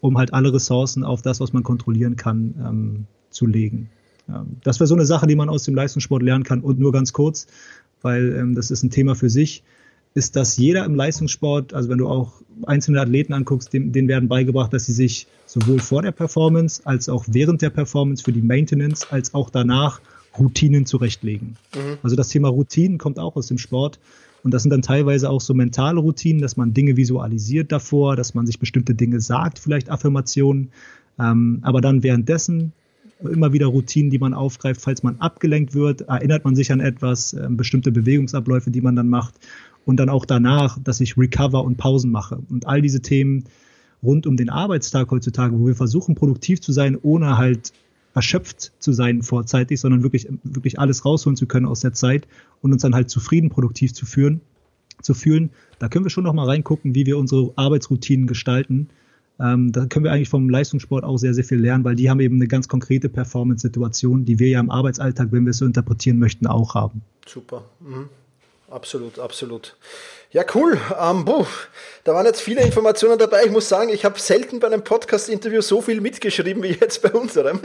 um 0.00 0.16
halt 0.16 0.32
alle 0.32 0.52
Ressourcen 0.52 1.02
auf 1.02 1.22
das, 1.22 1.40
was 1.40 1.52
man 1.52 1.62
kontrollieren 1.62 2.16
kann, 2.16 2.54
ähm, 2.64 3.06
zu 3.30 3.46
legen. 3.46 3.90
Ähm, 4.28 4.58
das 4.62 4.78
wäre 4.78 4.86
so 4.86 4.94
eine 4.94 5.06
Sache, 5.06 5.26
die 5.26 5.36
man 5.36 5.48
aus 5.48 5.64
dem 5.64 5.74
Leistungssport 5.74 6.22
lernen 6.22 6.44
kann. 6.44 6.60
Und 6.60 6.78
nur 6.78 6.92
ganz 6.92 7.12
kurz, 7.12 7.46
weil 8.02 8.32
ähm, 8.36 8.54
das 8.54 8.70
ist 8.70 8.82
ein 8.82 8.90
Thema 8.90 9.14
für 9.14 9.30
sich. 9.30 9.64
Ist, 10.16 10.34
dass 10.34 10.56
jeder 10.56 10.84
im 10.84 10.94
Leistungssport, 10.94 11.74
also 11.74 11.90
wenn 11.90 11.98
du 11.98 12.08
auch 12.08 12.32
einzelne 12.64 13.00
Athleten 13.00 13.34
anguckst, 13.34 13.72
denen, 13.72 13.92
denen 13.92 14.08
werden 14.08 14.28
beigebracht, 14.28 14.72
dass 14.72 14.86
sie 14.86 14.92
sich 14.92 15.26
sowohl 15.44 15.78
vor 15.78 16.00
der 16.00 16.12
Performance 16.12 16.80
als 16.84 17.10
auch 17.10 17.24
während 17.28 17.60
der 17.60 17.68
Performance 17.70 18.24
für 18.24 18.32
die 18.32 18.40
Maintenance 18.40 19.06
als 19.10 19.34
auch 19.34 19.50
danach 19.50 20.00
Routinen 20.38 20.86
zurechtlegen. 20.86 21.56
Mhm. 21.74 21.98
Also 22.02 22.16
das 22.16 22.28
Thema 22.28 22.48
Routinen 22.48 22.96
kommt 22.96 23.18
auch 23.18 23.36
aus 23.36 23.48
dem 23.48 23.58
Sport. 23.58 23.98
Und 24.42 24.54
das 24.54 24.62
sind 24.62 24.70
dann 24.70 24.82
teilweise 24.82 25.28
auch 25.28 25.40
so 25.40 25.54
mentale 25.54 26.00
Routinen, 26.00 26.40
dass 26.40 26.56
man 26.56 26.72
Dinge 26.72 26.96
visualisiert 26.96 27.70
davor, 27.72 28.16
dass 28.16 28.34
man 28.34 28.46
sich 28.46 28.58
bestimmte 28.58 28.94
Dinge 28.94 29.20
sagt, 29.20 29.58
vielleicht 29.58 29.90
Affirmationen, 29.90 30.70
ähm, 31.18 31.58
aber 31.62 31.80
dann 31.80 32.02
währenddessen 32.02 32.72
immer 33.20 33.52
wieder 33.52 33.66
Routinen, 33.66 34.10
die 34.10 34.18
man 34.18 34.34
aufgreift, 34.34 34.80
falls 34.82 35.02
man 35.02 35.16
abgelenkt 35.20 35.74
wird, 35.74 36.02
erinnert 36.02 36.44
man 36.44 36.54
sich 36.54 36.70
an 36.70 36.80
etwas, 36.80 37.32
äh, 37.32 37.48
bestimmte 37.50 37.90
Bewegungsabläufe, 37.90 38.70
die 38.70 38.82
man 38.82 38.94
dann 38.94 39.08
macht 39.08 39.34
und 39.86 39.96
dann 39.96 40.10
auch 40.10 40.26
danach, 40.26 40.78
dass 40.82 41.00
ich 41.00 41.16
Recover 41.16 41.64
und 41.64 41.78
Pausen 41.78 42.10
mache. 42.10 42.38
Und 42.50 42.66
all 42.66 42.82
diese 42.82 43.00
Themen 43.00 43.44
rund 44.02 44.26
um 44.26 44.36
den 44.36 44.50
Arbeitstag 44.50 45.10
heutzutage, 45.10 45.58
wo 45.58 45.66
wir 45.66 45.76
versuchen, 45.76 46.14
produktiv 46.14 46.60
zu 46.60 46.72
sein, 46.72 46.98
ohne 47.00 47.38
halt 47.38 47.72
erschöpft 48.14 48.72
zu 48.78 48.92
sein 48.92 49.22
vorzeitig, 49.22 49.80
sondern 49.80 50.02
wirklich, 50.02 50.28
wirklich 50.42 50.78
alles 50.78 51.04
rausholen 51.04 51.36
zu 51.36 51.46
können 51.46 51.66
aus 51.66 51.80
der 51.80 51.92
Zeit 51.92 52.26
und 52.62 52.72
uns 52.72 52.82
dann 52.82 52.94
halt 52.94 53.10
zufrieden 53.10 53.48
produktiv 53.48 53.94
zu 53.94 54.06
führen, 54.06 54.40
zu 55.02 55.14
fühlen. 55.14 55.50
Da 55.78 55.88
können 55.88 56.04
wir 56.04 56.10
schon 56.10 56.24
noch 56.24 56.34
mal 56.34 56.46
reingucken, 56.46 56.94
wie 56.94 57.06
wir 57.06 57.16
unsere 57.16 57.52
Arbeitsroutinen 57.56 58.26
gestalten. 58.26 58.88
Ähm, 59.38 59.70
da 59.70 59.86
können 59.86 60.04
wir 60.04 60.12
eigentlich 60.12 60.30
vom 60.30 60.48
Leistungssport 60.48 61.04
auch 61.04 61.18
sehr, 61.18 61.34
sehr 61.34 61.44
viel 61.44 61.58
lernen, 61.58 61.84
weil 61.84 61.94
die 61.94 62.10
haben 62.10 62.20
eben 62.20 62.36
eine 62.36 62.48
ganz 62.48 62.68
konkrete 62.68 63.08
Performance-Situation, 63.08 64.24
die 64.24 64.38
wir 64.38 64.48
ja 64.48 64.60
im 64.60 64.70
Arbeitsalltag, 64.70 65.30
wenn 65.30 65.44
wir 65.44 65.50
es 65.50 65.58
so 65.58 65.66
interpretieren 65.66 66.18
möchten, 66.18 66.46
auch 66.46 66.74
haben. 66.74 67.02
Super. 67.26 67.64
Mhm. 67.80 68.08
Absolut, 68.68 69.18
absolut. 69.18 69.76
Ja, 70.32 70.44
cool. 70.54 70.78
Ähm, 71.00 71.24
boah, 71.24 71.46
da 72.04 72.12
waren 72.12 72.26
jetzt 72.26 72.40
viele 72.40 72.60
Informationen 72.62 73.16
dabei. 73.16 73.44
Ich 73.44 73.50
muss 73.52 73.68
sagen, 73.68 73.90
ich 73.90 74.04
habe 74.04 74.18
selten 74.18 74.58
bei 74.58 74.66
einem 74.66 74.82
Podcast-Interview 74.82 75.60
so 75.60 75.80
viel 75.80 76.00
mitgeschrieben 76.00 76.62
wie 76.62 76.72
jetzt 76.72 77.00
bei 77.00 77.10
unserem. 77.10 77.60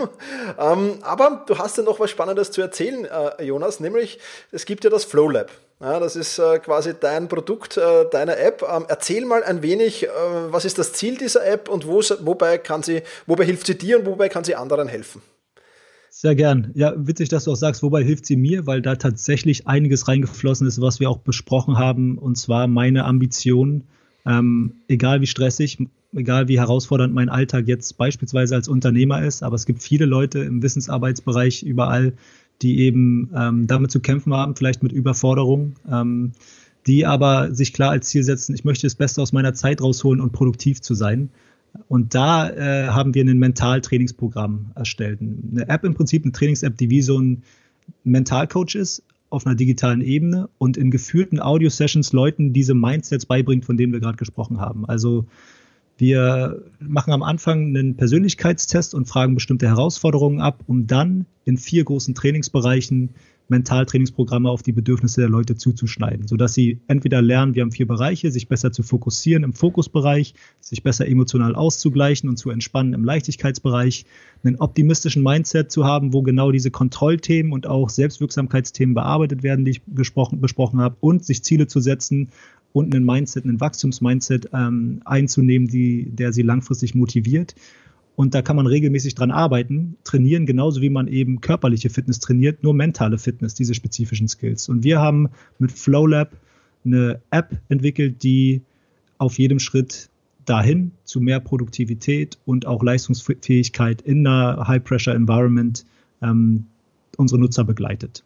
Ähm, 0.60 1.00
aber 1.02 1.44
du 1.48 1.58
hast 1.58 1.78
ja 1.78 1.84
noch 1.84 2.00
was 2.00 2.12
Spannendes 2.12 2.52
zu 2.52 2.62
erzählen, 2.62 3.06
äh, 3.06 3.44
Jonas, 3.44 3.80
nämlich 3.80 4.20
es 4.52 4.66
gibt 4.66 4.84
ja 4.84 4.90
das 4.90 5.06
Flow 5.06 5.30
Lab. 5.30 5.50
Ja, 5.80 6.00
das 6.00 6.16
ist 6.16 6.38
äh, 6.38 6.60
quasi 6.60 6.94
dein 7.00 7.28
Produkt, 7.28 7.78
äh, 7.78 8.08
deiner 8.12 8.38
App. 8.38 8.64
Ähm, 8.72 8.86
erzähl 8.88 9.26
mal 9.26 9.44
ein 9.44 9.64
wenig, 9.64 10.04
äh, 10.04 10.10
was 10.50 10.64
ist 10.64 10.78
das 10.78 10.94
Ziel 10.94 11.18
dieser 11.18 11.44
App 11.46 11.68
und 11.68 11.88
wo, 11.88 12.02
wobei, 12.20 12.60
kann 12.60 12.84
sie, 12.84 13.02
wobei 13.26 13.46
hilft 13.46 13.66
sie 13.66 13.78
dir 13.78 13.98
und 14.00 14.06
wobei 14.06 14.30
kann 14.30 14.44
sie 14.44 14.56
anderen 14.56 14.88
helfen? 14.88 15.24
Sehr 16.22 16.36
gern. 16.36 16.70
Ja, 16.76 16.94
witzig, 16.96 17.30
dass 17.30 17.46
du 17.46 17.52
auch 17.52 17.56
sagst, 17.56 17.82
wobei 17.82 18.04
hilft 18.04 18.28
sie 18.28 18.36
mir, 18.36 18.68
weil 18.68 18.84
da 18.84 18.96
tatsächlich 18.96 19.66
einiges 19.66 20.08
reingeflossen 20.08 20.68
ist, 20.68 20.80
was 20.80 21.00
wir 21.00 21.10
auch 21.10 21.18
besprochen 21.18 21.80
haben, 21.80 22.20
und 22.20 22.38
zwar 22.38 22.68
meine 22.68 23.06
Ambition, 23.06 23.86
ähm, 24.28 24.74
egal 24.88 25.22
wie 25.22 25.26
stressig, 25.26 25.80
egal 26.14 26.48
wie 26.48 26.60
herausfordernd 26.60 27.12
mein 27.12 27.30
Alltag 27.30 27.68
jetzt 27.68 27.98
beispielsweise 27.98 28.54
als 28.54 28.68
Unternehmer 28.68 29.24
ist, 29.26 29.42
aber 29.42 29.56
es 29.56 29.66
gibt 29.66 29.82
viele 29.82 30.06
Leute 30.06 30.38
im 30.38 30.62
Wissensarbeitsbereich 30.62 31.64
überall, 31.64 32.14
die 32.62 32.82
eben 32.82 33.32
ähm, 33.36 33.66
damit 33.66 33.90
zu 33.90 34.00
kämpfen 34.00 34.32
haben, 34.32 34.56
vielleicht 34.56 34.84
mit 34.84 34.92
Überforderung, 34.92 35.74
ähm, 35.92 36.34
die 36.86 37.08
aber 37.08 37.52
sich 37.56 37.74
klar 37.74 37.90
als 37.90 38.10
Ziel 38.10 38.22
setzen, 38.22 38.54
ich 38.54 38.64
möchte 38.64 38.86
das 38.86 38.94
Beste 38.94 39.24
aus 39.24 39.34
meiner 39.34 39.56
Zeit 39.56 39.82
rausholen 39.82 40.22
und 40.22 40.34
produktiv 40.34 40.82
zu 40.82 40.94
sein. 40.94 41.32
Und 41.88 42.16
da 42.16 42.50
äh, 42.50 42.88
haben 42.88 43.14
wir 43.14 43.24
ein 43.24 43.40
Mentaltrainingsprogramm 43.40 44.72
erstellt. 44.76 45.20
Eine 45.22 45.70
App 45.70 45.84
im 45.84 45.94
Prinzip, 45.94 46.24
eine 46.24 46.32
Trainings-App, 46.32 46.78
die 46.78 46.90
wie 46.90 47.02
so 47.02 47.20
ein 47.20 47.44
Mentalcoach 48.04 48.76
ist 48.76 49.04
auf 49.30 49.46
einer 49.46 49.56
digitalen 49.56 50.02
Ebene 50.02 50.50
und 50.58 50.76
in 50.76 50.92
geführten 50.92 51.40
Audio-Sessions 51.40 52.12
Leuten 52.12 52.52
diese 52.52 52.74
Mindsets 52.74 53.26
beibringt, 53.26 53.66
von 53.66 53.78
denen 53.78 53.94
wir 53.94 54.02
gerade 54.02 54.18
gesprochen 54.18 54.60
haben. 54.60 54.86
Also 54.86 55.26
wir 55.98 56.64
machen 56.80 57.14
am 57.14 57.24
Anfang 57.24 57.68
einen 57.68 57.96
Persönlichkeitstest 57.96 58.94
und 58.94 59.08
fragen 59.08 59.36
bestimmte 59.36 59.68
Herausforderungen 59.68 60.42
ab, 60.42 60.64
um 60.68 60.88
dann 60.88 61.26
in 61.46 61.58
vier 61.58 61.84
großen 61.86 62.16
Trainingsbereichen 62.16 63.12
Mentaltrainingsprogramme 63.52 64.50
auf 64.50 64.64
die 64.64 64.72
Bedürfnisse 64.72 65.22
der 65.22 65.30
Leute 65.30 65.56
zuzuschneiden, 65.56 66.28
sodass 66.28 66.56
sie 66.56 66.80
entweder 66.88 67.22
lernen, 67.22 67.54
wir 67.54 67.62
haben 67.62 67.72
vier 67.72 67.86
Bereiche, 67.86 68.32
sich 68.32 68.48
besser 68.48 68.72
zu 68.72 68.82
fokussieren 68.82 69.44
im 69.44 69.54
Fokusbereich, 69.54 70.34
sich 70.60 70.82
besser 70.82 71.08
emotional 71.08 71.54
auszugleichen 71.54 72.30
und 72.30 72.38
zu 72.38 72.50
entspannen 72.50 72.94
im 72.94 73.04
Leichtigkeitsbereich, 73.04 74.06
einen 74.44 74.56
optimistischen 74.56 75.22
Mindset 75.22 75.72
zu 75.72 75.86
haben, 75.86 76.14
wo 76.14 76.24
genau 76.24 76.52
diese 76.52 76.72
Kontrollthemen 76.72 77.52
und 77.52 77.68
auch 77.68 77.90
Selbstwirksamkeitsthemen 77.90 78.96
bearbeitet 78.96 79.44
werden, 79.44 79.66
die 79.66 79.72
ich 79.72 79.82
besprochen, 79.86 80.42
habe, 80.80 80.96
und 81.00 81.24
sich 81.24 81.44
Ziele 81.44 81.68
zu 81.68 81.80
setzen 81.80 82.30
und 82.74 82.96
einen 82.96 83.06
Mindset, 83.06 83.44
einen 83.44 83.60
Wachstumsmindset 83.60 84.50
ähm, 84.54 85.02
einzunehmen, 85.06 85.68
die, 85.68 86.10
der 86.10 86.34
sie 86.34 86.42
langfristig 86.42 86.96
motiviert. 86.96 87.56
Und 88.16 88.36
da 88.36 88.42
kann 88.42 88.56
man 88.56 88.68
regelmäßig 88.68 89.16
dran 89.16 89.32
arbeiten, 89.32 89.96
trainieren, 90.04 90.46
genauso 90.46 90.82
wie 90.82 90.90
man 90.90 91.08
eben 91.08 91.42
körperliche 91.42 91.90
Fitness 91.90 92.20
trainiert, 92.20 92.64
nur 92.64 92.74
mentale 92.74 93.18
Fitness, 93.18 93.54
diese 93.54 93.74
spezifischen 93.74 94.28
Skills. 94.28 94.70
Und 94.70 94.84
wir 94.84 95.00
haben 95.00 95.30
mit 95.60 95.72
FlowLab 95.72 96.32
eine 96.86 97.22
App 97.30 97.58
entwickelt, 97.70 98.24
die 98.24 98.62
auf 99.18 99.38
jedem 99.38 99.60
Schritt 99.60 100.10
dahin 100.46 100.92
zu 101.04 101.22
mehr 101.22 101.40
Produktivität 101.40 102.38
und 102.46 102.66
auch 102.66 102.84
Leistungsfähigkeit 102.84 104.02
in 104.02 104.26
einer 104.26 104.68
High-Pressure-Environment 104.68 105.86
ähm, 106.22 106.66
unsere 107.18 107.40
Nutzer 107.40 107.64
begleitet. 107.64 108.24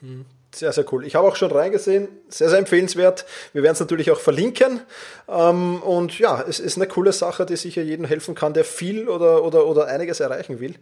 Hm. 0.00 0.24
Sehr, 0.58 0.72
sehr 0.72 0.84
cool. 0.90 1.06
Ich 1.06 1.14
habe 1.14 1.28
auch 1.28 1.36
schon 1.36 1.52
reingesehen. 1.52 2.08
Sehr, 2.28 2.48
sehr 2.48 2.58
empfehlenswert. 2.58 3.26
Wir 3.52 3.62
werden 3.62 3.74
es 3.74 3.80
natürlich 3.80 4.10
auch 4.10 4.18
verlinken. 4.18 4.80
Ähm, 5.28 5.80
und 5.82 6.18
ja, 6.18 6.44
es 6.48 6.58
ist 6.58 6.76
eine 6.76 6.88
coole 6.88 7.12
Sache, 7.12 7.46
die 7.46 7.54
sicher 7.54 7.82
jedem 7.82 8.04
helfen 8.04 8.34
kann, 8.34 8.54
der 8.54 8.64
viel 8.64 9.08
oder, 9.08 9.44
oder, 9.44 9.66
oder 9.66 9.86
einiges 9.86 10.18
erreichen 10.18 10.58
will. 10.58 10.74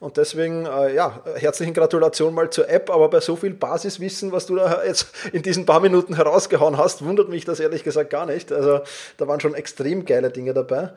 Und 0.00 0.18
deswegen, 0.18 0.66
äh, 0.66 0.94
ja, 0.94 1.22
herzlichen 1.36 1.72
Gratulation 1.72 2.34
mal 2.34 2.50
zur 2.50 2.68
App. 2.68 2.90
Aber 2.90 3.08
bei 3.08 3.20
so 3.20 3.36
viel 3.36 3.54
Basiswissen, 3.54 4.32
was 4.32 4.44
du 4.44 4.56
da 4.56 4.84
jetzt 4.84 5.06
in 5.32 5.40
diesen 5.40 5.64
paar 5.64 5.80
Minuten 5.80 6.16
herausgehauen 6.16 6.76
hast, 6.76 7.02
wundert 7.02 7.30
mich 7.30 7.46
das 7.46 7.58
ehrlich 7.58 7.84
gesagt 7.84 8.10
gar 8.10 8.26
nicht. 8.26 8.52
Also 8.52 8.80
da 9.16 9.28
waren 9.28 9.40
schon 9.40 9.54
extrem 9.54 10.04
geile 10.04 10.28
Dinge 10.28 10.52
dabei. 10.52 10.90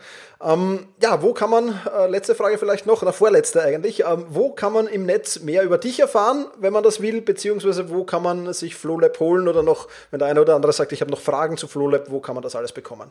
Ähm, 0.44 0.88
ja, 1.02 1.22
wo 1.22 1.32
kann 1.32 1.50
man, 1.50 1.80
äh, 1.98 2.08
letzte 2.08 2.36
Frage 2.36 2.58
vielleicht 2.58 2.86
noch, 2.86 3.02
oder 3.02 3.14
vorletzte 3.14 3.62
eigentlich, 3.62 4.02
ähm, 4.02 4.26
wo 4.28 4.52
kann 4.52 4.74
man 4.74 4.88
im 4.88 5.06
Netz 5.06 5.40
mehr 5.40 5.64
über 5.64 5.78
dich 5.78 6.02
erfahren, 6.02 6.48
wenn 6.60 6.74
man 6.74 6.84
das 6.84 7.02
will, 7.02 7.22
beziehungsweise 7.22 7.90
wo 7.90 8.04
kann 8.04 8.16
kann 8.16 8.24
man 8.26 8.54
sich 8.54 8.76
FlowLab 8.76 9.20
holen 9.20 9.48
oder 9.48 9.64
noch, 9.64 9.88
wenn 10.12 10.20
der 10.20 10.28
eine 10.28 10.42
oder 10.42 10.56
andere 10.56 10.74
sagt, 10.74 10.92
ich 10.92 11.02
habe 11.02 11.12
noch 11.12 11.20
Fragen 11.20 11.58
zu 11.58 11.68
FlowLab, 11.68 12.10
wo 12.10 12.20
kann 12.20 12.36
man 12.36 12.44
das 12.44 12.56
alles 12.56 12.72
bekommen? 12.72 13.10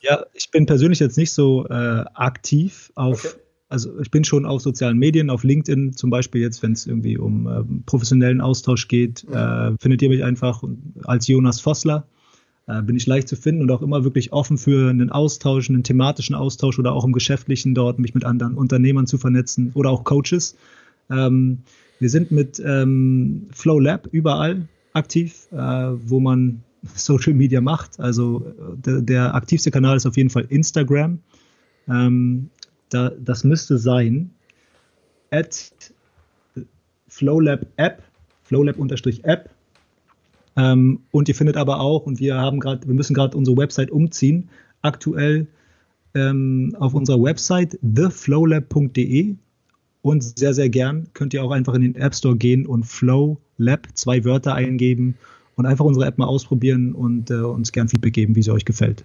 Ja, 0.00 0.24
ich 0.34 0.50
bin 0.50 0.66
persönlich 0.66 0.98
jetzt 0.98 1.16
nicht 1.16 1.32
so 1.32 1.66
äh, 1.68 2.04
aktiv 2.14 2.92
auf, 2.94 3.24
okay. 3.24 3.34
also 3.68 3.98
ich 4.00 4.10
bin 4.10 4.24
schon 4.24 4.44
auf 4.44 4.60
sozialen 4.60 4.98
Medien, 4.98 5.30
auf 5.30 5.44
LinkedIn 5.44 5.94
zum 5.94 6.10
Beispiel 6.10 6.42
jetzt, 6.42 6.62
wenn 6.62 6.72
es 6.72 6.86
irgendwie 6.86 7.16
um 7.16 7.46
äh, 7.46 7.62
professionellen 7.86 8.40
Austausch 8.40 8.88
geht, 8.88 9.26
mhm. 9.28 9.34
äh, 9.34 9.78
findet 9.78 10.02
ihr 10.02 10.08
mich 10.08 10.24
einfach 10.24 10.62
als 11.04 11.26
Jonas 11.26 11.60
Vossler. 11.60 12.06
Äh, 12.66 12.82
bin 12.82 12.96
ich 12.96 13.06
leicht 13.06 13.28
zu 13.28 13.36
finden 13.36 13.62
und 13.62 13.70
auch 13.70 13.82
immer 13.82 14.04
wirklich 14.04 14.32
offen 14.32 14.56
für 14.56 14.88
einen 14.88 15.10
Austausch, 15.10 15.68
einen 15.68 15.84
thematischen 15.84 16.34
Austausch 16.34 16.78
oder 16.78 16.92
auch 16.92 17.04
im 17.04 17.12
Geschäftlichen 17.12 17.74
dort, 17.74 17.98
mich 17.98 18.14
mit 18.14 18.24
anderen 18.24 18.54
Unternehmern 18.54 19.06
zu 19.06 19.18
vernetzen 19.18 19.72
oder 19.74 19.90
auch 19.90 20.04
Coaches. 20.04 20.56
Ähm, 21.10 21.58
wir 22.00 22.10
sind 22.10 22.30
mit 22.30 22.60
ähm, 22.64 23.48
Flow 23.52 23.78
Lab 23.78 24.08
überall 24.10 24.68
aktiv, 24.92 25.48
äh, 25.52 25.56
wo 25.56 26.20
man 26.20 26.62
Social 26.94 27.34
Media 27.34 27.60
macht. 27.60 27.98
Also 28.00 28.52
der, 28.76 29.00
der, 29.00 29.34
aktivste 29.34 29.70
Kanal 29.70 29.96
ist 29.96 30.06
auf 30.06 30.16
jeden 30.16 30.30
Fall 30.30 30.46
Instagram. 30.48 31.18
Ähm, 31.88 32.50
da, 32.90 33.10
das 33.10 33.44
müsste 33.44 33.78
sein 33.78 34.30
at 35.30 35.72
FlowLab 37.08 37.66
App, 37.76 38.02
FlowLab 38.42 38.78
unterstrich 38.78 39.24
App. 39.24 39.50
Ähm, 40.56 41.00
und 41.10 41.28
ihr 41.28 41.34
findet 41.34 41.56
aber 41.56 41.80
auch, 41.80 42.06
und 42.06 42.20
wir 42.20 42.36
haben 42.36 42.60
gerade, 42.60 42.86
wir 42.86 42.94
müssen 42.94 43.14
gerade 43.14 43.36
unsere 43.36 43.56
Website 43.56 43.90
umziehen, 43.90 44.48
aktuell 44.82 45.46
ähm, 46.14 46.76
auf 46.78 46.94
unserer 46.94 47.22
Website 47.22 47.78
theflowlab.de 47.82 49.36
und 50.04 50.38
sehr, 50.38 50.52
sehr 50.52 50.68
gern 50.68 51.08
könnt 51.14 51.32
ihr 51.32 51.42
auch 51.42 51.50
einfach 51.50 51.72
in 51.72 51.80
den 51.80 51.94
App 51.96 52.14
Store 52.14 52.36
gehen 52.36 52.66
und 52.66 52.84
Flow 52.84 53.38
Lab 53.56 53.88
zwei 53.94 54.22
Wörter 54.22 54.54
eingeben 54.54 55.16
und 55.56 55.64
einfach 55.64 55.86
unsere 55.86 56.04
App 56.04 56.18
mal 56.18 56.26
ausprobieren 56.26 56.92
und 56.92 57.30
äh, 57.30 57.36
uns 57.36 57.72
gern 57.72 57.88
Feedback 57.88 58.12
geben, 58.12 58.36
wie 58.36 58.42
sie 58.42 58.52
euch 58.52 58.66
gefällt. 58.66 59.02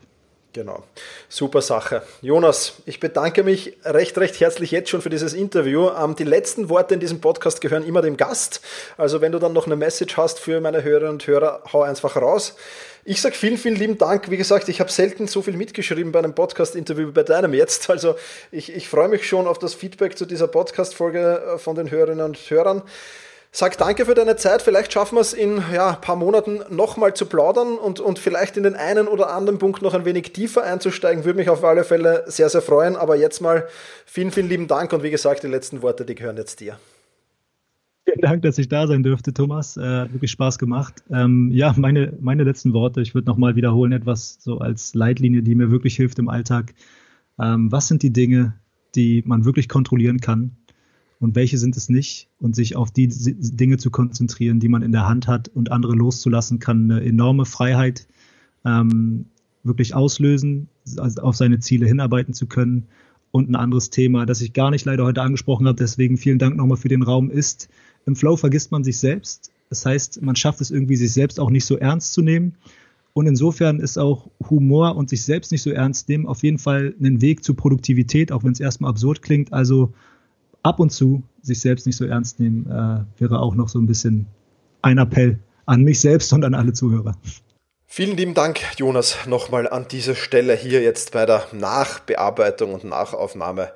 Genau, 0.59 0.83
super 1.29 1.61
Sache. 1.61 2.01
Jonas, 2.21 2.73
ich 2.85 2.99
bedanke 2.99 3.43
mich 3.43 3.77
recht, 3.85 4.17
recht 4.17 4.41
herzlich 4.41 4.71
jetzt 4.71 4.89
schon 4.89 5.01
für 5.01 5.09
dieses 5.09 5.33
Interview. 5.33 5.89
Ähm, 5.89 6.17
die 6.17 6.25
letzten 6.25 6.67
Worte 6.67 6.95
in 6.95 6.99
diesem 6.99 7.21
Podcast 7.21 7.61
gehören 7.61 7.85
immer 7.85 8.01
dem 8.01 8.17
Gast. 8.17 8.59
Also 8.97 9.21
wenn 9.21 9.31
du 9.31 9.39
dann 9.39 9.53
noch 9.53 9.67
eine 9.67 9.77
Message 9.77 10.17
hast 10.17 10.37
für 10.37 10.59
meine 10.59 10.83
Hörerinnen 10.83 11.13
und 11.13 11.25
Hörer, 11.25 11.63
hau 11.71 11.83
einfach 11.83 12.17
raus. 12.17 12.57
Ich 13.05 13.21
sage 13.21 13.35
vielen, 13.35 13.57
vielen 13.57 13.77
lieben 13.77 13.97
Dank. 13.97 14.29
Wie 14.29 14.35
gesagt, 14.35 14.67
ich 14.67 14.81
habe 14.81 14.91
selten 14.91 15.27
so 15.27 15.41
viel 15.41 15.55
mitgeschrieben 15.55 16.11
bei 16.11 16.19
einem 16.19 16.35
Podcast-Interview 16.35 17.07
wie 17.07 17.11
bei 17.13 17.23
deinem 17.23 17.53
jetzt. 17.53 17.89
Also 17.89 18.15
ich, 18.51 18.75
ich 18.75 18.89
freue 18.89 19.07
mich 19.07 19.25
schon 19.25 19.47
auf 19.47 19.59
das 19.59 19.73
Feedback 19.73 20.17
zu 20.17 20.25
dieser 20.25 20.49
Podcast-Folge 20.49 21.53
äh, 21.55 21.57
von 21.57 21.77
den 21.77 21.89
Hörerinnen 21.89 22.25
und 22.25 22.37
Hörern. 22.49 22.81
Sag 23.51 23.79
danke 23.79 24.05
für 24.05 24.13
deine 24.13 24.35
Zeit. 24.35 24.61
Vielleicht 24.61 24.93
schaffen 24.93 25.15
wir 25.15 25.21
es 25.21 25.33
in 25.33 25.63
ja, 25.73 25.91
ein 25.91 26.01
paar 26.01 26.15
Monaten 26.15 26.59
nochmal 26.69 27.15
zu 27.15 27.25
plaudern 27.25 27.79
und, 27.79 27.99
und 27.99 28.19
vielleicht 28.19 28.57
in 28.57 28.63
den 28.63 28.75
einen 28.75 29.07
oder 29.07 29.33
anderen 29.33 29.57
Punkt 29.57 29.81
noch 29.81 29.95
ein 29.95 30.05
wenig 30.05 30.33
tiefer 30.33 30.63
einzusteigen. 30.63 31.25
Würde 31.25 31.37
mich 31.39 31.49
auf 31.49 31.63
alle 31.63 31.83
Fälle 31.83 32.25
sehr, 32.27 32.49
sehr 32.49 32.61
freuen. 32.61 32.95
Aber 32.95 33.15
jetzt 33.15 33.41
mal 33.41 33.67
vielen, 34.05 34.29
vielen 34.29 34.49
lieben 34.49 34.67
Dank 34.67 34.93
und 34.93 35.01
wie 35.01 35.09
gesagt, 35.09 35.41
die 35.41 35.47
letzten 35.47 35.81
Worte, 35.81 36.05
die 36.05 36.13
gehören 36.13 36.37
jetzt 36.37 36.59
dir. 36.59 36.77
Vielen 38.05 38.21
Dank, 38.21 38.43
dass 38.43 38.59
ich 38.59 38.69
da 38.69 38.85
sein 38.85 39.01
dürfte, 39.01 39.33
Thomas. 39.33 39.77
Äh, 39.77 39.81
hat 39.81 40.13
wirklich 40.13 40.31
Spaß 40.31 40.59
gemacht. 40.59 41.03
Ähm, 41.11 41.49
ja, 41.51 41.73
meine, 41.75 42.13
meine 42.19 42.43
letzten 42.43 42.73
Worte, 42.73 43.01
ich 43.01 43.15
würde 43.15 43.27
nochmal 43.27 43.55
wiederholen, 43.55 43.93
etwas 43.93 44.37
so 44.39 44.59
als 44.59 44.93
Leitlinie, 44.93 45.41
die 45.41 45.55
mir 45.55 45.71
wirklich 45.71 45.95
hilft 45.95 46.19
im 46.19 46.29
Alltag. 46.29 46.75
Ähm, 47.39 47.71
was 47.71 47.87
sind 47.87 48.03
die 48.03 48.13
Dinge, 48.13 48.53
die 48.95 49.23
man 49.25 49.43
wirklich 49.43 49.69
kontrollieren 49.69 50.19
kann? 50.19 50.55
Und 51.19 51.35
welche 51.35 51.57
sind 51.57 51.75
es 51.75 51.89
nicht 51.89 52.29
und 52.39 52.55
sich 52.55 52.75
auf 52.75 52.91
die 52.91 53.07
Dinge 53.09 53.77
zu 53.77 53.91
konzentrieren, 53.91 54.59
die 54.59 54.69
man 54.69 54.81
in 54.81 54.91
der 54.91 55.07
Hand 55.07 55.27
hat 55.27 55.49
und 55.49 55.71
andere 55.71 55.93
loszulassen, 55.93 56.59
kann 56.59 56.89
eine 56.89 57.03
enorme 57.03 57.45
Freiheit 57.45 58.07
ähm, 58.65 59.25
wirklich 59.63 59.93
auslösen, 59.93 60.69
also 60.97 61.21
auf 61.21 61.35
seine 61.35 61.59
Ziele 61.59 61.85
hinarbeiten 61.85 62.33
zu 62.33 62.47
können. 62.47 62.87
Und 63.31 63.49
ein 63.49 63.55
anderes 63.55 63.91
Thema, 63.91 64.25
das 64.25 64.41
ich 64.41 64.53
gar 64.53 64.71
nicht 64.71 64.85
leider 64.85 65.03
heute 65.03 65.21
angesprochen 65.21 65.67
habe, 65.67 65.77
deswegen 65.77 66.17
vielen 66.17 66.39
Dank 66.39 66.55
nochmal 66.55 66.77
für 66.77 66.87
den 66.87 67.03
Raum, 67.03 67.29
ist, 67.29 67.69
im 68.05 68.15
Flow 68.15 68.37
vergisst 68.37 68.71
man 68.71 68.83
sich 68.83 68.97
selbst. 68.97 69.51
Das 69.69 69.85
heißt, 69.85 70.23
man 70.23 70.35
schafft 70.35 70.61
es 70.61 70.71
irgendwie, 70.71 70.95
sich 70.95 71.13
selbst 71.13 71.39
auch 71.39 71.51
nicht 71.51 71.65
so 71.65 71.77
ernst 71.77 72.13
zu 72.13 72.21
nehmen. 72.21 72.55
Und 73.13 73.27
insofern 73.27 73.79
ist 73.79 73.99
auch 73.99 74.31
Humor 74.49 74.95
und 74.95 75.09
sich 75.09 75.23
selbst 75.23 75.51
nicht 75.51 75.61
so 75.61 75.69
ernst 75.69 76.09
nehmen 76.09 76.25
auf 76.25 76.41
jeden 76.41 76.57
Fall 76.57 76.95
ein 76.99 77.21
Weg 77.21 77.43
zur 77.43 77.55
Produktivität, 77.55 78.31
auch 78.31 78.43
wenn 78.43 78.53
es 78.53 78.59
erstmal 78.59 78.89
absurd 78.89 79.21
klingt. 79.21 79.53
Also 79.53 79.93
ab 80.63 80.79
und 80.79 80.91
zu 80.91 81.23
sich 81.41 81.61
selbst 81.61 81.85
nicht 81.85 81.97
so 81.97 82.05
ernst 82.05 82.39
nehmen, 82.39 82.65
äh, 82.69 83.21
wäre 83.21 83.39
auch 83.39 83.55
noch 83.55 83.69
so 83.69 83.79
ein 83.79 83.87
bisschen 83.87 84.27
ein 84.81 84.97
Appell 84.97 85.39
an 85.65 85.83
mich 85.83 86.01
selbst 86.01 86.33
und 86.33 86.43
an 86.43 86.55
alle 86.55 86.73
Zuhörer. 86.73 87.15
Vielen 87.85 88.17
lieben 88.17 88.35
Dank, 88.35 88.61
Jonas, 88.77 89.25
nochmal 89.25 89.67
an 89.67 89.87
dieser 89.87 90.15
Stelle 90.15 90.55
hier 90.55 90.81
jetzt 90.81 91.11
bei 91.11 91.25
der 91.25 91.47
Nachbearbeitung 91.51 92.73
und 92.73 92.83
Nachaufnahme. 92.83 93.71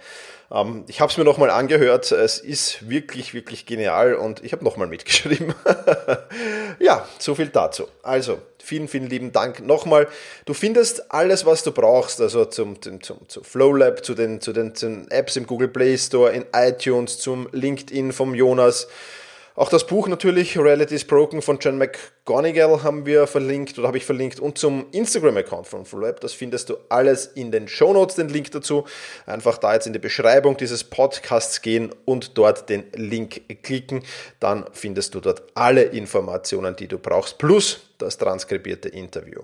Ähm, 0.51 0.83
ich 0.87 1.01
habe 1.01 1.11
es 1.11 1.17
mir 1.17 1.23
nochmal 1.23 1.49
angehört. 1.49 2.11
Es 2.11 2.37
ist 2.37 2.87
wirklich, 2.87 3.33
wirklich 3.33 3.65
genial 3.65 4.13
und 4.13 4.43
ich 4.43 4.53
habe 4.53 4.63
nochmal 4.63 4.87
mitgeschrieben. 4.87 5.55
ja, 6.83 7.07
so 7.17 7.33
viel 7.33 7.47
dazu. 7.47 7.87
Also, 8.01 8.39
vielen, 8.61 8.87
vielen 8.87 9.09
lieben 9.09 9.31
Dank 9.31 9.61
nochmal. 9.61 10.07
Du 10.45 10.53
findest 10.53 11.11
alles, 11.11 11.45
was 11.45 11.63
du 11.63 11.71
brauchst, 11.71 12.19
also 12.19 12.43
zum, 12.45 12.81
zum, 12.81 13.01
zum, 13.01 13.29
zum 13.29 13.43
FlowLab, 13.43 14.03
zu 14.03 14.13
den, 14.13 14.41
zu, 14.41 14.51
den, 14.51 14.75
zu 14.75 14.87
den 14.87 15.09
Apps 15.09 15.37
im 15.37 15.47
Google 15.47 15.69
Play 15.69 15.97
Store, 15.97 16.31
in 16.31 16.45
iTunes, 16.53 17.19
zum 17.19 17.47
LinkedIn 17.53 18.11
vom 18.11 18.35
Jonas 18.35 18.87
auch 19.55 19.69
das 19.69 19.85
Buch 19.85 20.07
natürlich, 20.07 20.57
Reality 20.57 20.95
is 20.95 21.05
Broken 21.05 21.43
von 21.43 21.59
John 21.59 21.77
McGonigal 21.77 22.81
haben 22.81 23.05
wir 23.05 23.27
verlinkt 23.27 23.77
oder 23.77 23.87
habe 23.87 23.97
ich 23.97 24.05
verlinkt 24.05 24.39
und 24.39 24.57
zum 24.57 24.87
Instagram-Account 24.91 25.67
von 25.67 25.85
FullWeb. 25.85 26.19
Das 26.21 26.33
findest 26.33 26.69
du 26.69 26.77
alles 26.89 27.27
in 27.27 27.51
den 27.51 27.67
Show 27.67 27.93
Notes, 27.93 28.15
den 28.15 28.29
Link 28.29 28.49
dazu. 28.49 28.85
Einfach 29.27 29.59
da 29.59 29.75
jetzt 29.75 29.85
in 29.85 29.93
die 29.93 29.99
Beschreibung 29.99 30.57
dieses 30.57 30.83
Podcasts 30.83 31.61
gehen 31.61 31.93
und 32.05 32.35
dort 32.35 32.67
den 32.67 32.85
Link 32.95 33.41
klicken. 33.61 34.03
Dann 34.39 34.65
findest 34.71 35.13
du 35.13 35.19
dort 35.19 35.43
alle 35.53 35.83
Informationen, 35.83 36.75
die 36.75 36.87
du 36.87 36.97
brauchst, 36.97 37.37
plus 37.37 37.81
das 37.99 38.17
transkribierte 38.17 38.89
Interview. 38.89 39.41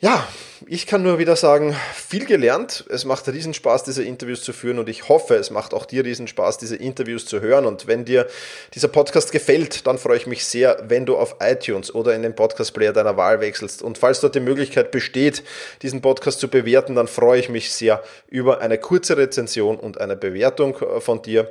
Ja, 0.00 0.28
ich 0.68 0.86
kann 0.86 1.02
nur 1.02 1.18
wieder 1.18 1.34
sagen, 1.34 1.74
viel 1.94 2.26
gelernt. 2.26 2.84
Es 2.88 3.04
macht 3.04 3.26
riesen 3.28 3.54
Spaß, 3.54 3.84
diese 3.84 4.04
Interviews 4.04 4.42
zu 4.42 4.52
führen 4.52 4.78
und 4.78 4.88
ich 4.88 5.08
hoffe, 5.08 5.34
es 5.34 5.50
macht 5.50 5.74
auch 5.74 5.86
dir 5.86 6.04
riesen 6.04 6.28
Spaß, 6.28 6.58
diese 6.58 6.76
Interviews 6.76 7.26
zu 7.26 7.40
hören. 7.40 7.66
Und 7.66 7.86
wenn 7.86 8.04
dir 8.04 8.26
dieser 8.74 8.88
Podcast 8.88 9.32
gefällt, 9.32 9.86
dann 9.86 9.98
freue 9.98 10.18
ich 10.18 10.26
mich 10.26 10.44
sehr, 10.44 10.84
wenn 10.88 11.06
du 11.06 11.16
auf 11.16 11.36
iTunes 11.40 11.94
oder 11.94 12.14
in 12.14 12.22
den 12.22 12.34
Podcast-Player 12.34 12.92
deiner 12.92 13.16
Wahl 13.16 13.40
wechselst. 13.40 13.82
Und 13.82 13.98
falls 13.98 14.20
dort 14.20 14.34
die 14.34 14.40
Möglichkeit 14.40 14.90
besteht, 14.90 15.42
diesen 15.82 16.02
Podcast 16.02 16.38
zu 16.38 16.48
bewerten, 16.48 16.94
dann 16.94 17.08
freue 17.08 17.40
ich 17.40 17.48
mich 17.48 17.72
sehr 17.72 18.02
über 18.28 18.60
eine 18.60 18.78
kurze 18.78 19.16
Rezension 19.16 19.76
und 19.76 20.00
eine 20.00 20.16
Bewertung 20.16 20.76
äh, 20.80 21.00
von 21.00 21.22
dir. 21.22 21.50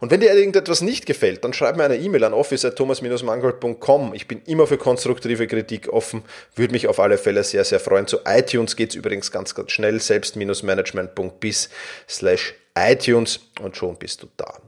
Und 0.00 0.10
wenn 0.10 0.20
dir 0.20 0.34
irgendetwas 0.34 0.80
nicht 0.80 1.06
gefällt, 1.06 1.44
dann 1.44 1.52
schreib 1.52 1.76
mir 1.76 1.84
eine 1.84 1.96
E-Mail 1.96 2.24
an 2.24 2.32
office.thomas-mangold.com. 2.34 4.14
Ich 4.14 4.26
bin 4.26 4.42
immer 4.46 4.66
für 4.66 4.76
konstruktive 4.78 5.46
Kritik 5.46 5.88
offen, 5.92 6.22
würde 6.56 6.72
mich 6.72 6.88
auf 6.88 6.98
alle 6.98 7.18
Fälle 7.18 7.44
sehr, 7.44 7.64
sehr 7.64 7.78
freuen. 7.78 8.06
Zu 8.08 8.18
iTunes 8.26 8.51
geht 8.76 8.90
es 8.90 8.94
übrigens 8.96 9.30
ganz, 9.30 9.54
ganz 9.54 9.72
schnell, 9.72 10.00
selbst-management.bis 10.00 11.70
slash 12.08 12.54
iTunes 12.76 13.40
und 13.60 13.76
schon 13.76 13.96
bist 13.98 14.22
du 14.22 14.28
da. 14.36 14.58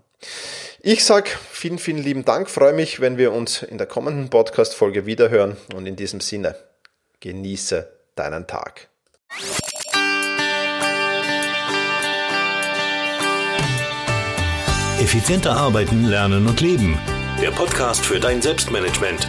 Ich 0.81 1.05
sage 1.05 1.31
vielen, 1.51 1.79
vielen 1.79 2.03
lieben 2.03 2.25
Dank, 2.25 2.51
freue 2.51 2.73
mich, 2.73 3.01
wenn 3.01 3.17
wir 3.17 3.33
uns 3.33 3.63
in 3.63 3.79
der 3.79 3.87
kommenden 3.87 4.31
Podcast-Folge 4.31 5.07
wiederhören 5.07 5.57
und 5.75 5.87
in 5.87 5.97
diesem 5.97 6.21
Sinne, 6.21 6.57
genieße 7.21 7.91
deinen 8.17 8.47
Tag. 8.47 8.89
Effizienter 15.01 15.53
arbeiten, 15.53 16.07
lernen 16.07 16.47
und 16.47 16.61
leben. 16.61 16.99
Der 17.41 17.51
Podcast 17.51 18.07
für 18.07 18.21
dein 18.21 18.41
Selbstmanagement. 18.41 19.29